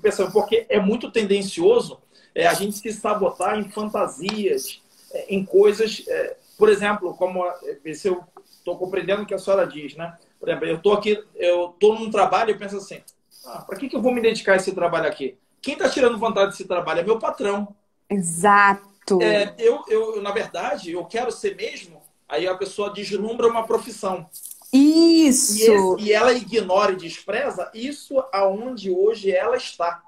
pensando, 0.00 0.32
porque 0.32 0.66
é 0.68 0.80
muito 0.80 1.10
tendencioso 1.10 2.00
é, 2.34 2.46
a 2.46 2.54
gente 2.54 2.76
se 2.76 2.92
sabotar 2.92 3.58
em 3.58 3.68
fantasias, 3.70 4.82
é, 5.12 5.34
em 5.34 5.44
coisas, 5.44 6.04
é, 6.08 6.36
por 6.58 6.68
exemplo, 6.68 7.14
como 7.14 7.44
é, 7.46 7.94
se 7.94 8.08
eu 8.08 8.22
estou 8.44 8.76
compreendendo 8.76 9.22
o 9.22 9.26
que 9.26 9.34
a 9.34 9.38
senhora 9.38 9.66
diz, 9.66 9.96
né? 9.96 10.16
Por 10.38 10.48
exemplo, 10.48 10.66
eu 10.66 10.76
estou 10.76 10.92
aqui, 10.94 11.22
eu 11.36 11.70
estou 11.70 11.98
num 11.98 12.10
trabalho 12.10 12.50
e 12.50 12.58
penso 12.58 12.76
assim, 12.76 13.00
ah, 13.44 13.62
para 13.62 13.76
que, 13.76 13.88
que 13.88 13.96
eu 13.96 14.02
vou 14.02 14.12
me 14.12 14.20
dedicar 14.20 14.54
a 14.54 14.56
esse 14.56 14.72
trabalho 14.72 15.06
aqui? 15.06 15.36
Quem 15.60 15.74
está 15.74 15.88
tirando 15.88 16.18
vantagem 16.18 16.50
desse 16.50 16.64
trabalho 16.64 17.00
é 17.00 17.04
meu 17.04 17.18
patrão. 17.18 17.74
Exato. 18.10 18.91
É, 19.20 19.54
eu, 19.58 19.82
eu, 19.88 20.22
na 20.22 20.30
verdade, 20.30 20.92
eu 20.92 21.04
quero 21.04 21.30
ser 21.32 21.56
mesmo. 21.56 22.00
Aí 22.28 22.46
a 22.46 22.54
pessoa 22.54 22.92
deslumbra 22.92 23.48
uma 23.48 23.66
profissão. 23.66 24.26
Isso. 24.72 25.60
E, 25.60 25.62
esse, 25.62 26.02
e 26.02 26.12
ela 26.12 26.32
ignora 26.32 26.92
e 26.92 26.96
despreza 26.96 27.70
isso 27.74 28.22
aonde 28.32 28.90
hoje 28.90 29.30
ela 29.30 29.56
está. 29.56 30.02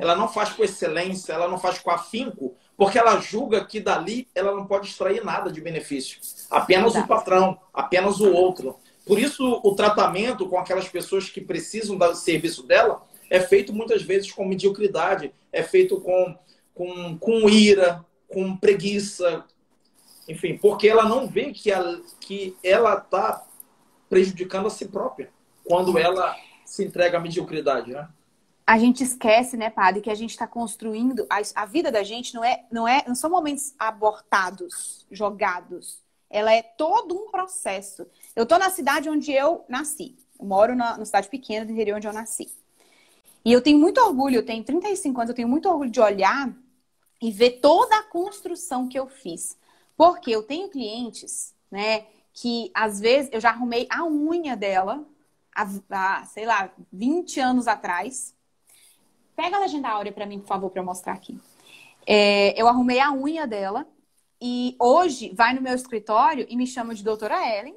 Ela 0.00 0.16
não 0.16 0.28
faz 0.28 0.50
com 0.50 0.64
excelência, 0.64 1.34
ela 1.34 1.48
não 1.48 1.58
faz 1.58 1.78
com 1.78 1.90
afinco, 1.90 2.54
porque 2.76 2.98
ela 2.98 3.20
julga 3.20 3.64
que 3.64 3.80
dali 3.80 4.26
ela 4.34 4.54
não 4.54 4.64
pode 4.64 4.88
extrair 4.88 5.22
nada 5.22 5.52
de 5.52 5.60
benefício. 5.60 6.18
Apenas 6.50 6.94
o 6.94 7.06
patrão, 7.06 7.58
apenas 7.74 8.18
o 8.20 8.32
outro. 8.32 8.76
Por 9.04 9.18
isso, 9.18 9.60
o 9.62 9.74
tratamento 9.74 10.48
com 10.48 10.58
aquelas 10.58 10.88
pessoas 10.88 11.28
que 11.28 11.40
precisam 11.40 11.98
do 11.98 12.14
serviço 12.14 12.62
dela 12.62 13.06
é 13.28 13.40
feito 13.40 13.72
muitas 13.72 14.02
vezes 14.02 14.30
com 14.30 14.44
mediocridade, 14.44 15.32
é 15.52 15.62
feito 15.62 16.00
com, 16.00 16.36
com, 16.74 17.18
com 17.18 17.48
ira, 17.48 18.04
com 18.32 18.56
preguiça, 18.56 19.44
enfim, 20.28 20.56
porque 20.56 20.88
ela 20.88 21.04
não 21.08 21.26
vê 21.26 21.52
que 21.52 21.70
ela 21.70 22.00
que 22.20 22.56
ela 22.62 22.94
está 22.94 23.44
prejudicando 24.08 24.66
a 24.66 24.70
si 24.70 24.86
própria 24.86 25.30
quando 25.64 25.98
ela 25.98 26.36
se 26.64 26.84
entrega 26.84 27.18
à 27.18 27.20
mediocridade, 27.20 27.92
né? 27.92 28.08
A 28.66 28.78
gente 28.78 29.02
esquece, 29.02 29.56
né, 29.56 29.68
padre, 29.70 30.00
que 30.00 30.10
a 30.10 30.14
gente 30.14 30.30
está 30.30 30.46
construindo 30.46 31.26
a, 31.28 31.42
a, 31.62 31.66
vida 31.66 31.90
da 31.90 32.02
gente 32.04 32.32
não 32.32 32.44
é, 32.44 32.64
não 32.70 32.86
é, 32.86 33.04
não 33.06 33.14
são 33.14 33.28
momentos 33.28 33.74
abortados, 33.78 35.04
jogados 35.10 36.02
ela 36.32 36.52
é 36.52 36.62
todo 36.62 37.14
um 37.14 37.30
processo. 37.30 38.06
Eu 38.34 38.44
estou 38.44 38.58
na 38.58 38.70
cidade 38.70 39.08
onde 39.08 39.30
eu 39.30 39.64
nasci. 39.68 40.16
Eu 40.40 40.46
moro 40.46 40.74
na, 40.74 40.96
na, 40.96 41.04
cidade 41.04 41.28
pequena 41.28 41.66
do 41.66 41.72
interior 41.72 41.98
onde 41.98 42.08
eu 42.08 42.12
nasci. 42.12 42.50
E 43.44 43.52
eu 43.52 43.60
tenho 43.60 43.78
muito 43.78 44.00
orgulho, 44.00 44.36
eu 44.36 44.46
tenho 44.46 44.64
35 44.64 45.20
anos, 45.20 45.28
eu 45.28 45.36
tenho 45.36 45.48
muito 45.48 45.68
orgulho 45.68 45.90
de 45.90 46.00
olhar 46.00 46.50
e 47.22 47.30
ver 47.30 47.60
toda 47.60 47.96
a 47.96 48.02
construção 48.02 48.88
que 48.88 48.98
eu 48.98 49.06
fiz. 49.06 49.56
Porque 49.96 50.32
eu 50.32 50.42
tenho 50.42 50.68
clientes, 50.68 51.54
né, 51.70 52.06
que 52.34 52.72
às 52.74 52.98
vezes 52.98 53.30
eu 53.32 53.40
já 53.40 53.50
arrumei 53.50 53.86
a 53.88 54.04
unha 54.04 54.56
dela, 54.56 55.06
há, 55.54 56.24
sei 56.24 56.44
lá, 56.44 56.72
20 56.92 57.38
anos 57.38 57.68
atrás. 57.68 58.34
Pega 59.36 59.56
a 59.56 59.60
legenda 59.60 59.88
áurea 59.88 60.10
para 60.10 60.26
mim, 60.26 60.40
por 60.40 60.48
favor, 60.48 60.70
para 60.70 60.80
eu 60.80 60.84
mostrar 60.84 61.12
aqui. 61.12 61.38
É, 62.04 62.60
eu 62.60 62.66
arrumei 62.66 62.98
a 62.98 63.12
unha 63.12 63.46
dela 63.46 63.86
e 64.40 64.74
hoje 64.80 65.32
vai 65.32 65.54
no 65.54 65.62
meu 65.62 65.74
escritório 65.74 66.44
e 66.48 66.56
me 66.56 66.66
chama 66.66 66.92
de 66.92 67.04
doutora 67.04 67.36
Ellen 67.48 67.76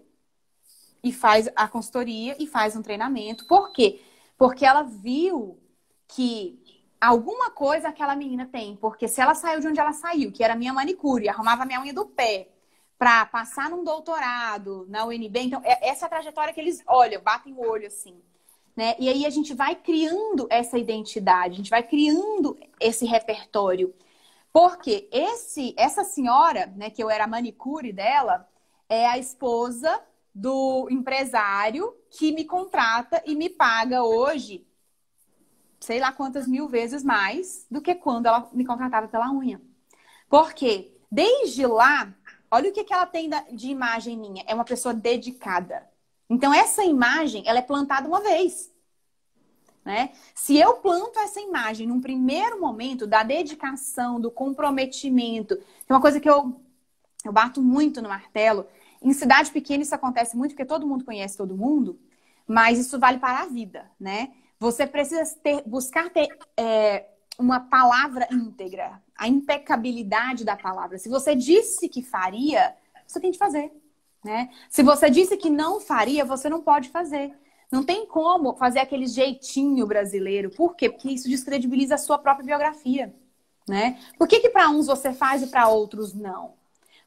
e 1.04 1.14
faz 1.14 1.48
a 1.56 1.68
consultoria 1.68 2.36
e 2.40 2.48
faz 2.48 2.76
um 2.76 2.82
treinamento. 2.82 3.46
Por 3.46 3.72
quê? 3.72 4.02
Porque 4.36 4.66
ela 4.66 4.82
viu 4.82 5.60
que 6.08 6.65
alguma 7.06 7.50
coisa 7.52 7.90
aquela 7.90 8.16
menina 8.16 8.48
tem. 8.52 8.76
Porque 8.76 9.08
se 9.08 9.22
ela 9.22 9.34
saiu 9.34 9.60
de 9.60 9.68
onde 9.68 9.80
ela 9.80 9.94
saiu, 9.94 10.32
que 10.32 10.44
era 10.44 10.56
minha 10.56 10.74
manicure, 10.74 11.30
arrumava 11.30 11.66
minha 11.66 11.82
unha 11.82 11.94
do 11.94 12.06
pé, 12.06 12.50
para 12.98 13.26
passar 13.26 13.70
num 13.70 13.84
doutorado 13.84 14.86
na 14.90 15.06
UNB, 15.06 15.40
então 15.40 15.62
é, 15.64 15.90
essa 15.90 16.06
é 16.06 16.08
a 16.08 16.10
trajetória 16.10 16.54
que 16.54 16.62
eles 16.62 16.82
olham, 16.88 17.22
batem 17.22 17.54
o 17.54 17.68
olho 17.68 17.88
assim. 17.88 18.22
Né? 18.76 18.96
E 19.00 19.08
aí 19.10 19.26
a 19.26 19.30
gente 19.30 19.54
vai 19.54 19.76
criando 19.76 20.48
essa 20.50 20.78
identidade, 20.78 21.54
a 21.54 21.58
gente 21.58 21.70
vai 21.70 21.84
criando 21.84 22.58
esse 22.80 23.06
repertório. 23.06 23.94
Porque 24.52 25.10
esse, 25.12 25.74
essa 25.78 26.04
senhora, 26.04 26.68
né, 26.78 26.90
que 26.90 27.04
eu 27.04 27.10
era 27.10 27.28
manicure 27.28 27.92
dela, 27.92 28.48
é 28.88 29.06
a 29.06 29.18
esposa 29.18 30.02
do 30.34 30.88
empresário 30.90 31.94
que 32.10 32.32
me 32.32 32.44
contrata 32.46 33.22
e 33.26 33.36
me 33.36 33.50
paga 33.50 34.04
hoje, 34.04 34.66
sei 35.80 36.00
lá 36.00 36.12
quantas 36.12 36.48
mil 36.48 36.68
vezes 36.68 37.04
mais 37.04 37.66
do 37.70 37.82
que 37.82 37.96
quando 37.96 38.26
ela 38.26 38.50
me 38.54 38.66
contratava 38.66 39.08
pela 39.08 39.32
unha. 39.32 39.62
Porque 40.30 40.96
desde 41.12 41.66
lá, 41.66 42.14
olha 42.50 42.70
o 42.70 42.74
que, 42.74 42.84
que 42.84 42.94
ela 42.94 43.06
tem 43.06 43.30
de 43.54 43.70
imagem 43.70 44.18
minha. 44.18 44.44
É 44.48 44.54
uma 44.54 44.66
pessoa 44.66 44.94
dedicada. 44.94 45.88
Então, 46.30 46.54
essa 46.54 46.84
imagem, 46.84 47.44
ela 47.46 47.60
é 47.60 47.62
plantada 47.62 48.08
uma 48.08 48.22
vez. 48.22 48.72
Né? 49.84 50.12
Se 50.34 50.58
eu 50.58 50.74
planto 50.78 51.20
essa 51.20 51.40
imagem 51.40 51.88
num 51.88 52.02
primeiro 52.02 52.60
momento 52.60 53.06
da 53.06 53.22
dedicação, 53.22 54.20
do 54.20 54.32
comprometimento, 54.32 55.56
tem 55.56 55.96
uma 55.96 56.02
coisa 56.02 56.20
que 56.20 56.30
eu, 56.30 56.60
eu 57.24 57.32
bato 57.32 57.62
muito 57.62 58.02
no 58.02 58.10
martelo. 58.10 58.66
Em 59.00 59.14
cidade 59.14 59.52
pequena 59.52 59.84
isso 59.84 59.94
acontece 59.94 60.36
muito 60.36 60.52
porque 60.52 60.66
todo 60.66 60.88
mundo 60.88 61.06
conhece 61.06 61.38
todo 61.38 61.56
mundo, 61.56 62.00
mas 62.48 62.80
isso 62.80 62.98
vale 62.98 63.20
para 63.20 63.44
a 63.44 63.46
vida, 63.46 63.90
né? 64.00 64.34
Você 64.60 64.88
precisa 64.88 65.24
ter, 65.44 65.64
buscar 65.66 66.10
ter 66.10 66.28
é, 66.58 67.06
uma 67.38 67.60
palavra 67.60 68.28
íntegra, 68.32 69.02
a 69.18 69.28
impecabilidade 69.28 70.44
da 70.44 70.56
palavra. 70.56 70.98
Se 70.98 71.10
você 71.10 71.36
disse 71.36 71.90
que 71.90 72.02
faria, 72.02 72.76
você 73.06 73.20
tem 73.20 73.32
de 73.32 73.38
fazer. 73.38 73.72
Né? 74.24 74.50
Se 74.70 74.82
você 74.82 75.10
disse 75.10 75.38
que 75.38 75.50
não 75.50 75.80
faria, 75.80 76.26
você 76.26 76.50
não 76.50 76.62
pode 76.62 76.90
fazer. 76.90 77.34
Não 77.72 77.84
tem 77.84 78.06
como 78.06 78.56
fazer 78.56 78.80
aquele 78.80 79.08
jeitinho 79.08 79.86
brasileiro. 79.86 80.50
Por 80.50 80.76
quê? 80.76 80.90
Porque 80.90 81.10
isso 81.10 81.28
descredibiliza 81.30 81.96
a 81.96 82.00
sua 82.00 82.18
própria 82.18 82.46
biografia. 82.46 83.14
Né? 83.68 84.00
Por 84.18 84.28
que, 84.28 84.40
que 84.40 84.50
para 84.50 84.70
uns 84.70 84.88
você 84.88 85.14
faz 85.14 85.42
e 85.42 85.48
para 85.48 85.68
outros 85.68 86.14
não? 86.14 86.54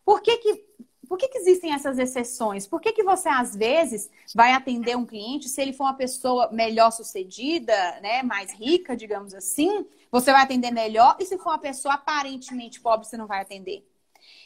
Por 0.05 0.20
que, 0.20 0.36
que, 0.38 0.64
por 1.09 1.17
que, 1.17 1.29
que 1.29 1.39
existem 1.39 1.73
essas 1.73 1.99
exceções? 1.99 2.67
Por 2.67 2.81
que, 2.81 2.93
que 2.93 3.03
você, 3.03 3.29
às 3.29 3.57
vezes, 3.57 4.11
vai 4.35 4.53
atender 4.53 4.97
um 4.97 5.07
cliente, 5.07 5.49
se 5.49 5.61
ele 5.61 5.73
for 5.73 5.85
uma 5.85 5.95
pessoa 5.95 6.51
melhor 6.53 6.91
sucedida, 6.91 7.75
né, 8.01 8.23
mais 8.23 8.53
rica, 8.53 8.97
digamos 8.97 9.33
assim, 9.33 9.87
você 10.11 10.31
vai 10.31 10.43
atender 10.43 10.71
melhor, 10.71 11.17
e 11.19 11.25
se 11.25 11.39
for 11.39 11.51
uma 11.51 11.59
pessoa 11.59 11.95
aparentemente 11.95 12.81
pobre, 12.81 13.07
você 13.07 13.17
não 13.17 13.27
vai 13.27 13.41
atender? 13.41 13.87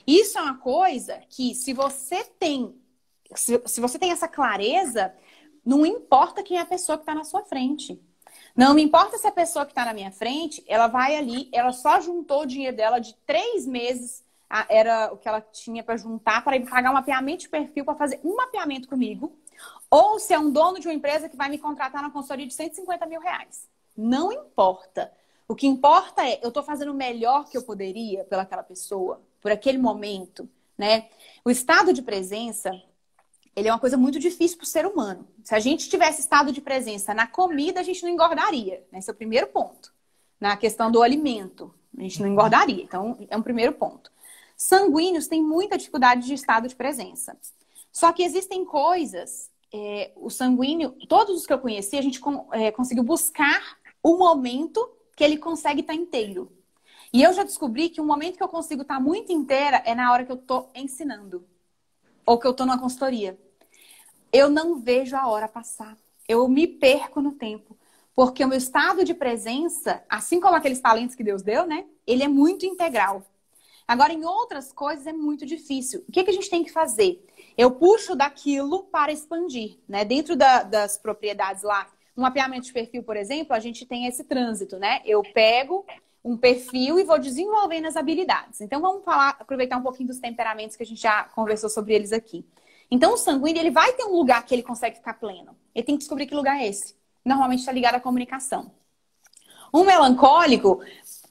Isso 0.07 0.39
é 0.39 0.43
uma 0.43 0.59
coisa 0.59 1.21
que, 1.29 1.55
se 1.55 1.73
você 1.73 2.25
tem, 2.39 2.75
se, 3.35 3.61
se 3.67 3.81
você 3.81 3.99
tem 3.99 4.13
essa 4.13 4.29
clareza, 4.29 5.15
não 5.65 5.85
importa 5.85 6.43
quem 6.43 6.59
é 6.59 6.61
a 6.61 6.67
pessoa 6.67 6.97
que 6.97 7.03
está 7.03 7.15
na 7.15 7.25
sua 7.25 7.45
frente. 7.45 8.01
Não 8.55 8.75
me 8.75 8.83
importa 8.83 9.17
se 9.17 9.27
a 9.27 9.33
pessoa 9.33 9.65
que 9.65 9.73
está 9.73 9.85
na 9.85 9.95
minha 9.95 10.11
frente, 10.11 10.63
ela 10.67 10.87
vai 10.87 11.17
ali, 11.17 11.49
ela 11.53 11.73
só 11.73 12.01
juntou 12.01 12.43
o 12.43 12.47
dinheiro 12.47 12.77
dela 12.77 12.99
de 12.99 13.15
três 13.27 13.67
meses, 13.67 14.25
era 14.69 15.13
o 15.13 15.17
que 15.17 15.29
ela 15.29 15.41
tinha 15.41 15.83
para 15.83 15.97
juntar, 15.97 16.45
para 16.45 16.61
pagar 16.67 16.91
um 16.91 16.95
mapeamento 16.95 17.43
de 17.43 17.49
perfil, 17.49 17.85
para 17.85 17.95
fazer 17.95 18.21
um 18.23 18.37
mapeamento 18.37 18.89
comigo. 18.89 19.37
Ou 19.91 20.19
se 20.19 20.35
é 20.35 20.39
um 20.39 20.51
dono 20.51 20.79
de 20.79 20.87
uma 20.89 20.95
empresa 20.95 21.29
que 21.29 21.37
vai 21.37 21.49
me 21.49 21.59
contratar 21.59 22.03
na 22.03 22.11
consultoria 22.11 22.47
de 22.47 22.55
150 22.55 23.07
mil 23.07 23.21
reais. 23.21 23.69
Não 23.97 24.33
importa. 24.33 25.13
O 25.49 25.55
que 25.55 25.67
importa 25.67 26.27
é, 26.27 26.41
eu 26.43 26.49
estou 26.49 26.63
fazendo 26.63 26.93
o 26.93 26.95
melhor 26.95 27.49
que 27.49 27.57
eu 27.57 27.63
poderia 27.63 28.25
pelaquela 28.25 28.63
pessoa, 28.63 29.21
por 29.41 29.51
aquele 29.51 29.79
momento, 29.79 30.49
né? 30.79 31.09
O 31.45 31.51
estado 31.51 31.93
de 31.93 32.01
presença, 32.01 32.71
ele 33.55 33.69
é 33.69 33.73
uma 33.73 33.79
coisa 33.79 33.97
muito 33.97 34.19
difícil 34.19 34.57
para 34.57 34.65
o 34.65 34.69
ser 34.69 34.87
humano. 34.87 35.27
Se 35.45 35.55
a 35.55 35.61
gente 35.61 35.89
tivesse 35.89 36.21
estado 36.21 36.53
de 36.53 36.61
presença 36.61 37.13
na 37.13 37.27
comida, 37.27 37.81
a 37.81 37.83
gente 37.83 38.03
não 38.03 38.11
engordaria. 38.11 38.83
Esse 38.93 39.11
é 39.11 39.13
o 39.13 39.17
primeiro 39.17 39.49
ponto. 39.49 39.93
Na 40.41 40.57
questão 40.57 40.91
do 40.91 41.03
alimento, 41.03 41.75
a 41.97 42.03
gente 42.03 42.21
não 42.21 42.29
engordaria. 42.29 42.83
Então, 42.83 43.19
é 43.29 43.37
um 43.37 43.43
primeiro 43.43 43.73
ponto. 43.73 44.11
Sanguíneos 44.65 45.27
têm 45.27 45.43
muita 45.43 45.77
dificuldade 45.77 46.25
de 46.25 46.35
estado 46.35 46.69
de 46.69 46.77
presença. 46.77 47.37
Só 47.91 48.13
que 48.13 48.23
existem 48.23 48.65
coisas, 48.65 49.51
é, 49.75 50.13
o 50.15 50.31
sanguíneo, 50.31 50.93
todos 51.09 51.37
os 51.37 51.45
que 51.45 51.53
eu 51.53 51.59
conheci, 51.59 51.99
a 51.99 52.01
gente 52.01 52.21
é, 52.53 52.71
conseguiu 52.71 53.03
buscar 53.03 53.77
o 54.01 54.17
momento 54.17 54.89
que 55.17 55.25
ele 55.25 55.37
consegue 55.37 55.81
estar 55.81 55.95
inteiro. 55.95 56.53
E 57.13 57.25
eu 57.25 57.33
já 57.33 57.43
descobri 57.43 57.89
que 57.89 58.01
o 58.01 58.05
momento 58.05 58.37
que 58.37 58.43
eu 58.43 58.49
consigo 58.49 58.83
estar 58.83 59.01
muito 59.01 59.33
inteira 59.33 59.83
é 59.85 59.97
na 59.97 60.13
hora 60.13 60.25
que 60.25 60.31
eu 60.31 60.37
estou 60.37 60.71
ensinando. 60.77 61.45
Ou 62.25 62.39
que 62.39 62.47
eu 62.47 62.53
estou 62.53 62.65
numa 62.65 62.79
consultoria. 62.79 63.37
Eu 64.33 64.49
não 64.49 64.79
vejo 64.79 65.17
a 65.17 65.27
hora 65.27 65.49
passar. 65.49 65.99
Eu 66.29 66.47
me 66.47 66.69
perco 66.69 67.21
no 67.21 67.33
tempo. 67.33 67.77
Porque 68.15 68.45
o 68.45 68.49
meu 68.49 68.59
estado 68.59 69.05
de 69.05 69.13
presença, 69.13 70.05
assim 70.09 70.39
como 70.39 70.55
aqueles 70.55 70.79
talentos 70.79 71.17
que 71.17 71.25
Deus 71.25 71.43
deu, 71.43 71.67
né? 71.67 71.85
Ele 72.07 72.23
é 72.23 72.29
muito 72.29 72.65
integral. 72.65 73.27
Agora, 73.87 74.13
em 74.13 74.25
outras 74.25 74.73
coisas 74.73 75.07
é 75.07 75.13
muito 75.13 75.45
difícil. 75.45 76.05
O 76.09 76.13
que, 76.13 76.25
que 76.25 76.31
a 76.31 76.35
gente 76.35 76.49
tem 76.49 76.65
que 76.65 76.73
fazer? 76.73 77.25
Eu 77.57 77.71
puxo 77.73 78.15
daquilo 78.17 78.85
para 78.85 79.13
expandir, 79.13 79.79
né? 79.89 80.05
Dentro 80.05 80.37
da, 80.37 80.63
das 80.63 80.97
propriedades 80.97 81.63
lá, 81.63 81.87
no 82.17 82.23
mapeamento 82.23 82.67
de 82.67 82.73
perfil, 82.73 83.03
por 83.03 83.17
exemplo, 83.17 83.55
a 83.55 83.59
gente 83.61 83.87
tem 83.87 84.07
esse 84.07 84.25
trânsito, 84.25 84.79
né? 84.79 85.01
Eu 85.05 85.23
pego 85.23 85.85
um 86.25 86.37
perfil 86.37 86.99
e 86.99 87.05
vou 87.05 87.19
desenvolvendo 87.19 87.87
as 87.87 87.97
habilidades. 87.97 88.61
Então, 88.61 88.81
vamos 88.81 89.05
falar, 89.05 89.37
aproveitar 89.41 89.77
um 89.77 89.83
pouquinho 89.83 90.09
dos 90.09 90.21
temperamentos 90.21 90.77
que 90.77 90.83
a 90.83 90.87
gente 90.87 91.01
já 91.01 91.25
conversou 91.25 91.69
sobre 91.69 91.95
eles 91.95 92.13
aqui. 92.13 92.47
Então, 92.91 93.15
o 93.15 93.17
sanguíneo, 93.17 93.61
ele 93.61 93.71
vai 93.71 93.93
ter 93.95 94.05
um 94.05 94.17
lugar 94.17 94.45
que 94.45 94.55
ele 94.55 94.63
consegue 94.63 94.97
ficar 94.97 95.15
pleno. 95.15 95.57
Ele 95.75 95.85
tem 95.85 95.97
que 95.97 96.01
descobrir 96.01 96.27
que 96.27 96.35
lugar 96.35 96.61
é 96.61 96.69
esse. 96.69 96.95
Normalmente 97.25 97.61
está 97.61 97.73
ligado 97.73 97.95
à 97.95 98.01
comunicação. 98.01 98.71
Um 99.75 99.85
melancólico, 99.85 100.83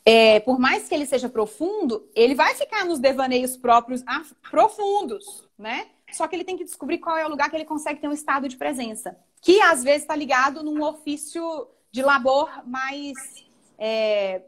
é, 0.06 0.39
por 0.39 0.60
mais 0.60 0.88
que 0.88 0.95
ele 0.95 1.06
seja 1.06 1.30
profundo, 1.30 2.10
ele 2.16 2.34
vai 2.34 2.56
ficar 2.56 2.86
nos 2.86 2.99
devaneios 2.99 3.56
próprios 3.56 4.04
profundos, 4.49 5.47
né? 5.58 5.88
Só 6.12 6.28
que 6.28 6.36
ele 6.36 6.43
tem 6.43 6.58
que 6.58 6.64
descobrir 6.64 6.97
qual 6.97 7.18
é 7.18 7.26
o 7.26 7.30
lugar 7.30 7.49
que 7.49 7.56
ele 7.56 7.66
consegue 7.66 8.02
ter 8.02 8.08
um 8.08 8.14
estado 8.14 8.49
de 8.49 8.58
presença, 8.58 9.18
que 9.41 9.62
às 9.62 9.84
vezes 9.84 10.02
está 10.02 10.16
ligado 10.16 10.64
num 10.64 10.84
ofício 10.84 11.68
de 11.91 12.02
labor 12.02 12.49
mais, 12.66 13.14
é, 13.78 14.41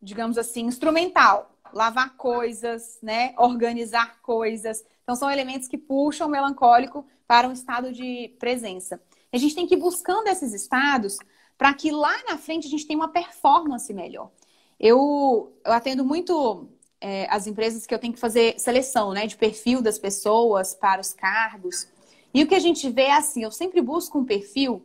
digamos 0.00 0.38
assim, 0.38 0.62
instrumental. 0.62 1.54
Lavar 1.72 2.16
coisas, 2.16 2.98
né? 3.02 3.34
Organizar 3.36 4.20
coisas. 4.22 4.82
Então, 5.02 5.14
são 5.14 5.30
elementos 5.30 5.68
que 5.68 5.76
puxam 5.76 6.26
o 6.26 6.30
melancólico 6.30 7.06
para 7.26 7.46
um 7.46 7.52
estado 7.52 7.92
de 7.92 8.34
presença. 8.38 9.00
A 9.30 9.36
gente 9.36 9.54
tem 9.54 9.66
que 9.66 9.74
ir 9.74 9.78
buscando 9.78 10.28
esses 10.28 10.54
estados 10.54 11.18
para 11.58 11.74
que 11.74 11.90
lá 11.90 12.14
na 12.26 12.38
frente 12.38 12.66
a 12.66 12.70
gente 12.70 12.86
tenha 12.86 12.98
uma 12.98 13.08
performance 13.08 13.92
melhor. 13.92 14.30
Eu, 14.78 15.52
eu 15.64 15.72
atendo 15.72 16.04
muito 16.04 16.68
é, 17.00 17.26
as 17.30 17.46
empresas 17.46 17.86
que 17.86 17.94
eu 17.94 17.98
tenho 17.98 18.12
que 18.12 18.20
fazer 18.20 18.58
seleção 18.58 19.12
né, 19.12 19.26
de 19.26 19.36
perfil 19.36 19.82
das 19.82 19.98
pessoas 19.98 20.74
para 20.74 21.00
os 21.00 21.12
cargos. 21.12 21.88
E 22.32 22.42
o 22.42 22.46
que 22.46 22.54
a 22.54 22.60
gente 22.60 22.88
vê 22.88 23.02
é 23.02 23.16
assim: 23.16 23.42
eu 23.42 23.50
sempre 23.50 23.80
busco 23.80 24.18
um 24.18 24.24
perfil 24.24 24.82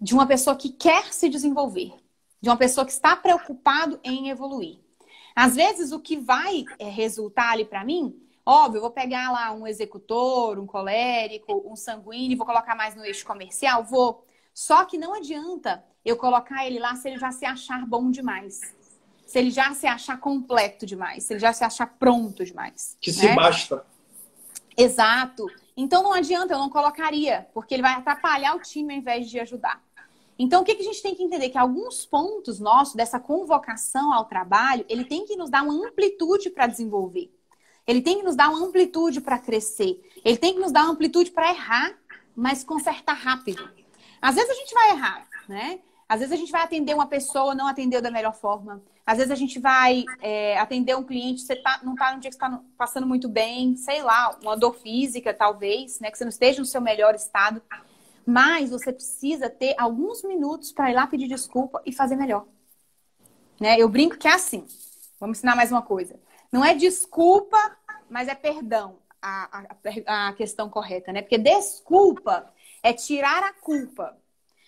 de 0.00 0.14
uma 0.14 0.26
pessoa 0.26 0.56
que 0.56 0.70
quer 0.70 1.12
se 1.12 1.28
desenvolver, 1.28 1.92
de 2.40 2.48
uma 2.48 2.56
pessoa 2.56 2.84
que 2.84 2.92
está 2.92 3.16
preocupado 3.16 4.00
em 4.02 4.28
evoluir. 4.28 4.78
Às 5.34 5.54
vezes, 5.54 5.92
o 5.92 6.00
que 6.00 6.16
vai 6.16 6.64
é, 6.78 6.88
resultar 6.88 7.52
ali 7.52 7.64
para 7.64 7.84
mim, 7.84 8.18
óbvio, 8.44 8.78
eu 8.78 8.82
vou 8.82 8.90
pegar 8.90 9.30
lá 9.30 9.52
um 9.52 9.66
executor, 9.66 10.58
um 10.58 10.66
colérico, 10.66 11.62
um 11.70 11.76
sanguíneo, 11.76 12.38
vou 12.38 12.46
colocar 12.46 12.74
mais 12.74 12.94
no 12.94 13.04
eixo 13.04 13.24
comercial, 13.24 13.84
vou. 13.84 14.24
Só 14.54 14.84
que 14.86 14.96
não 14.96 15.14
adianta 15.14 15.84
eu 16.04 16.16
colocar 16.16 16.66
ele 16.66 16.78
lá 16.78 16.94
se 16.96 17.08
ele 17.08 17.18
já 17.18 17.30
se 17.30 17.44
achar 17.44 17.86
bom 17.86 18.10
demais 18.10 18.75
se 19.26 19.38
ele 19.38 19.50
já 19.50 19.74
se 19.74 19.86
achar 19.86 20.18
completo 20.18 20.86
demais, 20.86 21.24
se 21.24 21.32
ele 21.34 21.40
já 21.40 21.52
se 21.52 21.64
achar 21.64 21.86
pronto 21.98 22.44
demais. 22.44 22.96
Que 23.00 23.10
né? 23.10 23.16
se 23.16 23.34
basta. 23.34 23.84
Exato. 24.76 25.46
Então 25.76 26.02
não 26.02 26.12
adianta, 26.12 26.54
eu 26.54 26.58
não 26.58 26.70
colocaria, 26.70 27.48
porque 27.52 27.74
ele 27.74 27.82
vai 27.82 27.92
atrapalhar 27.92 28.54
o 28.54 28.60
time 28.60 28.94
ao 28.94 29.00
invés 29.00 29.28
de 29.28 29.40
ajudar. 29.40 29.84
Então, 30.38 30.60
o 30.60 30.64
que, 30.64 30.74
que 30.74 30.82
a 30.82 30.84
gente 30.84 31.02
tem 31.02 31.14
que 31.14 31.22
entender? 31.22 31.48
Que 31.48 31.56
alguns 31.56 32.04
pontos 32.04 32.60
nossos, 32.60 32.94
dessa 32.94 33.18
convocação 33.18 34.12
ao 34.12 34.26
trabalho, 34.26 34.84
ele 34.88 35.04
tem 35.04 35.24
que 35.24 35.34
nos 35.34 35.48
dar 35.48 35.62
uma 35.62 35.88
amplitude 35.88 36.50
para 36.50 36.66
desenvolver. 36.66 37.32
Ele 37.86 38.02
tem 38.02 38.18
que 38.18 38.22
nos 38.22 38.36
dar 38.36 38.50
uma 38.50 38.66
amplitude 38.66 39.20
para 39.20 39.38
crescer. 39.38 39.98
Ele 40.22 40.36
tem 40.36 40.52
que 40.52 40.60
nos 40.60 40.72
dar 40.72 40.82
uma 40.82 40.92
amplitude 40.92 41.30
para 41.30 41.50
errar, 41.50 41.96
mas 42.34 42.62
consertar 42.62 43.14
rápido. 43.14 43.66
Às 44.20 44.34
vezes 44.34 44.50
a 44.50 44.54
gente 44.54 44.74
vai 44.74 44.90
errar, 44.90 45.28
né? 45.48 45.80
Às 46.08 46.20
vezes 46.20 46.32
a 46.32 46.36
gente 46.36 46.52
vai 46.52 46.62
atender 46.62 46.94
uma 46.94 47.06
pessoa, 47.06 47.54
não 47.54 47.66
atendeu 47.66 48.00
da 48.00 48.10
melhor 48.10 48.34
forma. 48.34 48.82
Às 49.04 49.18
vezes 49.18 49.32
a 49.32 49.36
gente 49.36 49.58
vai 49.58 50.04
é, 50.20 50.58
atender 50.58 50.96
um 50.96 51.02
cliente, 51.02 51.42
você 51.42 51.56
tá, 51.56 51.80
não 51.82 51.94
está 51.94 52.14
no 52.14 52.20
dia 52.20 52.30
que 52.30 52.36
está 52.36 52.60
passando 52.76 53.06
muito 53.06 53.28
bem, 53.28 53.76
sei 53.76 54.02
lá, 54.02 54.36
uma 54.42 54.56
dor 54.56 54.74
física, 54.74 55.34
talvez, 55.34 55.98
né? 56.00 56.10
Que 56.10 56.18
você 56.18 56.24
não 56.24 56.30
esteja 56.30 56.60
no 56.60 56.66
seu 56.66 56.80
melhor 56.80 57.14
estado. 57.14 57.60
Mas 58.24 58.70
você 58.70 58.92
precisa 58.92 59.48
ter 59.48 59.74
alguns 59.78 60.22
minutos 60.22 60.72
para 60.72 60.90
ir 60.90 60.94
lá 60.94 61.06
pedir 61.06 61.28
desculpa 61.28 61.80
e 61.84 61.92
fazer 61.92 62.16
melhor. 62.16 62.46
Né? 63.60 63.76
Eu 63.78 63.88
brinco 63.88 64.18
que 64.18 64.28
é 64.28 64.32
assim. 64.32 64.66
Vamos 65.18 65.38
ensinar 65.38 65.56
mais 65.56 65.70
uma 65.70 65.82
coisa. 65.82 66.18
Não 66.52 66.64
é 66.64 66.74
desculpa, 66.74 67.58
mas 68.10 68.28
é 68.28 68.34
perdão 68.34 68.98
a, 69.20 69.66
a, 70.06 70.28
a 70.28 70.32
questão 70.34 70.68
correta, 70.68 71.12
né? 71.12 71.22
Porque 71.22 71.38
desculpa 71.38 72.52
é 72.82 72.92
tirar 72.92 73.42
a 73.42 73.52
culpa. 73.52 74.16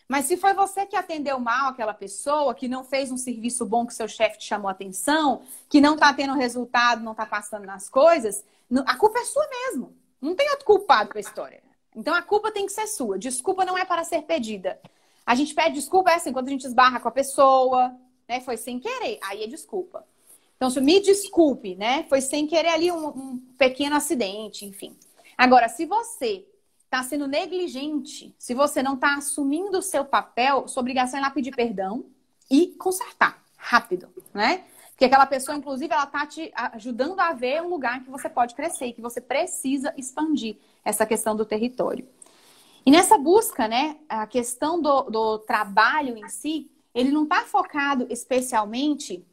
Mas 0.08 0.24
se 0.24 0.38
foi 0.38 0.54
você 0.54 0.86
que 0.86 0.96
atendeu 0.96 1.38
mal 1.38 1.68
aquela 1.68 1.92
pessoa, 1.92 2.54
que 2.54 2.66
não 2.66 2.82
fez 2.82 3.12
um 3.12 3.18
serviço 3.18 3.66
bom 3.66 3.86
que 3.86 3.92
seu 3.92 4.08
chefe 4.08 4.38
te 4.38 4.46
chamou 4.46 4.70
atenção, 4.70 5.42
que 5.68 5.82
não 5.82 5.94
está 5.94 6.14
tendo 6.14 6.32
resultado, 6.32 7.04
não 7.04 7.12
está 7.12 7.26
passando 7.26 7.66
nas 7.66 7.90
coisas, 7.90 8.42
a 8.86 8.96
culpa 8.96 9.18
é 9.18 9.24
sua 9.24 9.46
mesmo. 9.48 9.94
Não 10.20 10.34
tem 10.34 10.48
outro 10.50 10.64
culpado 10.64 11.10
para 11.10 11.18
a 11.18 11.20
história. 11.20 11.62
Então 11.94 12.14
a 12.14 12.22
culpa 12.22 12.50
tem 12.50 12.64
que 12.64 12.72
ser 12.72 12.86
sua. 12.86 13.18
Desculpa 13.18 13.66
não 13.66 13.76
é 13.76 13.84
para 13.84 14.02
ser 14.02 14.22
pedida. 14.22 14.80
A 15.26 15.34
gente 15.34 15.54
pede 15.54 15.74
desculpa 15.74 16.10
é 16.10 16.14
assim, 16.14 16.32
quando 16.32 16.48
a 16.48 16.52
gente 16.52 16.66
esbarra 16.66 17.00
com 17.00 17.08
a 17.08 17.12
pessoa, 17.12 17.94
né? 18.26 18.40
Foi 18.40 18.56
sem 18.56 18.80
querer, 18.80 19.18
aí 19.22 19.44
é 19.44 19.46
desculpa. 19.46 20.06
Então, 20.56 20.70
se 20.70 20.80
me 20.80 21.00
desculpe, 21.00 21.76
né? 21.76 22.04
Foi 22.08 22.20
sem 22.20 22.46
querer 22.46 22.70
ali 22.70 22.90
um, 22.90 23.08
um 23.08 23.38
pequeno 23.58 23.94
acidente, 23.94 24.64
enfim. 24.64 24.96
Agora, 25.36 25.68
se 25.68 25.86
você 25.86 26.44
está 26.88 27.02
sendo 27.02 27.26
negligente, 27.26 28.34
se 28.38 28.54
você 28.54 28.82
não 28.82 28.94
está 28.94 29.14
assumindo 29.16 29.78
o 29.78 29.82
seu 29.82 30.06
papel, 30.06 30.66
sua 30.66 30.80
obrigação 30.80 31.18
é 31.18 31.22
lá 31.22 31.30
pedir 31.30 31.54
perdão 31.54 32.06
e 32.50 32.68
consertar 32.78 33.42
rápido, 33.58 34.08
né? 34.32 34.64
Porque 34.90 35.04
aquela 35.04 35.26
pessoa, 35.26 35.56
inclusive, 35.56 35.92
ela 35.92 36.04
está 36.04 36.26
te 36.26 36.50
ajudando 36.54 37.20
a 37.20 37.32
ver 37.34 37.62
um 37.62 37.68
lugar 37.68 38.02
que 38.02 38.10
você 38.10 38.28
pode 38.28 38.54
crescer 38.54 38.86
e 38.86 38.92
que 38.94 39.02
você 39.02 39.20
precisa 39.20 39.92
expandir 39.96 40.56
essa 40.82 41.04
questão 41.04 41.36
do 41.36 41.44
território. 41.44 42.08
E 42.84 42.90
nessa 42.90 43.18
busca, 43.18 43.68
né, 43.68 43.98
a 44.08 44.26
questão 44.26 44.80
do, 44.80 45.02
do 45.02 45.38
trabalho 45.40 46.16
em 46.16 46.26
si, 46.28 46.70
ele 46.94 47.10
não 47.10 47.24
está 47.24 47.42
focado 47.42 48.06
especialmente 48.08 49.24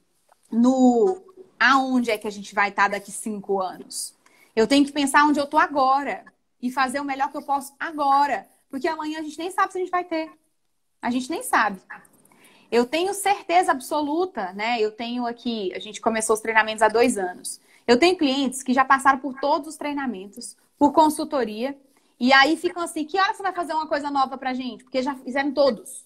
no 0.51 1.23
aonde 1.57 2.11
é 2.11 2.17
que 2.17 2.27
a 2.27 2.31
gente 2.31 2.53
vai 2.53 2.69
estar 2.69 2.83
tá 2.83 2.89
daqui 2.89 3.11
cinco 3.11 3.61
anos. 3.61 4.13
Eu 4.53 4.67
tenho 4.67 4.85
que 4.85 4.91
pensar 4.91 5.25
onde 5.25 5.39
eu 5.39 5.45
estou 5.45 5.59
agora 5.59 6.25
e 6.65 6.71
fazer 6.71 6.99
o 6.99 7.05
melhor 7.05 7.29
que 7.29 7.37
eu 7.37 7.43
posso 7.43 7.75
agora. 7.79 8.47
Porque 8.69 8.87
amanhã 8.87 9.19
a 9.19 9.21
gente 9.21 9.37
nem 9.37 9.51
sabe 9.51 9.71
se 9.71 9.77
a 9.77 9.81
gente 9.81 9.91
vai 9.91 10.03
ter. 10.03 10.31
A 10.99 11.11
gente 11.11 11.29
nem 11.29 11.43
sabe. 11.43 11.79
Eu 12.71 12.87
tenho 12.87 13.13
certeza 13.13 13.71
absoluta, 13.71 14.51
né? 14.53 14.81
Eu 14.81 14.91
tenho 14.91 15.27
aqui, 15.27 15.71
a 15.75 15.79
gente 15.79 16.01
começou 16.01 16.33
os 16.33 16.41
treinamentos 16.41 16.81
há 16.81 16.87
dois 16.87 17.19
anos. 17.19 17.61
Eu 17.85 17.99
tenho 17.99 18.17
clientes 18.17 18.63
que 18.63 18.73
já 18.73 18.83
passaram 18.83 19.19
por 19.19 19.39
todos 19.39 19.67
os 19.67 19.77
treinamentos, 19.77 20.57
por 20.75 20.91
consultoria, 20.91 21.77
e 22.19 22.33
aí 22.33 22.57
ficam 22.57 22.81
assim: 22.81 23.05
que 23.05 23.19
hora 23.19 23.31
você 23.31 23.43
vai 23.43 23.53
fazer 23.53 23.73
uma 23.73 23.87
coisa 23.87 24.09
nova 24.09 24.35
pra 24.35 24.55
gente? 24.55 24.83
Porque 24.83 25.03
já 25.03 25.13
fizeram 25.13 25.53
todos. 25.53 26.03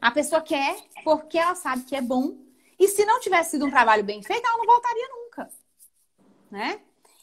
A 0.00 0.10
pessoa 0.10 0.42
quer 0.42 0.76
porque 1.02 1.38
ela 1.38 1.54
sabe 1.54 1.84
que 1.84 1.96
é 1.96 2.02
bom. 2.02 2.36
E 2.78 2.86
se 2.88 3.06
não 3.06 3.20
tivesse 3.20 3.52
sido 3.52 3.64
um 3.64 3.70
trabalho 3.70 4.04
bem 4.04 4.22
feito, 4.22 4.46
ela 4.46 4.58
não 4.58 4.66
voltaria 4.66 5.08
nunca. 5.08 5.50
Né? 6.50 6.80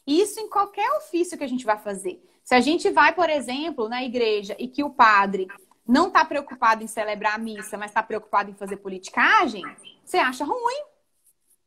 E 0.07 0.19
isso 0.19 0.39
em 0.39 0.49
qualquer 0.49 0.89
ofício 0.97 1.37
que 1.37 1.43
a 1.43 1.47
gente 1.47 1.63
vai 1.63 1.77
fazer. 1.77 2.21
Se 2.45 2.53
a 2.53 2.61
gente 2.61 2.91
vai, 2.91 3.11
por 3.11 3.27
exemplo, 3.27 3.89
na 3.89 4.03
igreja 4.03 4.55
e 4.59 4.67
que 4.67 4.83
o 4.83 4.91
padre 4.91 5.47
não 5.87 6.07
está 6.07 6.23
preocupado 6.23 6.83
em 6.83 6.87
celebrar 6.87 7.33
a 7.33 7.39
missa, 7.39 7.75
mas 7.75 7.89
está 7.89 8.03
preocupado 8.03 8.51
em 8.51 8.53
fazer 8.53 8.77
politicagem, 8.77 9.63
você 10.05 10.17
acha 10.17 10.45
ruim, 10.45 10.83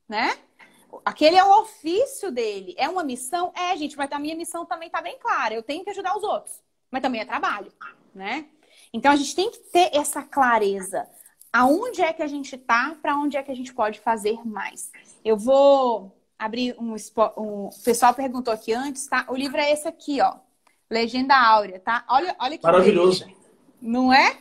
né? 0.09 0.39
Aquele 1.05 1.37
é 1.37 1.45
o 1.45 1.61
ofício 1.63 2.31
dele. 2.31 2.77
É 2.79 2.89
uma 2.89 3.03
missão? 3.03 3.53
É, 3.57 3.77
gente, 3.77 3.97
mas 3.97 4.11
a 4.13 4.21
minha 4.21 4.37
missão 4.37 4.65
também 4.65 4.87
está 4.87 5.03
bem 5.03 5.19
clara. 5.19 5.53
Eu 5.53 5.65
tenho 5.65 5.83
que 5.83 5.91
ajudar 5.91 6.17
os 6.17 6.23
outros. 6.23 6.63
Mas 6.91 7.03
também 7.03 7.21
é 7.21 7.25
trabalho, 7.25 7.73
né? 8.15 8.47
Então 8.93 9.11
a 9.11 9.17
gente 9.17 9.35
tem 9.35 9.51
que 9.51 9.59
ter 9.59 9.91
essa 9.93 10.23
clareza. 10.23 11.09
Aonde 11.53 12.03
é 12.03 12.13
que 12.13 12.23
a 12.23 12.29
gente 12.29 12.55
está, 12.55 12.97
para 13.03 13.17
onde 13.17 13.37
é 13.37 13.43
que 13.43 13.51
a 13.51 13.55
gente 13.55 13.75
pode 13.75 13.99
fazer 13.99 14.47
mais. 14.47 14.93
Eu 15.25 15.37
vou 15.37 16.17
abrir 16.39 16.77
um, 16.79 16.95
um. 17.37 17.67
O 17.67 17.83
pessoal 17.85 18.15
perguntou 18.15 18.55
aqui 18.55 18.73
antes, 18.73 19.09
tá? 19.09 19.27
O 19.29 19.35
livro 19.35 19.59
é 19.59 19.73
esse 19.73 19.89
aqui, 19.89 20.21
ó. 20.21 20.37
Legenda 20.91 21.37
Áurea, 21.37 21.79
tá? 21.81 22.05
Olha, 22.09 22.35
olha 22.39 22.57
que 22.57 22.65
Maravilhoso. 22.65 23.25
Beleza. 23.25 23.39
Não 23.81 24.13
é? 24.13 24.39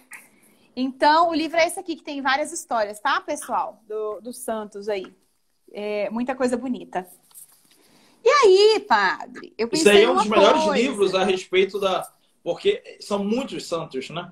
Então, 0.76 1.30
o 1.30 1.34
livro 1.34 1.58
é 1.58 1.68
esse 1.68 1.80
aqui, 1.80 1.96
que 1.96 2.04
tem 2.04 2.22
várias 2.22 2.52
histórias, 2.52 3.00
tá, 3.00 3.20
pessoal? 3.20 3.82
Do, 3.88 4.22
do 4.22 4.32
Santos 4.32 4.88
aí. 4.88 5.14
É, 5.74 6.10
muita 6.10 6.36
coisa 6.36 6.56
bonita. 6.56 7.08
E 8.24 8.30
aí, 8.30 8.80
padre? 8.88 9.54
Eu 9.58 9.68
pensei 9.68 9.92
Isso 9.92 9.98
aí 9.98 10.04
é 10.04 10.10
um 10.10 10.16
dos 10.16 10.28
melhores 10.28 10.64
coisa. 10.64 10.82
livros 10.82 11.16
a 11.16 11.24
respeito 11.24 11.80
da. 11.80 12.10
Porque 12.44 12.98
são 13.00 13.24
muitos 13.24 13.66
santos, 13.68 14.10
né? 14.10 14.32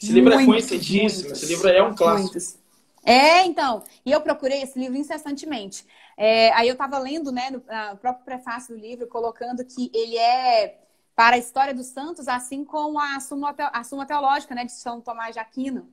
Esse 0.00 0.12
muitos, 0.12 0.14
livro 0.14 0.32
é 0.32 0.44
conhecidíssimo. 0.44 1.24
Muitos, 1.24 1.42
Esse 1.42 1.52
livro 1.52 1.68
é 1.68 1.82
um 1.82 1.94
clássico. 1.94 2.30
Muitos. 2.30 2.58
É, 3.04 3.44
então. 3.44 3.82
E 4.06 4.10
eu 4.10 4.20
procurei 4.20 4.62
esse 4.62 4.78
livro 4.78 4.96
incessantemente. 4.96 5.84
É, 6.16 6.52
aí 6.52 6.68
eu 6.68 6.74
estava 6.74 6.98
lendo, 6.98 7.32
né, 7.32 7.50
no, 7.50 7.58
no, 7.58 7.96
próprio 7.96 8.24
prefácio 8.24 8.74
do 8.74 8.80
livro, 8.80 9.06
colocando 9.06 9.64
que 9.64 9.90
ele 9.92 10.16
é 10.16 10.78
para 11.14 11.36
a 11.36 11.38
história 11.38 11.74
dos 11.74 11.86
santos, 11.86 12.28
assim 12.28 12.64
como 12.64 12.98
a 12.98 13.20
Suma, 13.20 13.50
a 13.50 14.06
Teológica, 14.06 14.54
né, 14.54 14.64
de 14.64 14.72
São 14.72 15.00
Tomás 15.00 15.34
de 15.34 15.40
Aquino. 15.40 15.88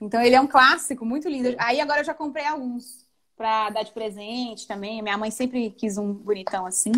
Então 0.00 0.20
ele 0.20 0.34
é 0.34 0.40
um 0.40 0.46
clássico, 0.46 1.04
muito 1.04 1.28
lindo. 1.28 1.54
Aí 1.58 1.80
agora 1.80 2.00
eu 2.00 2.04
já 2.04 2.14
comprei 2.14 2.46
alguns 2.46 3.06
para 3.36 3.70
dar 3.70 3.82
de 3.82 3.92
presente 3.92 4.66
também. 4.66 5.02
Minha 5.02 5.18
mãe 5.18 5.30
sempre 5.30 5.70
quis 5.70 5.96
um 5.96 6.12
bonitão 6.12 6.66
assim. 6.66 6.92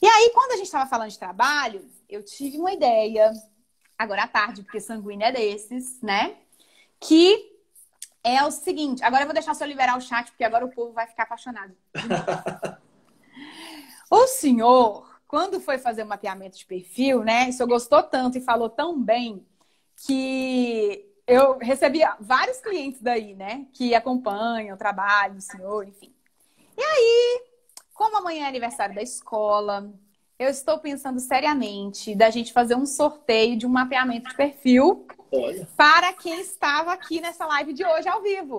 E 0.00 0.06
aí, 0.06 0.30
quando 0.32 0.52
a 0.52 0.56
gente 0.56 0.66
estava 0.66 0.88
falando 0.88 1.10
de 1.10 1.18
trabalho, 1.18 1.84
eu 2.08 2.22
tive 2.24 2.56
uma 2.56 2.72
ideia, 2.72 3.32
agora 3.98 4.22
à 4.22 4.28
tarde, 4.28 4.62
porque 4.62 4.80
sanguíneo 4.80 5.26
é 5.26 5.32
desses, 5.32 6.00
né? 6.00 6.36
Que 6.98 7.50
é 8.24 8.42
o 8.44 8.50
seguinte. 8.50 9.04
Agora 9.04 9.22
eu 9.22 9.26
vou 9.26 9.34
deixar 9.34 9.54
só 9.54 9.64
liberar 9.64 9.98
o 9.98 10.00
chat, 10.00 10.30
porque 10.30 10.44
agora 10.44 10.64
o 10.64 10.70
povo 10.70 10.92
vai 10.92 11.06
ficar 11.06 11.24
apaixonado. 11.24 11.76
o 14.10 14.26
senhor, 14.26 15.09
quando 15.30 15.60
foi 15.60 15.78
fazer 15.78 16.02
o 16.02 16.06
mapeamento 16.06 16.58
de 16.58 16.66
perfil, 16.66 17.22
né? 17.22 17.48
O 17.48 17.52
senhor 17.52 17.68
gostou 17.68 18.02
tanto 18.02 18.36
e 18.36 18.40
falou 18.40 18.68
tão 18.68 19.00
bem 19.00 19.46
que 20.04 21.08
eu 21.24 21.56
recebi 21.58 22.00
vários 22.18 22.58
clientes 22.58 23.00
daí, 23.00 23.36
né? 23.36 23.64
Que 23.72 23.94
acompanham 23.94 24.74
o 24.74 24.76
trabalho 24.76 25.34
do 25.34 25.40
senhor, 25.40 25.86
enfim. 25.86 26.12
E 26.76 26.82
aí, 26.82 27.44
como 27.94 28.16
amanhã 28.16 28.46
é 28.46 28.48
aniversário 28.48 28.92
da 28.92 29.02
escola, 29.02 29.88
eu 30.36 30.48
estou 30.48 30.80
pensando 30.80 31.20
seriamente 31.20 32.12
da 32.12 32.28
gente 32.28 32.52
fazer 32.52 32.74
um 32.74 32.84
sorteio 32.84 33.56
de 33.56 33.64
um 33.64 33.70
mapeamento 33.70 34.30
de 34.30 34.36
perfil 34.36 35.06
Olha. 35.30 35.68
para 35.76 36.12
quem 36.12 36.40
estava 36.40 36.92
aqui 36.92 37.20
nessa 37.20 37.46
live 37.46 37.72
de 37.72 37.86
hoje 37.86 38.08
ao 38.08 38.20
vivo. 38.20 38.58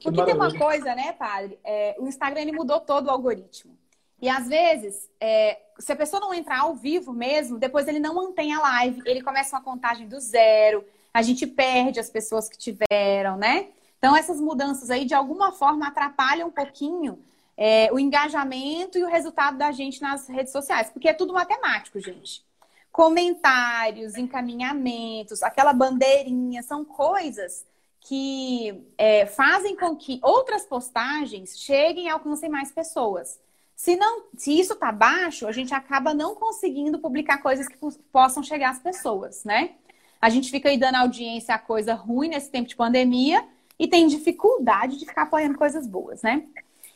Que 0.00 0.10
Porque 0.10 0.24
tem 0.24 0.34
uma 0.34 0.52
coisa, 0.52 0.96
né, 0.96 1.12
padre? 1.12 1.60
É, 1.62 1.94
o 2.00 2.08
Instagram 2.08 2.52
mudou 2.52 2.80
todo 2.80 3.06
o 3.06 3.10
algoritmo. 3.10 3.78
E 4.20 4.28
às 4.28 4.48
vezes, 4.48 5.08
é, 5.20 5.58
se 5.78 5.92
a 5.92 5.96
pessoa 5.96 6.20
não 6.20 6.32
entrar 6.32 6.60
ao 6.60 6.74
vivo 6.74 7.12
mesmo, 7.12 7.58
depois 7.58 7.86
ele 7.86 7.98
não 7.98 8.14
mantém 8.14 8.52
a 8.54 8.60
live, 8.60 9.02
ele 9.04 9.22
começa 9.22 9.56
uma 9.56 9.62
contagem 9.62 10.08
do 10.08 10.18
zero, 10.18 10.84
a 11.12 11.22
gente 11.22 11.46
perde 11.46 12.00
as 12.00 12.08
pessoas 12.08 12.48
que 12.48 12.56
tiveram, 12.56 13.36
né? 13.36 13.68
Então, 13.98 14.16
essas 14.16 14.40
mudanças 14.40 14.90
aí, 14.90 15.04
de 15.04 15.14
alguma 15.14 15.52
forma, 15.52 15.88
atrapalham 15.88 16.48
um 16.48 16.52
pouquinho 16.52 17.18
é, 17.56 17.88
o 17.92 17.98
engajamento 17.98 18.98
e 18.98 19.04
o 19.04 19.08
resultado 19.08 19.56
da 19.56 19.72
gente 19.72 20.00
nas 20.02 20.28
redes 20.28 20.52
sociais, 20.52 20.90
porque 20.90 21.08
é 21.08 21.14
tudo 21.14 21.32
matemático, 21.32 21.98
gente. 22.00 22.44
Comentários, 22.92 24.16
encaminhamentos, 24.16 25.42
aquela 25.42 25.72
bandeirinha, 25.72 26.62
são 26.62 26.84
coisas 26.84 27.64
que 28.00 28.86
é, 28.96 29.26
fazem 29.26 29.76
com 29.76 29.96
que 29.96 30.20
outras 30.22 30.64
postagens 30.64 31.58
cheguem 31.58 32.06
e 32.06 32.08
alcancem 32.08 32.48
mais 32.48 32.70
pessoas. 32.70 33.40
Se, 33.76 33.94
não, 33.94 34.24
se 34.34 34.58
isso 34.58 34.72
está 34.72 34.90
baixo, 34.90 35.46
a 35.46 35.52
gente 35.52 35.74
acaba 35.74 36.14
não 36.14 36.34
conseguindo 36.34 36.98
publicar 36.98 37.42
coisas 37.42 37.68
que 37.68 37.76
possam 38.10 38.42
chegar 38.42 38.70
às 38.70 38.78
pessoas, 38.78 39.44
né? 39.44 39.74
A 40.20 40.30
gente 40.30 40.50
fica 40.50 40.70
aí 40.70 40.78
dando 40.78 40.94
audiência 40.94 41.54
a 41.54 41.58
coisa 41.58 41.92
ruim 41.92 42.28
nesse 42.28 42.50
tempo 42.50 42.66
de 42.66 42.74
pandemia 42.74 43.46
e 43.78 43.86
tem 43.86 44.06
dificuldade 44.08 44.98
de 44.98 45.04
ficar 45.04 45.24
apoiando 45.24 45.58
coisas 45.58 45.86
boas, 45.86 46.22
né? 46.22 46.46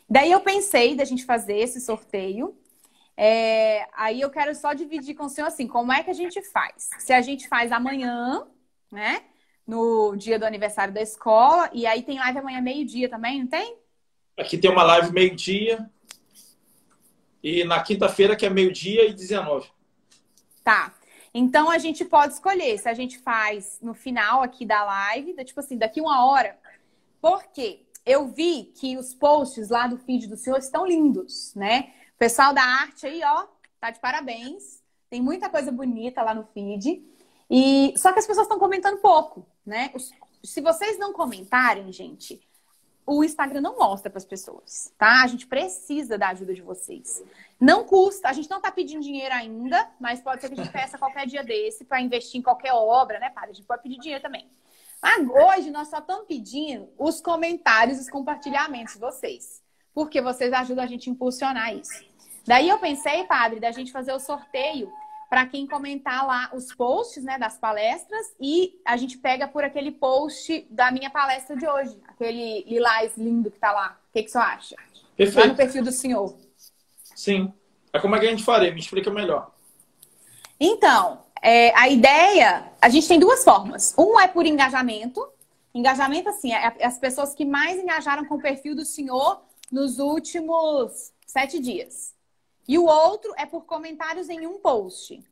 Daí 0.09 0.33
eu 0.33 0.41
pensei 0.41 0.97
da 0.97 1.05
gente 1.05 1.25
fazer 1.27 1.59
esse 1.59 1.83
sorteio. 1.83 2.57
É, 3.15 3.87
aí 3.95 4.23
eu 4.23 4.31
quero 4.31 4.55
só 4.55 4.73
dividir 4.73 5.15
com 5.15 5.27
o 5.27 5.29
senhor 5.29 5.49
assim, 5.49 5.69
como 5.69 5.93
é 5.93 6.03
que 6.03 6.11
a 6.11 6.15
gente 6.15 6.41
faz? 6.43 6.89
Se 6.99 7.13
a 7.13 7.21
gente 7.21 7.47
faz 7.47 7.71
amanhã, 7.71 8.47
né? 8.91 9.23
No 9.67 10.17
dia 10.17 10.39
do 10.39 10.47
aniversário 10.47 10.95
da 10.95 11.03
escola, 11.03 11.69
e 11.75 11.87
aí 11.87 12.03
tem 12.03 12.19
live 12.19 12.39
amanhã 12.39 12.63
meio-dia 12.63 13.09
também, 13.11 13.41
não 13.41 13.47
tem? 13.47 13.77
Aqui 14.39 14.57
tem 14.57 14.71
uma 14.71 14.83
live 14.83 15.13
meio-dia. 15.13 15.89
E 17.43 17.65
na 17.65 17.83
quinta-feira, 17.83 18.37
que 18.37 18.47
é 18.47 18.51
meio-dia 18.51 19.07
e 19.09 19.15
19. 19.15 19.69
Tá. 20.63 20.95
Então 21.33 21.71
a 21.71 21.79
gente 21.79 22.05
pode 22.05 22.35
escolher 22.35 22.77
se 22.79 22.89
a 22.89 22.95
gente 22.95 23.19
faz 23.19 23.79
no 23.81 23.95
final 23.95 24.43
aqui 24.43 24.67
da 24.67 24.85
live, 24.85 25.45
tipo 25.45 25.61
assim, 25.61 25.79
daqui 25.79 26.01
uma 26.01 26.27
hora. 26.27 26.59
Por 27.21 27.45
quê? 27.53 27.85
eu 28.05 28.29
vi 28.29 28.73
que 28.75 28.97
os 28.97 29.15
posts 29.15 29.69
lá 29.69 29.87
do 29.87 29.99
feed 29.99 30.27
do 30.27 30.37
senhor 30.37 30.59
estão 30.59 30.87
lindos, 30.87 31.55
né? 31.55 31.93
O 32.15 32.19
pessoal 32.19 32.53
da 32.53 32.63
arte 32.63 33.07
aí, 33.07 33.21
ó, 33.25 33.47
tá 33.79 33.91
de 33.91 34.01
parabéns. 34.01 34.83
Tem 35.09 35.21
muita 35.21 35.49
coisa 35.49 35.71
bonita 35.71 36.23
lá 36.23 36.35
no 36.35 36.45
feed. 36.45 37.03
E 37.51 37.95
só 37.97 38.13
que 38.13 38.19
as 38.19 38.27
pessoas 38.27 38.47
estão 38.47 38.59
comentando 38.59 38.99
pouco, 38.99 39.47
né? 39.65 39.93
Se 40.43 40.61
vocês 40.61 40.99
não 40.99 41.13
comentarem, 41.13 41.93
gente, 41.93 42.41
o 43.13 43.25
Instagram 43.25 43.61
não 43.61 43.77
mostra 43.77 44.09
para 44.09 44.19
as 44.19 44.25
pessoas, 44.25 44.95
tá? 44.97 45.25
A 45.25 45.27
gente 45.27 45.45
precisa 45.45 46.17
da 46.17 46.29
ajuda 46.29 46.55
de 46.55 46.63
vocês. 46.63 47.21
Não 47.59 47.83
custa, 47.83 48.29
a 48.29 48.33
gente 48.33 48.49
não 48.49 48.61
tá 48.61 48.71
pedindo 48.71 49.03
dinheiro 49.03 49.35
ainda, 49.35 49.91
mas 49.99 50.21
pode 50.21 50.41
ser 50.41 50.49
que 50.49 50.61
a 50.61 50.63
gente 50.63 50.73
peça 50.73 50.97
qualquer 50.97 51.27
dia 51.27 51.43
desse 51.43 51.85
para 51.85 52.01
investir 52.01 52.39
em 52.39 52.43
qualquer 52.43 52.73
obra, 52.73 53.19
né, 53.19 53.29
padre? 53.29 53.51
A 53.51 53.55
gente 53.55 53.67
pode 53.67 53.83
pedir 53.83 53.99
dinheiro 53.99 54.23
também. 54.23 54.49
Hoje 55.29 55.73
nós 55.73 55.89
só 55.89 55.99
estamos 55.99 56.25
pedindo 56.29 56.89
os 56.97 57.21
comentários, 57.21 57.99
os 57.99 58.09
compartilhamentos 58.09 58.95
de 58.95 59.01
vocês. 59.01 59.61
Porque 59.93 60.21
vocês 60.21 60.53
ajudam 60.53 60.85
a 60.85 60.87
gente 60.87 61.11
a 61.11 61.13
impulsionar 61.13 61.75
isso. 61.75 62.05
Daí 62.47 62.69
eu 62.69 62.79
pensei, 62.79 63.25
padre, 63.25 63.59
da 63.59 63.73
gente 63.73 63.91
fazer 63.91 64.13
o 64.13 64.21
sorteio 64.21 64.89
para 65.29 65.47
quem 65.47 65.67
comentar 65.67 66.25
lá 66.25 66.51
os 66.55 66.73
posts 66.73 67.25
né, 67.25 67.39
das 67.39 67.59
palestras 67.59 68.35
e 68.41 68.81
a 68.85 68.97
gente 68.97 69.19
pega 69.19 69.49
por 69.49 69.65
aquele 69.65 69.91
post 69.91 70.65
da 70.71 70.93
minha 70.93 71.11
palestra 71.11 71.57
de 71.57 71.67
hoje, 71.67 71.97
aquele 72.21 72.65
lilás 72.65 73.17
lindo 73.17 73.51
que 73.51 73.57
está 73.57 73.73
lá. 73.73 73.99
O 74.11 74.13
que, 74.13 74.23
que 74.23 74.31
você 74.31 74.39
acha? 74.39 74.77
Perfeito. 75.17 75.41
Lá 75.41 75.47
no 75.47 75.57
perfil 75.57 75.83
do 75.83 75.91
senhor. 75.91 76.37
Sim. 77.17 77.53
É 77.93 77.99
como 77.99 78.15
é 78.15 78.21
que 78.21 78.27
a 78.27 78.31
gente 78.31 78.45
faria? 78.45 78.73
Me 78.73 78.81
explica 78.81 79.11
melhor. 79.11 79.51
Então, 80.59 81.23
é, 81.43 81.75
a 81.77 81.89
ideia, 81.89 82.71
a 82.81 82.89
gente 82.89 83.09
tem 83.09 83.19
duas 83.19 83.43
formas. 83.43 83.95
Um 83.99 84.21
é 84.21 84.29
por 84.29 84.45
engajamento. 84.45 85.27
Engajamento, 85.75 86.29
assim, 86.29 86.53
é 86.53 86.85
as 86.85 86.99
pessoas 86.99 87.35
que 87.35 87.45
mais 87.45 87.79
engajaram 87.79 88.25
com 88.27 88.35
o 88.35 88.43
perfil 88.43 88.75
do 88.75 88.85
senhor 88.85 89.41
nos 89.73 89.99
últimos 89.99 91.13
sete 91.27 91.59
dias. 91.59 92.15
E 92.69 92.79
o 92.79 92.85
outro 92.85 93.33
é 93.37 93.47
por 93.47 93.65
comentários 93.65 94.29
em 94.29 94.47
um 94.47 94.59
post. 94.59 95.25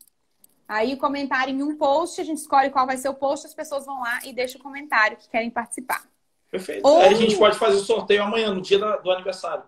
Aí, 0.67 0.97
comentário 0.97 1.55
em 1.55 1.63
um 1.63 1.77
post, 1.77 2.21
a 2.21 2.25
gente 2.25 2.39
escolhe 2.39 2.71
qual 2.71 2.87
vai 2.87 2.97
ser 2.97 3.09
o 3.09 3.15
post, 3.15 3.47
as 3.47 3.55
pessoas 3.55 3.87
vão 3.87 4.01
lá 4.01 4.21
e 4.25 4.33
deixam 4.33 4.61
o 4.61 4.65
comentário 4.65 5.17
que 5.17 5.29
querem 5.29 5.51
participar. 5.51 6.07
Perfeito. 6.51 6.87
Ou... 6.87 7.01
Aí 7.01 7.09
a 7.09 7.15
gente 7.15 7.37
pode 7.37 7.59
fazer 7.59 7.77
o 7.77 7.85
sorteio 7.85 8.23
amanhã, 8.23 8.53
no 8.53 8.61
dia 8.61 8.79
do 8.79 9.11
aniversário. 9.11 9.65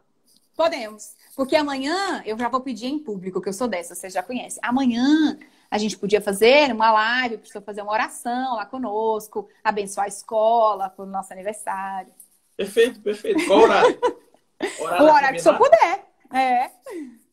Podemos. 0.57 1.15
Porque 1.37 1.57
amanhã 1.57 2.23
eu 2.27 2.39
já 2.39 2.49
vou 2.49 2.61
pedir 2.61 2.87
em 2.87 2.99
público, 2.99 3.41
que 3.41 3.49
eu 3.49 3.53
sou 3.53 3.69
dessa, 3.69 3.95
vocês 3.95 4.13
já 4.13 4.23
conhecem. 4.23 4.61
Amanhã 4.63 5.39
a 5.71 5.79
gente 5.79 5.97
podia 5.97 6.21
fazer 6.21 6.73
uma 6.73 6.91
live, 6.91 7.39
precisa 7.39 7.61
fazer 7.61 7.83
uma 7.83 7.93
oração 7.93 8.57
lá 8.57 8.67
conosco, 8.67 9.49
abençoar 9.63 10.07
a 10.07 10.09
escola 10.09 10.91
para 10.91 11.05
o 11.05 11.09
nosso 11.09 11.33
aniversário. 11.33 12.13
Perfeito, 12.57 13.01
perfeito. 13.01 13.47
Qual 13.47 13.61
horário? 13.61 13.99
horário 14.81 15.07
o 15.07 15.11
horário 15.11 15.43
que 15.43 15.49
eu 15.49 15.57
puder. 15.57 16.07
É. 16.33 16.71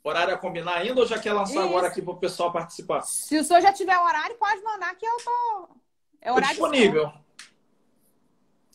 Horário 0.04 0.34
a 0.34 0.38
combinar 0.38 0.78
ainda 0.78 1.02
ou 1.02 1.06
já 1.06 1.20
quer 1.20 1.34
lançar 1.34 1.60
Isso. 1.60 1.68
agora 1.68 1.88
aqui 1.88 2.02
para 2.02 2.14
o 2.14 2.18
pessoal 2.18 2.54
participar? 2.54 3.02
Se 3.02 3.38
o 3.38 3.44
senhor 3.44 3.62
já 3.62 3.74
tiver 3.74 3.98
horário, 3.98 4.38
pode 4.38 4.62
mandar 4.64 4.96
que 4.96 5.06
eu 5.06 5.18
tô. 5.18 5.70
É 6.22 6.32
horário 6.32 6.56
disponível. 6.56 7.12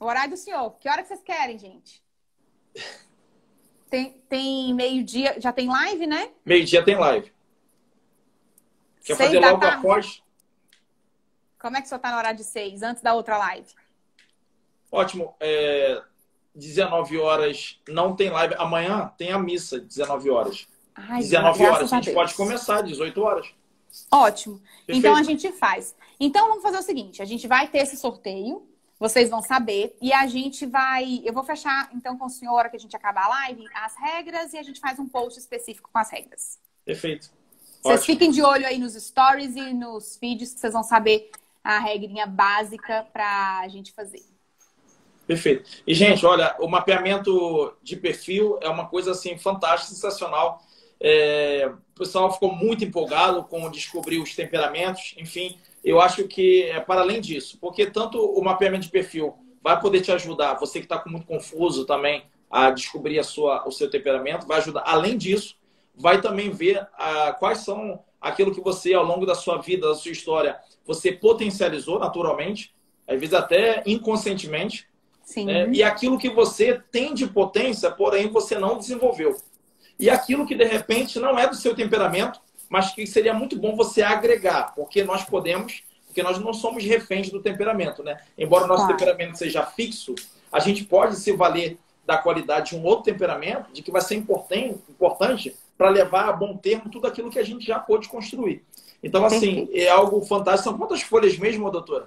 O 0.03 0.07
horário 0.07 0.31
do 0.31 0.37
senhor. 0.37 0.69
Que 0.81 0.89
hora 0.89 1.01
que 1.01 1.07
vocês 1.07 1.23
querem, 1.23 1.57
gente? 1.57 2.03
Tem, 3.89 4.21
tem 4.29 4.75
meio-dia, 4.75 5.37
já 5.39 5.53
tem 5.53 5.69
live, 5.69 6.09
né? 6.09 6.33
Meio-dia 6.45 6.85
tem 6.85 6.97
live. 6.97 7.33
Quer 9.05 9.15
seis 9.15 9.29
fazer 9.29 9.39
logo 9.39 9.61
tarde? 9.61 9.77
após? 9.77 10.23
Como 11.57 11.77
é 11.77 11.81
que 11.81 11.87
o 11.87 11.89
senhor 11.89 11.99
está 11.99 12.11
na 12.11 12.17
hora 12.17 12.33
de 12.33 12.43
seis, 12.43 12.83
antes 12.83 13.01
da 13.01 13.15
outra 13.15 13.39
live? 13.39 13.69
Ótimo. 14.91 15.37
É, 15.39 16.03
19 16.53 17.19
horas 17.19 17.81
não 17.87 18.17
tem 18.17 18.29
live. 18.29 18.57
Amanhã 18.59 19.13
tem 19.17 19.31
a 19.31 19.39
missa, 19.39 19.79
19 19.79 20.31
horas. 20.31 20.67
Ai, 20.97 21.21
19 21.21 21.65
horas. 21.65 21.93
A, 21.93 21.99
a 21.99 22.01
gente 22.01 22.13
pode 22.13 22.35
começar, 22.35 22.83
18 22.83 23.23
horas. 23.23 23.55
Ótimo. 24.11 24.59
Perfeito. 24.85 24.99
Então 24.99 25.15
a 25.15 25.23
gente 25.23 25.53
faz. 25.53 25.95
Então 26.19 26.49
vamos 26.49 26.63
fazer 26.65 26.79
o 26.79 26.83
seguinte: 26.83 27.23
a 27.23 27.25
gente 27.25 27.47
vai 27.47 27.69
ter 27.69 27.79
esse 27.79 27.97
sorteio, 27.97 28.67
vocês 29.03 29.29
vão 29.29 29.43
saber, 29.43 29.97
e 30.01 30.13
a 30.13 30.29
gente 30.29 30.65
vai. 30.65 31.21
Eu 31.25 31.33
vou 31.33 31.43
fechar 31.43 31.91
então 31.93 32.17
com 32.17 32.27
o 32.27 32.31
senhor, 32.31 32.71
que 32.71 32.77
a 32.77 32.79
gente 32.79 32.95
acabar 32.95 33.25
a 33.25 33.29
live, 33.29 33.65
as 33.75 33.97
regras, 33.97 34.53
e 34.53 34.59
a 34.59 34.63
gente 34.63 34.79
faz 34.79 34.97
um 35.01 35.09
post 35.09 35.41
específico 35.41 35.91
com 35.93 35.99
as 35.99 36.09
regras. 36.09 36.61
Perfeito. 36.85 37.29
Vocês 37.83 38.01
Ótimo. 38.01 38.05
fiquem 38.05 38.31
de 38.31 38.43
olho 38.43 38.65
aí 38.65 38.79
nos 38.79 38.95
stories 38.95 39.57
e 39.57 39.75
nos 39.75 40.17
vídeos 40.23 40.55
que 40.55 40.61
vocês 40.61 40.73
vão 40.73 40.85
saber 40.85 41.33
a 41.65 41.81
regrinha 41.81 42.29
básica 42.29 43.05
para 43.13 43.59
a 43.59 43.69
gente 43.69 43.91
fazer. 43.93 44.23
Perfeito. 45.27 45.69
E, 45.85 45.95
gente, 45.95 46.25
olha, 46.25 46.55
o 46.61 46.69
mapeamento 46.69 47.77
de 47.83 47.97
perfil 47.97 48.57
é 48.63 48.69
uma 48.69 48.87
coisa 48.87 49.11
assim 49.11 49.37
fantástica, 49.37 49.95
sensacional. 49.95 50.63
É, 51.01 51.73
o 51.97 51.99
pessoal 51.99 52.33
ficou 52.33 52.55
muito 52.55 52.85
empolgado 52.85 53.43
com 53.45 53.69
descobrir 53.69 54.21
os 54.21 54.37
temperamentos. 54.37 55.13
Enfim, 55.19 55.59
eu 55.85 56.01
acho 56.01 56.29
que 56.29 56.65
é 56.65 56.81
para 56.81 57.01
além 57.01 57.21
disso, 57.21 57.59
porque 57.61 57.87
tanto 57.87 58.19
o 58.19 58.43
mapeamento 58.43 58.85
de 58.85 58.91
perfil 58.91 59.35
vai 59.63 59.81
poder 59.81 60.01
te 60.01 60.13
ajudar, 60.13 60.55
você 60.55 60.79
que 60.79 60.87
está 60.87 60.99
com 60.99 61.11
muito 61.11 61.27
confuso 61.27 61.85
também, 61.85 62.25
a 62.51 62.71
descobrir 62.71 63.19
a 63.19 63.25
sua, 63.25 63.67
o 63.67 63.73
seu 63.73 63.89
temperamento, 63.89 64.47
vai 64.47 64.59
ajudar. 64.59 64.83
Além 64.85 65.17
disso, 65.17 65.57
vai 65.95 66.21
também 66.21 66.51
ver 66.51 66.87
ah, 66.99 67.35
quais 67.39 67.59
são 67.59 68.01
aquilo 68.21 68.55
que 68.55 68.61
você, 68.61 68.93
ao 68.93 69.05
longo 69.05 69.25
da 69.25 69.35
sua 69.35 69.59
vida, 69.59 69.89
da 69.89 69.95
sua 69.95 70.13
história, 70.13 70.59
você 70.87 71.11
potencializou 71.11 71.99
naturalmente, 71.99 72.75
às 73.07 73.19
vezes 73.19 73.35
até 73.35 73.83
inconscientemente. 73.87 74.87
Né? 75.37 75.71
e 75.73 75.83
aquilo 75.85 76.19
que 76.19 76.29
você 76.29 76.83
tem 76.91 77.15
de 77.15 77.29
potência, 77.29 77.91
porém 77.91 78.29
você 78.29 78.59
não 78.59 78.77
desenvolveu. 78.77 79.37
E 79.99 80.11
aquilo 80.11 80.45
que 80.45 80.55
de 80.55 80.65
repente 80.65 81.19
não 81.21 81.39
é 81.39 81.47
do 81.47 81.55
seu 81.55 81.77
temperamento, 81.77 82.41
mas 82.73 82.91
que 82.91 83.07
seria 83.07 83.35
muito 83.35 83.55
bom 83.59 83.77
você 83.77 84.01
agregar, 84.01 84.75
porque 84.75 85.05
nós 85.05 85.23
podemos, 85.25 85.83
porque 86.07 86.23
nós 86.23 86.39
não 86.39 86.55
somos 86.55 86.83
reféns 86.83 87.29
do 87.29 87.43
temperamento, 87.43 88.03
né? 88.03 88.19
Embora 88.37 88.65
o 88.65 88.67
nosso 88.67 88.87
claro. 88.87 88.97
temperamento 88.97 89.37
seja 89.37 89.63
fixo, 89.67 90.15
a 90.51 90.59
gente 90.59 90.83
pode 90.83 91.17
se 91.17 91.33
valer 91.33 91.77
da 92.07 92.17
qualidade 92.17 92.71
de 92.71 92.77
um 92.77 92.83
outro 92.83 93.13
temperamento, 93.13 93.71
de 93.75 93.83
que 93.83 93.91
vai 93.91 94.01
ser 94.01 94.15
importante, 94.15 94.81
importante 94.89 95.55
para 95.77 95.91
levar 95.91 96.31
a 96.31 96.33
bom 96.33 96.57
termo 96.57 96.89
tudo 96.89 97.07
aquilo 97.07 97.29
que 97.29 97.39
a 97.39 97.45
gente 97.45 97.63
já 97.63 97.79
pôde 97.79 98.09
construir. 98.09 98.65
Então, 99.03 99.23
assim, 99.23 99.69
é 99.75 99.91
algo 99.91 100.23
fantástico. 100.23 100.71
São 100.71 100.79
quantas 100.79 101.03
folhas 101.03 101.37
mesmo, 101.37 101.71
doutora? 101.71 102.07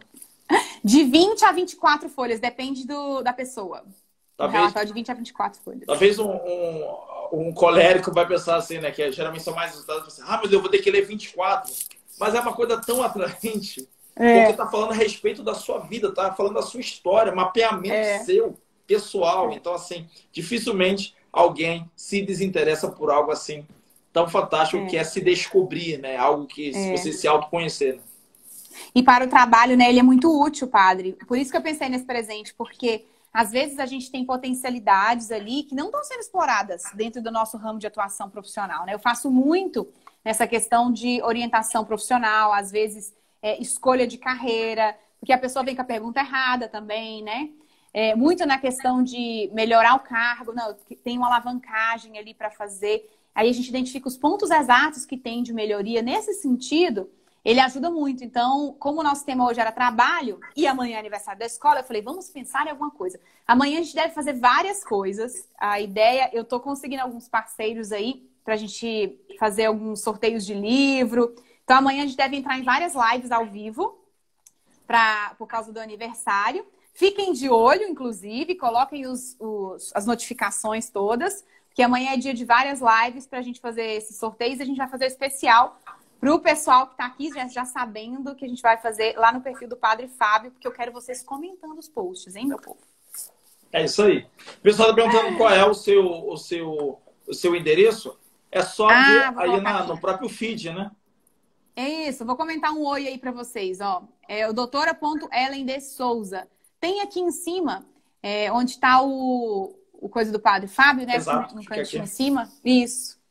De 0.83 1.03
20 1.03 1.45
a 1.45 1.51
24 1.51 2.09
folhas, 2.09 2.39
depende 2.39 2.87
do, 2.87 3.21
da 3.21 3.33
pessoa. 3.33 3.83
Talvez, 4.35 4.55
um 4.55 4.61
relatório 4.61 4.87
de 4.87 4.93
20 4.95 5.11
a 5.11 5.13
24 5.13 5.61
folhas. 5.61 5.83
Talvez 5.85 6.17
um, 6.17 6.31
um, 6.31 6.97
um 7.31 7.53
colérico 7.53 8.13
vai 8.13 8.27
pensar 8.27 8.57
assim, 8.57 8.79
né? 8.79 8.91
Que 8.91 9.11
geralmente 9.11 9.43
são 9.43 9.55
mais 9.55 9.71
resultados. 9.71 10.07
Assim, 10.07 10.21
ah, 10.25 10.39
mas 10.41 10.51
eu 10.51 10.61
vou 10.61 10.69
ter 10.69 10.79
que 10.79 10.91
ler 10.91 11.05
24. 11.05 11.73
Mas 12.19 12.33
é 12.33 12.39
uma 12.39 12.53
coisa 12.53 12.77
tão 12.81 13.03
atraente. 13.03 13.87
É. 14.15 14.45
Porque 14.45 14.57
tá 14.57 14.67
falando 14.67 14.91
a 14.91 14.95
respeito 14.95 15.43
da 15.43 15.53
sua 15.53 15.79
vida, 15.79 16.13
tá 16.13 16.33
falando 16.33 16.53
da 16.53 16.61
sua 16.61 16.79
história, 16.79 17.35
mapeamento 17.35 17.93
é. 17.93 18.19
seu, 18.19 18.57
pessoal. 18.87 19.51
Então, 19.51 19.73
assim, 19.73 20.07
dificilmente 20.31 21.13
alguém 21.31 21.89
se 21.95 22.21
desinteressa 22.21 22.89
por 22.89 23.11
algo 23.11 23.31
assim 23.31 23.67
tão 24.13 24.29
fantástico 24.29 24.81
é. 24.81 24.85
que 24.85 24.97
é 24.97 25.03
se 25.03 25.19
descobrir, 25.19 25.97
né? 25.97 26.15
Algo 26.15 26.45
que 26.45 26.69
é. 26.73 26.95
você 26.95 27.11
se 27.11 27.27
autoconhecer. 27.27 27.95
Né? 27.95 28.01
E 28.93 29.03
para 29.03 29.25
o 29.25 29.27
trabalho, 29.27 29.75
né, 29.75 29.89
ele 29.89 29.99
é 29.99 30.03
muito 30.03 30.41
útil, 30.41 30.67
padre. 30.67 31.17
Por 31.27 31.37
isso 31.37 31.51
que 31.51 31.57
eu 31.57 31.61
pensei 31.61 31.89
nesse 31.89 32.05
presente, 32.05 32.53
porque 32.53 33.03
às 33.35 33.51
vezes 33.51 33.79
a 33.79 33.85
gente 33.85 34.09
tem 34.09 34.23
potencialidades 34.23 35.29
ali 35.29 35.63
que 35.63 35.75
não 35.75 35.87
estão 35.87 36.01
sendo 36.05 36.21
exploradas 36.21 36.83
dentro 36.93 37.21
do 37.21 37.29
nosso 37.29 37.57
ramo 37.57 37.77
de 37.77 37.85
atuação 37.85 38.29
profissional, 38.29 38.85
né? 38.85 38.93
Eu 38.93 38.99
faço 38.99 39.29
muito 39.29 39.91
nessa 40.23 40.47
questão 40.47 40.89
de 40.89 41.21
orientação 41.21 41.83
profissional, 41.83 42.53
às 42.53 42.71
vezes 42.71 43.13
é, 43.41 43.61
escolha 43.61 44.07
de 44.07 44.17
carreira, 44.17 44.97
porque 45.19 45.33
a 45.33 45.37
pessoa 45.37 45.65
vem 45.65 45.75
com 45.75 45.81
a 45.81 45.85
pergunta 45.85 46.21
errada 46.21 46.69
também, 46.69 47.21
né? 47.23 47.49
É, 47.93 48.15
muito 48.15 48.45
na 48.45 48.57
questão 48.57 49.03
de 49.03 49.49
melhorar 49.53 49.95
o 49.95 49.99
cargo, 49.99 50.53
não, 50.53 50.73
tem 51.03 51.17
uma 51.17 51.27
alavancagem 51.27 52.17
ali 52.17 52.33
para 52.33 52.49
fazer. 52.49 53.05
Aí 53.33 53.49
a 53.49 53.53
gente 53.53 53.67
identifica 53.67 54.07
os 54.07 54.15
pontos 54.15 54.49
exatos 54.49 55.05
que 55.05 55.17
tem 55.17 55.43
de 55.43 55.51
melhoria 55.51 56.01
nesse 56.01 56.35
sentido 56.35 57.09
ele 57.45 57.59
ajuda 57.59 57.91
muito. 57.91 58.23
Então, 58.23 58.75
como 58.79 58.99
o 58.99 59.03
nosso 59.03 59.23
tema 59.23 59.47
hoje 59.47 59.61
era 59.61 59.71
trabalho 59.71 60.39
e 60.55 60.65
amanhã 60.65 60.95
é 60.95 60.99
aniversário 60.99 61.39
da 61.39 61.45
escola, 61.45 61.81
eu 61.81 61.83
falei, 61.83 62.01
vamos 62.01 62.27
pensar 62.27 62.65
em 62.65 62.71
alguma 62.71 62.89
coisa. 62.89 63.19
Amanhã 63.47 63.79
a 63.79 63.83
gente 63.83 63.93
deve 63.93 64.15
fazer 64.15 64.33
várias 64.33 64.83
coisas. 64.83 65.47
A 65.55 65.79
ideia, 65.79 66.31
eu 66.33 66.41
estou 66.41 66.59
conseguindo 66.59 67.03
alguns 67.03 67.29
parceiros 67.29 67.91
aí 67.91 68.27
para 68.43 68.55
a 68.55 68.57
gente 68.57 69.19
fazer 69.39 69.65
alguns 69.65 70.01
sorteios 70.01 70.43
de 70.43 70.55
livro. 70.55 71.35
Então, 71.63 71.77
amanhã 71.77 72.03
a 72.03 72.07
gente 72.07 72.17
deve 72.17 72.35
entrar 72.35 72.57
em 72.57 72.63
várias 72.63 72.93
lives 72.95 73.31
ao 73.31 73.45
vivo 73.45 73.95
pra, 74.87 75.35
por 75.37 75.47
causa 75.47 75.71
do 75.71 75.79
aniversário. 75.79 76.65
Fiquem 76.95 77.31
de 77.31 77.47
olho, 77.47 77.83
inclusive, 77.83 78.55
coloquem 78.55 79.05
os, 79.05 79.35
os, 79.39 79.91
as 79.93 80.07
notificações 80.07 80.89
todas, 80.89 81.45
que 81.75 81.83
amanhã 81.83 82.13
é 82.13 82.17
dia 82.17 82.33
de 82.33 82.45
várias 82.45 82.79
lives 82.79 83.27
para 83.27 83.39
a 83.39 83.41
gente 83.41 83.59
fazer 83.59 83.85
esses 83.85 84.17
sorteios. 84.17 84.61
A 84.61 84.65
gente 84.65 84.77
vai 84.77 84.87
fazer 84.87 85.05
o 85.05 85.07
especial 85.07 85.79
para 86.25 86.33
o 86.33 86.39
pessoal 86.39 86.87
que 86.87 86.93
está 86.93 87.05
aqui 87.05 87.29
já, 87.29 87.47
já 87.47 87.65
sabendo 87.65 88.33
que 88.33 88.45
a 88.45 88.47
gente 88.47 88.61
vai 88.61 88.77
fazer 88.77 89.15
lá 89.15 89.31
no 89.31 89.41
perfil 89.41 89.69
do 89.69 89.77
Padre 89.77 90.07
Fábio, 90.07 90.49
porque 90.49 90.67
eu 90.67 90.71
quero 90.71 90.91
vocês 90.91 91.21
comentando 91.21 91.77
os 91.77 91.87
posts, 91.87 92.35
hein, 92.35 92.47
meu 92.47 92.57
povo? 92.57 92.79
É 93.71 93.85
isso 93.85 94.01
aí. 94.01 94.25
O 94.57 94.61
pessoal 94.61 94.89
está 94.89 95.03
perguntando 95.03 95.37
qual 95.37 95.51
é 95.51 95.63
o 95.63 95.75
seu, 95.75 96.03
o 96.03 96.35
seu, 96.35 96.99
o 97.27 97.33
seu 97.33 97.55
endereço. 97.55 98.17
É 98.51 98.63
só 98.63 98.89
ah, 98.89 99.03
ver 99.03 99.39
aí 99.39 99.61
na, 99.61 99.83
no 99.83 100.01
próprio 100.01 100.27
feed, 100.27 100.71
né? 100.71 100.89
É 101.75 102.07
isso. 102.07 102.25
Vou 102.25 102.35
comentar 102.35 102.71
um 102.71 102.83
oi 102.83 103.07
aí 103.07 103.19
para 103.19 103.31
vocês. 103.31 103.79
Ó. 103.79 104.01
É 104.27 104.49
o 104.49 104.53
doutora.ellen 104.53 105.63
de 105.63 105.79
Souza. 105.79 106.47
Tem 106.79 107.01
aqui 107.01 107.19
em 107.19 107.29
cima, 107.29 107.85
é, 108.23 108.51
onde 108.51 108.71
está 108.71 108.99
o, 109.03 109.77
o 109.93 110.09
coisa 110.09 110.31
do 110.31 110.39
Padre 110.39 110.67
Fábio, 110.67 111.05
né? 111.05 111.17
Exato, 111.17 111.53
no 111.53 111.63
cantinho 111.63 112.03
em 112.03 112.07
cima. 112.07 112.49
Isso. 112.63 113.23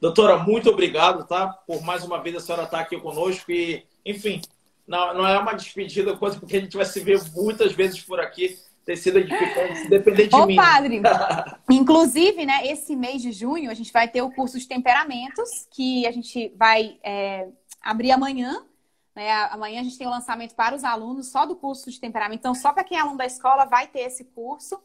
Doutora, 0.00 0.38
muito 0.38 0.70
obrigado, 0.70 1.26
tá? 1.26 1.48
Por 1.48 1.82
mais 1.82 2.04
uma 2.04 2.22
vez 2.22 2.36
a 2.36 2.40
senhora 2.40 2.64
estar 2.64 2.78
tá 2.78 2.82
aqui 2.82 2.98
conosco 2.98 3.50
e, 3.50 3.84
enfim, 4.04 4.40
não, 4.86 5.14
não 5.14 5.26
é 5.26 5.38
uma 5.38 5.52
despedida, 5.52 6.16
coisa 6.16 6.38
porque 6.38 6.56
a 6.56 6.60
gente 6.60 6.76
vai 6.76 6.86
se 6.86 7.00
ver 7.00 7.20
muitas 7.34 7.72
vezes 7.72 8.00
por 8.00 8.20
aqui. 8.20 8.58
Tem 8.86 8.96
sido 8.96 9.18
edificante, 9.18 9.86
depender 9.90 10.28
de 10.28 10.34
Ô, 10.34 10.46
mim. 10.46 10.56
padre, 10.56 11.02
inclusive, 11.70 12.46
né, 12.46 12.66
esse 12.66 12.96
mês 12.96 13.20
de 13.20 13.32
junho, 13.32 13.70
a 13.70 13.74
gente 13.74 13.92
vai 13.92 14.08
ter 14.08 14.22
o 14.22 14.30
curso 14.30 14.58
de 14.58 14.66
temperamentos, 14.66 15.68
que 15.70 16.06
a 16.06 16.10
gente 16.10 16.54
vai 16.56 16.98
é, 17.04 17.48
abrir 17.82 18.12
amanhã. 18.12 18.64
Né? 19.14 19.30
Amanhã 19.50 19.80
a 19.80 19.84
gente 19.84 19.98
tem 19.98 20.06
o 20.06 20.10
lançamento 20.10 20.54
para 20.54 20.74
os 20.74 20.84
alunos 20.84 21.30
só 21.30 21.44
do 21.44 21.54
curso 21.54 21.90
de 21.90 22.00
temperamento. 22.00 22.38
Então, 22.38 22.54
só 22.54 22.72
para 22.72 22.82
quem 22.82 22.96
é 22.96 23.00
aluno 23.02 23.18
da 23.18 23.26
escola 23.26 23.66
vai 23.66 23.88
ter 23.88 24.00
esse 24.00 24.24
curso. 24.24 24.80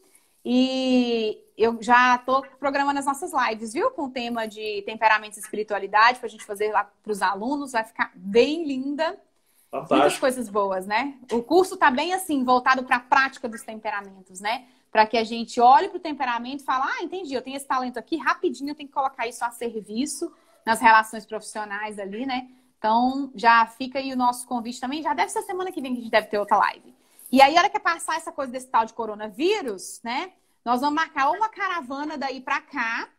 E 0.45 1.39
eu 1.57 1.81
já 1.81 2.15
estou 2.15 2.43
programando 2.59 2.99
as 2.99 3.05
nossas 3.05 3.31
lives, 3.31 3.73
viu? 3.73 3.91
Com 3.91 4.05
o 4.05 4.09
tema 4.09 4.47
de 4.47 4.81
temperamento 4.85 5.37
e 5.37 5.39
espiritualidade, 5.39 6.19
para 6.19 6.27
a 6.27 6.29
gente 6.29 6.43
fazer 6.43 6.71
lá 6.71 6.83
para 6.83 7.11
os 7.11 7.21
alunos. 7.21 7.71
Vai 7.71 7.83
ficar 7.83 8.11
bem 8.15 8.65
linda. 8.65 9.17
Fantástico. 9.69 9.95
Muitas 9.95 10.19
coisas 10.19 10.49
boas, 10.49 10.85
né? 10.85 11.15
O 11.31 11.41
curso 11.41 11.75
está 11.75 11.89
bem 11.89 12.13
assim, 12.13 12.43
voltado 12.43 12.83
para 12.83 12.97
a 12.97 12.99
prática 12.99 13.49
dos 13.49 13.63
temperamentos, 13.63 14.39
né? 14.39 14.65
Para 14.91 15.07
que 15.07 15.17
a 15.17 15.23
gente 15.23 15.59
olhe 15.59 15.89
para 15.89 15.97
o 15.97 16.01
temperamento 16.01 16.61
e 16.61 16.63
fale, 16.63 16.83
ah, 16.85 17.03
entendi, 17.03 17.33
eu 17.33 17.41
tenho 17.41 17.57
esse 17.57 17.65
talento 17.65 17.97
aqui, 17.97 18.15
rapidinho 18.17 18.69
eu 18.69 18.75
tenho 18.75 18.87
que 18.87 18.93
colocar 18.93 19.27
isso 19.27 19.43
a 19.43 19.49
serviço 19.49 20.31
nas 20.63 20.79
relações 20.79 21.25
profissionais 21.25 21.97
ali, 21.97 22.25
né? 22.25 22.47
Então, 22.77 23.31
já 23.33 23.65
fica 23.65 23.97
aí 23.97 24.13
o 24.13 24.17
nosso 24.17 24.45
convite 24.45 24.79
também. 24.79 25.01
Já 25.01 25.13
deve 25.13 25.31
ser 25.31 25.41
semana 25.43 25.71
que 25.71 25.81
vem 25.81 25.93
que 25.93 25.99
a 25.99 26.01
gente 26.01 26.11
deve 26.11 26.27
ter 26.27 26.37
outra 26.37 26.57
live. 26.57 26.92
E 27.33 27.41
aí, 27.41 27.57
a 27.57 27.61
hora 27.61 27.69
que 27.69 27.79
passar 27.79 28.15
essa 28.15 28.31
coisa 28.31 28.51
desse 28.51 28.67
tal 28.67 28.85
de 28.85 28.93
coronavírus, 28.93 29.99
né? 30.03 30.33
Nós 30.63 30.81
vamos 30.81 30.93
marcar 30.93 31.31
uma 31.31 31.49
caravana 31.49 32.15
daí 32.15 32.39
para 32.39 32.61
cá, 32.61 33.09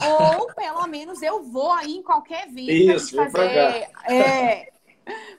ou 0.00 0.46
pelo 0.54 0.86
menos 0.86 1.20
eu 1.22 1.42
vou 1.42 1.72
aí 1.72 1.96
em 1.96 2.02
qualquer 2.04 2.48
vídeo. 2.48 2.94
Isso, 2.94 3.16
fazer... 3.16 3.32
pra 3.32 3.48
cá. 3.48 4.14
É, 4.14 4.70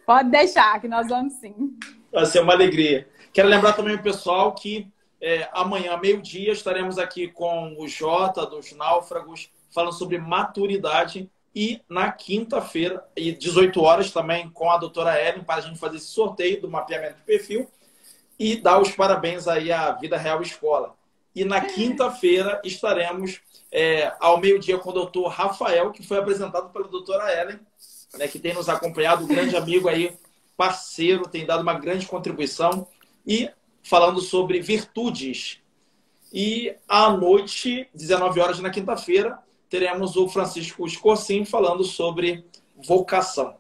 pode 0.06 0.30
deixar, 0.32 0.82
que 0.82 0.88
nós 0.90 1.08
vamos 1.08 1.36
sim. 1.36 1.80
Vai 2.12 2.26
ser 2.26 2.42
uma 2.42 2.52
alegria. 2.52 3.08
Quero 3.32 3.48
lembrar 3.48 3.72
também 3.72 3.96
o 3.96 4.04
pessoal 4.04 4.54
que 4.54 4.92
é, 5.22 5.48
amanhã, 5.54 5.96
meio-dia, 5.96 6.52
estaremos 6.52 7.00
aqui 7.00 7.30
com 7.30 7.78
o 7.80 7.88
Jota 7.88 8.46
dos 8.46 8.74
Náufragos, 8.74 9.50
falando 9.74 9.94
sobre 9.94 10.18
maturidade. 10.18 11.32
E 11.56 11.80
na 11.88 12.12
quinta-feira, 12.12 13.02
e 13.16 13.32
18 13.32 13.82
horas, 13.82 14.12
também 14.12 14.50
com 14.50 14.70
a 14.70 14.76
doutora 14.76 15.18
Ellen, 15.26 15.46
para 15.46 15.56
a 15.56 15.62
gente 15.62 15.80
fazer 15.80 15.96
esse 15.96 16.08
sorteio 16.08 16.60
do 16.60 16.70
mapeamento 16.70 17.16
de 17.16 17.22
perfil 17.22 17.66
e 18.40 18.56
dar 18.56 18.80
os 18.82 18.92
parabéns 18.92 19.48
aí 19.48 19.72
à 19.72 19.92
Vida 19.92 20.18
Real 20.18 20.42
Escola. 20.42 20.96
E 21.34 21.44
na 21.44 21.62
quinta-feira 21.62 22.62
estaremos 22.64 23.42
é, 23.72 24.14
ao 24.20 24.40
meio-dia 24.40 24.78
com 24.78 24.90
o 24.90 24.94
doutor 24.94 25.28
Rafael, 25.28 25.92
que 25.92 26.06
foi 26.06 26.18
apresentado 26.18 26.70
pela 26.70 26.88
doutora 26.88 27.34
Ellen, 27.42 27.60
né, 28.18 28.28
que 28.28 28.40
tem 28.40 28.54
nos 28.54 28.70
acompanhado, 28.70 29.26
um 29.26 29.28
grande 29.28 29.56
amigo 29.56 29.90
aí, 29.90 30.16
parceiro, 30.56 31.28
tem 31.28 31.46
dado 31.46 31.62
uma 31.62 31.74
grande 31.74 32.06
contribuição. 32.06 32.88
E 33.28 33.50
falando 33.84 34.20
sobre 34.20 34.60
virtudes. 34.62 35.60
E 36.34 36.76
à 36.88 37.10
noite, 37.12 37.88
19 37.94 38.40
horas 38.40 38.60
na 38.60 38.70
quinta-feira, 38.70 39.38
teremos 39.70 40.16
o 40.16 40.28
Francisco 40.28 40.86
Escorcim 40.88 41.46
falando 41.46 41.84
sobre 41.84 42.46
vocação. 42.76 43.56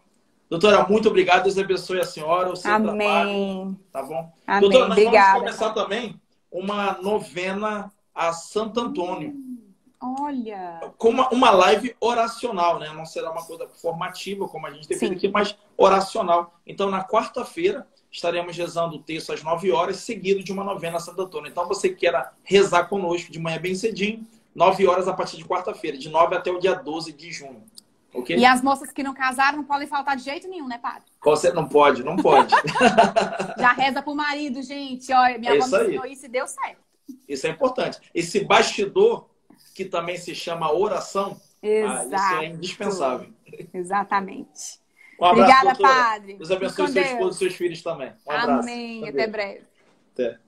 Doutora, 0.50 0.86
muito 0.88 1.10
obrigado. 1.10 1.44
Deus 1.44 1.58
abençoe 1.58 2.00
a 2.00 2.06
senhora, 2.06 2.52
o 2.52 2.56
seu 2.56 2.72
Amém. 2.72 2.98
trabalho. 2.98 3.80
Tá 3.92 4.04
bom? 4.04 4.32
Amém. 4.46 4.62
Doutora, 4.62 4.88
nós 4.88 4.98
Obrigada. 4.98 5.40
vamos 5.40 5.40
começar 5.40 5.74
também 5.74 6.22
uma 6.52 6.94
novena 7.02 7.92
a 8.14 8.32
Santo 8.32 8.80
Antônio. 8.80 9.34
Olha! 10.02 10.80
Com 10.98 11.10
uma, 11.10 11.30
uma 11.30 11.50
live 11.50 11.96
oracional, 12.00 12.80
né? 12.80 12.92
Não 12.94 13.06
será 13.06 13.32
uma 13.32 13.44
coisa 13.44 13.68
formativa, 13.68 14.48
como 14.48 14.68
a 14.68 14.72
gente 14.72 14.88
tem 14.88 14.98
feito 14.98 15.16
aqui, 15.16 15.28
mas 15.28 15.58
oracional. 15.76 16.54
Então, 16.66 16.90
na 16.90 17.04
quarta-feira, 17.04 17.88
estaremos 18.12 18.56
rezando 18.56 18.96
o 18.98 19.00
texto 19.00 19.34
às 19.34 19.42
9 19.42 19.72
horas, 19.72 19.98
seguido 19.98 20.44
de 20.44 20.52
uma 20.52 20.64
novena 20.64 20.98
a 20.98 21.00
Santo 21.00 21.22
Antônio. 21.24 21.50
Então, 21.50 21.68
você 21.68 21.90
que 21.90 21.96
queira 21.96 22.32
rezar 22.44 22.86
conosco 22.86 23.32
de 23.32 23.40
manhã 23.40 23.60
bem 23.60 23.74
cedinho, 23.74 24.26
9 24.54 24.88
horas 24.88 25.08
a 25.08 25.14
partir 25.14 25.38
de 25.38 25.46
quarta-feira, 25.46 25.98
de 25.98 26.08
9 26.08 26.36
até 26.36 26.52
o 26.52 26.60
dia 26.60 26.76
12 26.76 27.12
de 27.12 27.32
junho. 27.32 27.64
Okay? 28.16 28.38
E 28.38 28.46
as 28.46 28.62
moças 28.62 28.92
que 28.92 29.04
não 29.04 29.14
casaram 29.14 29.58
não 29.58 29.66
podem 29.66 29.88
faltar 29.88 30.16
de 30.16 30.24
jeito 30.24 30.48
nenhum, 30.48 30.68
né, 30.68 30.78
padre? 30.78 31.04
Você 31.24 31.52
não 31.52 31.68
pode, 31.68 32.04
não 32.04 32.16
pode. 32.16 32.54
Já 33.60 33.74
reza 33.74 34.02
pro 34.02 34.16
marido, 34.16 34.62
gente. 34.64 35.12
Olha, 35.12 35.38
minha 35.38 35.54
é 35.54 35.58
avó 35.58 35.68
me 35.68 35.84
ensinou 35.84 36.06
isso 36.06 36.26
e 36.26 36.30
deu 36.30 36.48
certo. 36.48 36.84
Isso 37.28 37.46
é 37.46 37.50
importante. 37.50 38.00
Esse 38.14 38.44
bastidor, 38.44 39.30
que 39.76 39.86
também 39.86 40.18
se 40.18 40.34
chama 40.34 40.72
oração, 40.72 41.40
ah, 41.64 42.06
isso 42.06 42.36
é 42.42 42.46
indispensável. 42.48 43.30
Exatamente. 43.74 44.80
Um 45.20 45.26
abraço, 45.26 45.42
Obrigada, 45.42 45.78
doutora. 45.78 45.94
padre. 45.94 46.34
Deus 46.36 46.52
abençoe 46.52 46.88
seu 46.90 47.02
esposo 47.02 47.36
e 47.36 47.40
seus 47.40 47.56
filhos 47.56 47.82
também. 47.82 48.14
Um 48.28 48.32
abraço. 48.32 48.70
Amém. 48.70 49.08
Até 49.08 49.28
breve. 49.28 49.62
Até. 50.14 50.40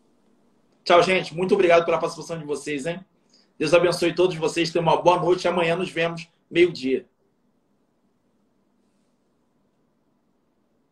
Tchau, 0.83 1.03
gente. 1.03 1.35
Muito 1.35 1.53
obrigado 1.53 1.85
pela 1.85 1.97
participação 1.97 2.37
de 2.37 2.45
vocês, 2.45 2.85
hein? 2.85 2.99
Deus 3.57 3.73
abençoe 3.73 4.13
todos 4.13 4.35
vocês. 4.35 4.69
Tenham 4.69 4.83
uma 4.83 5.01
boa 5.01 5.19
noite. 5.19 5.47
Amanhã 5.47 5.75
nos 5.75 5.89
vemos, 5.89 6.29
meio-dia. 6.49 7.05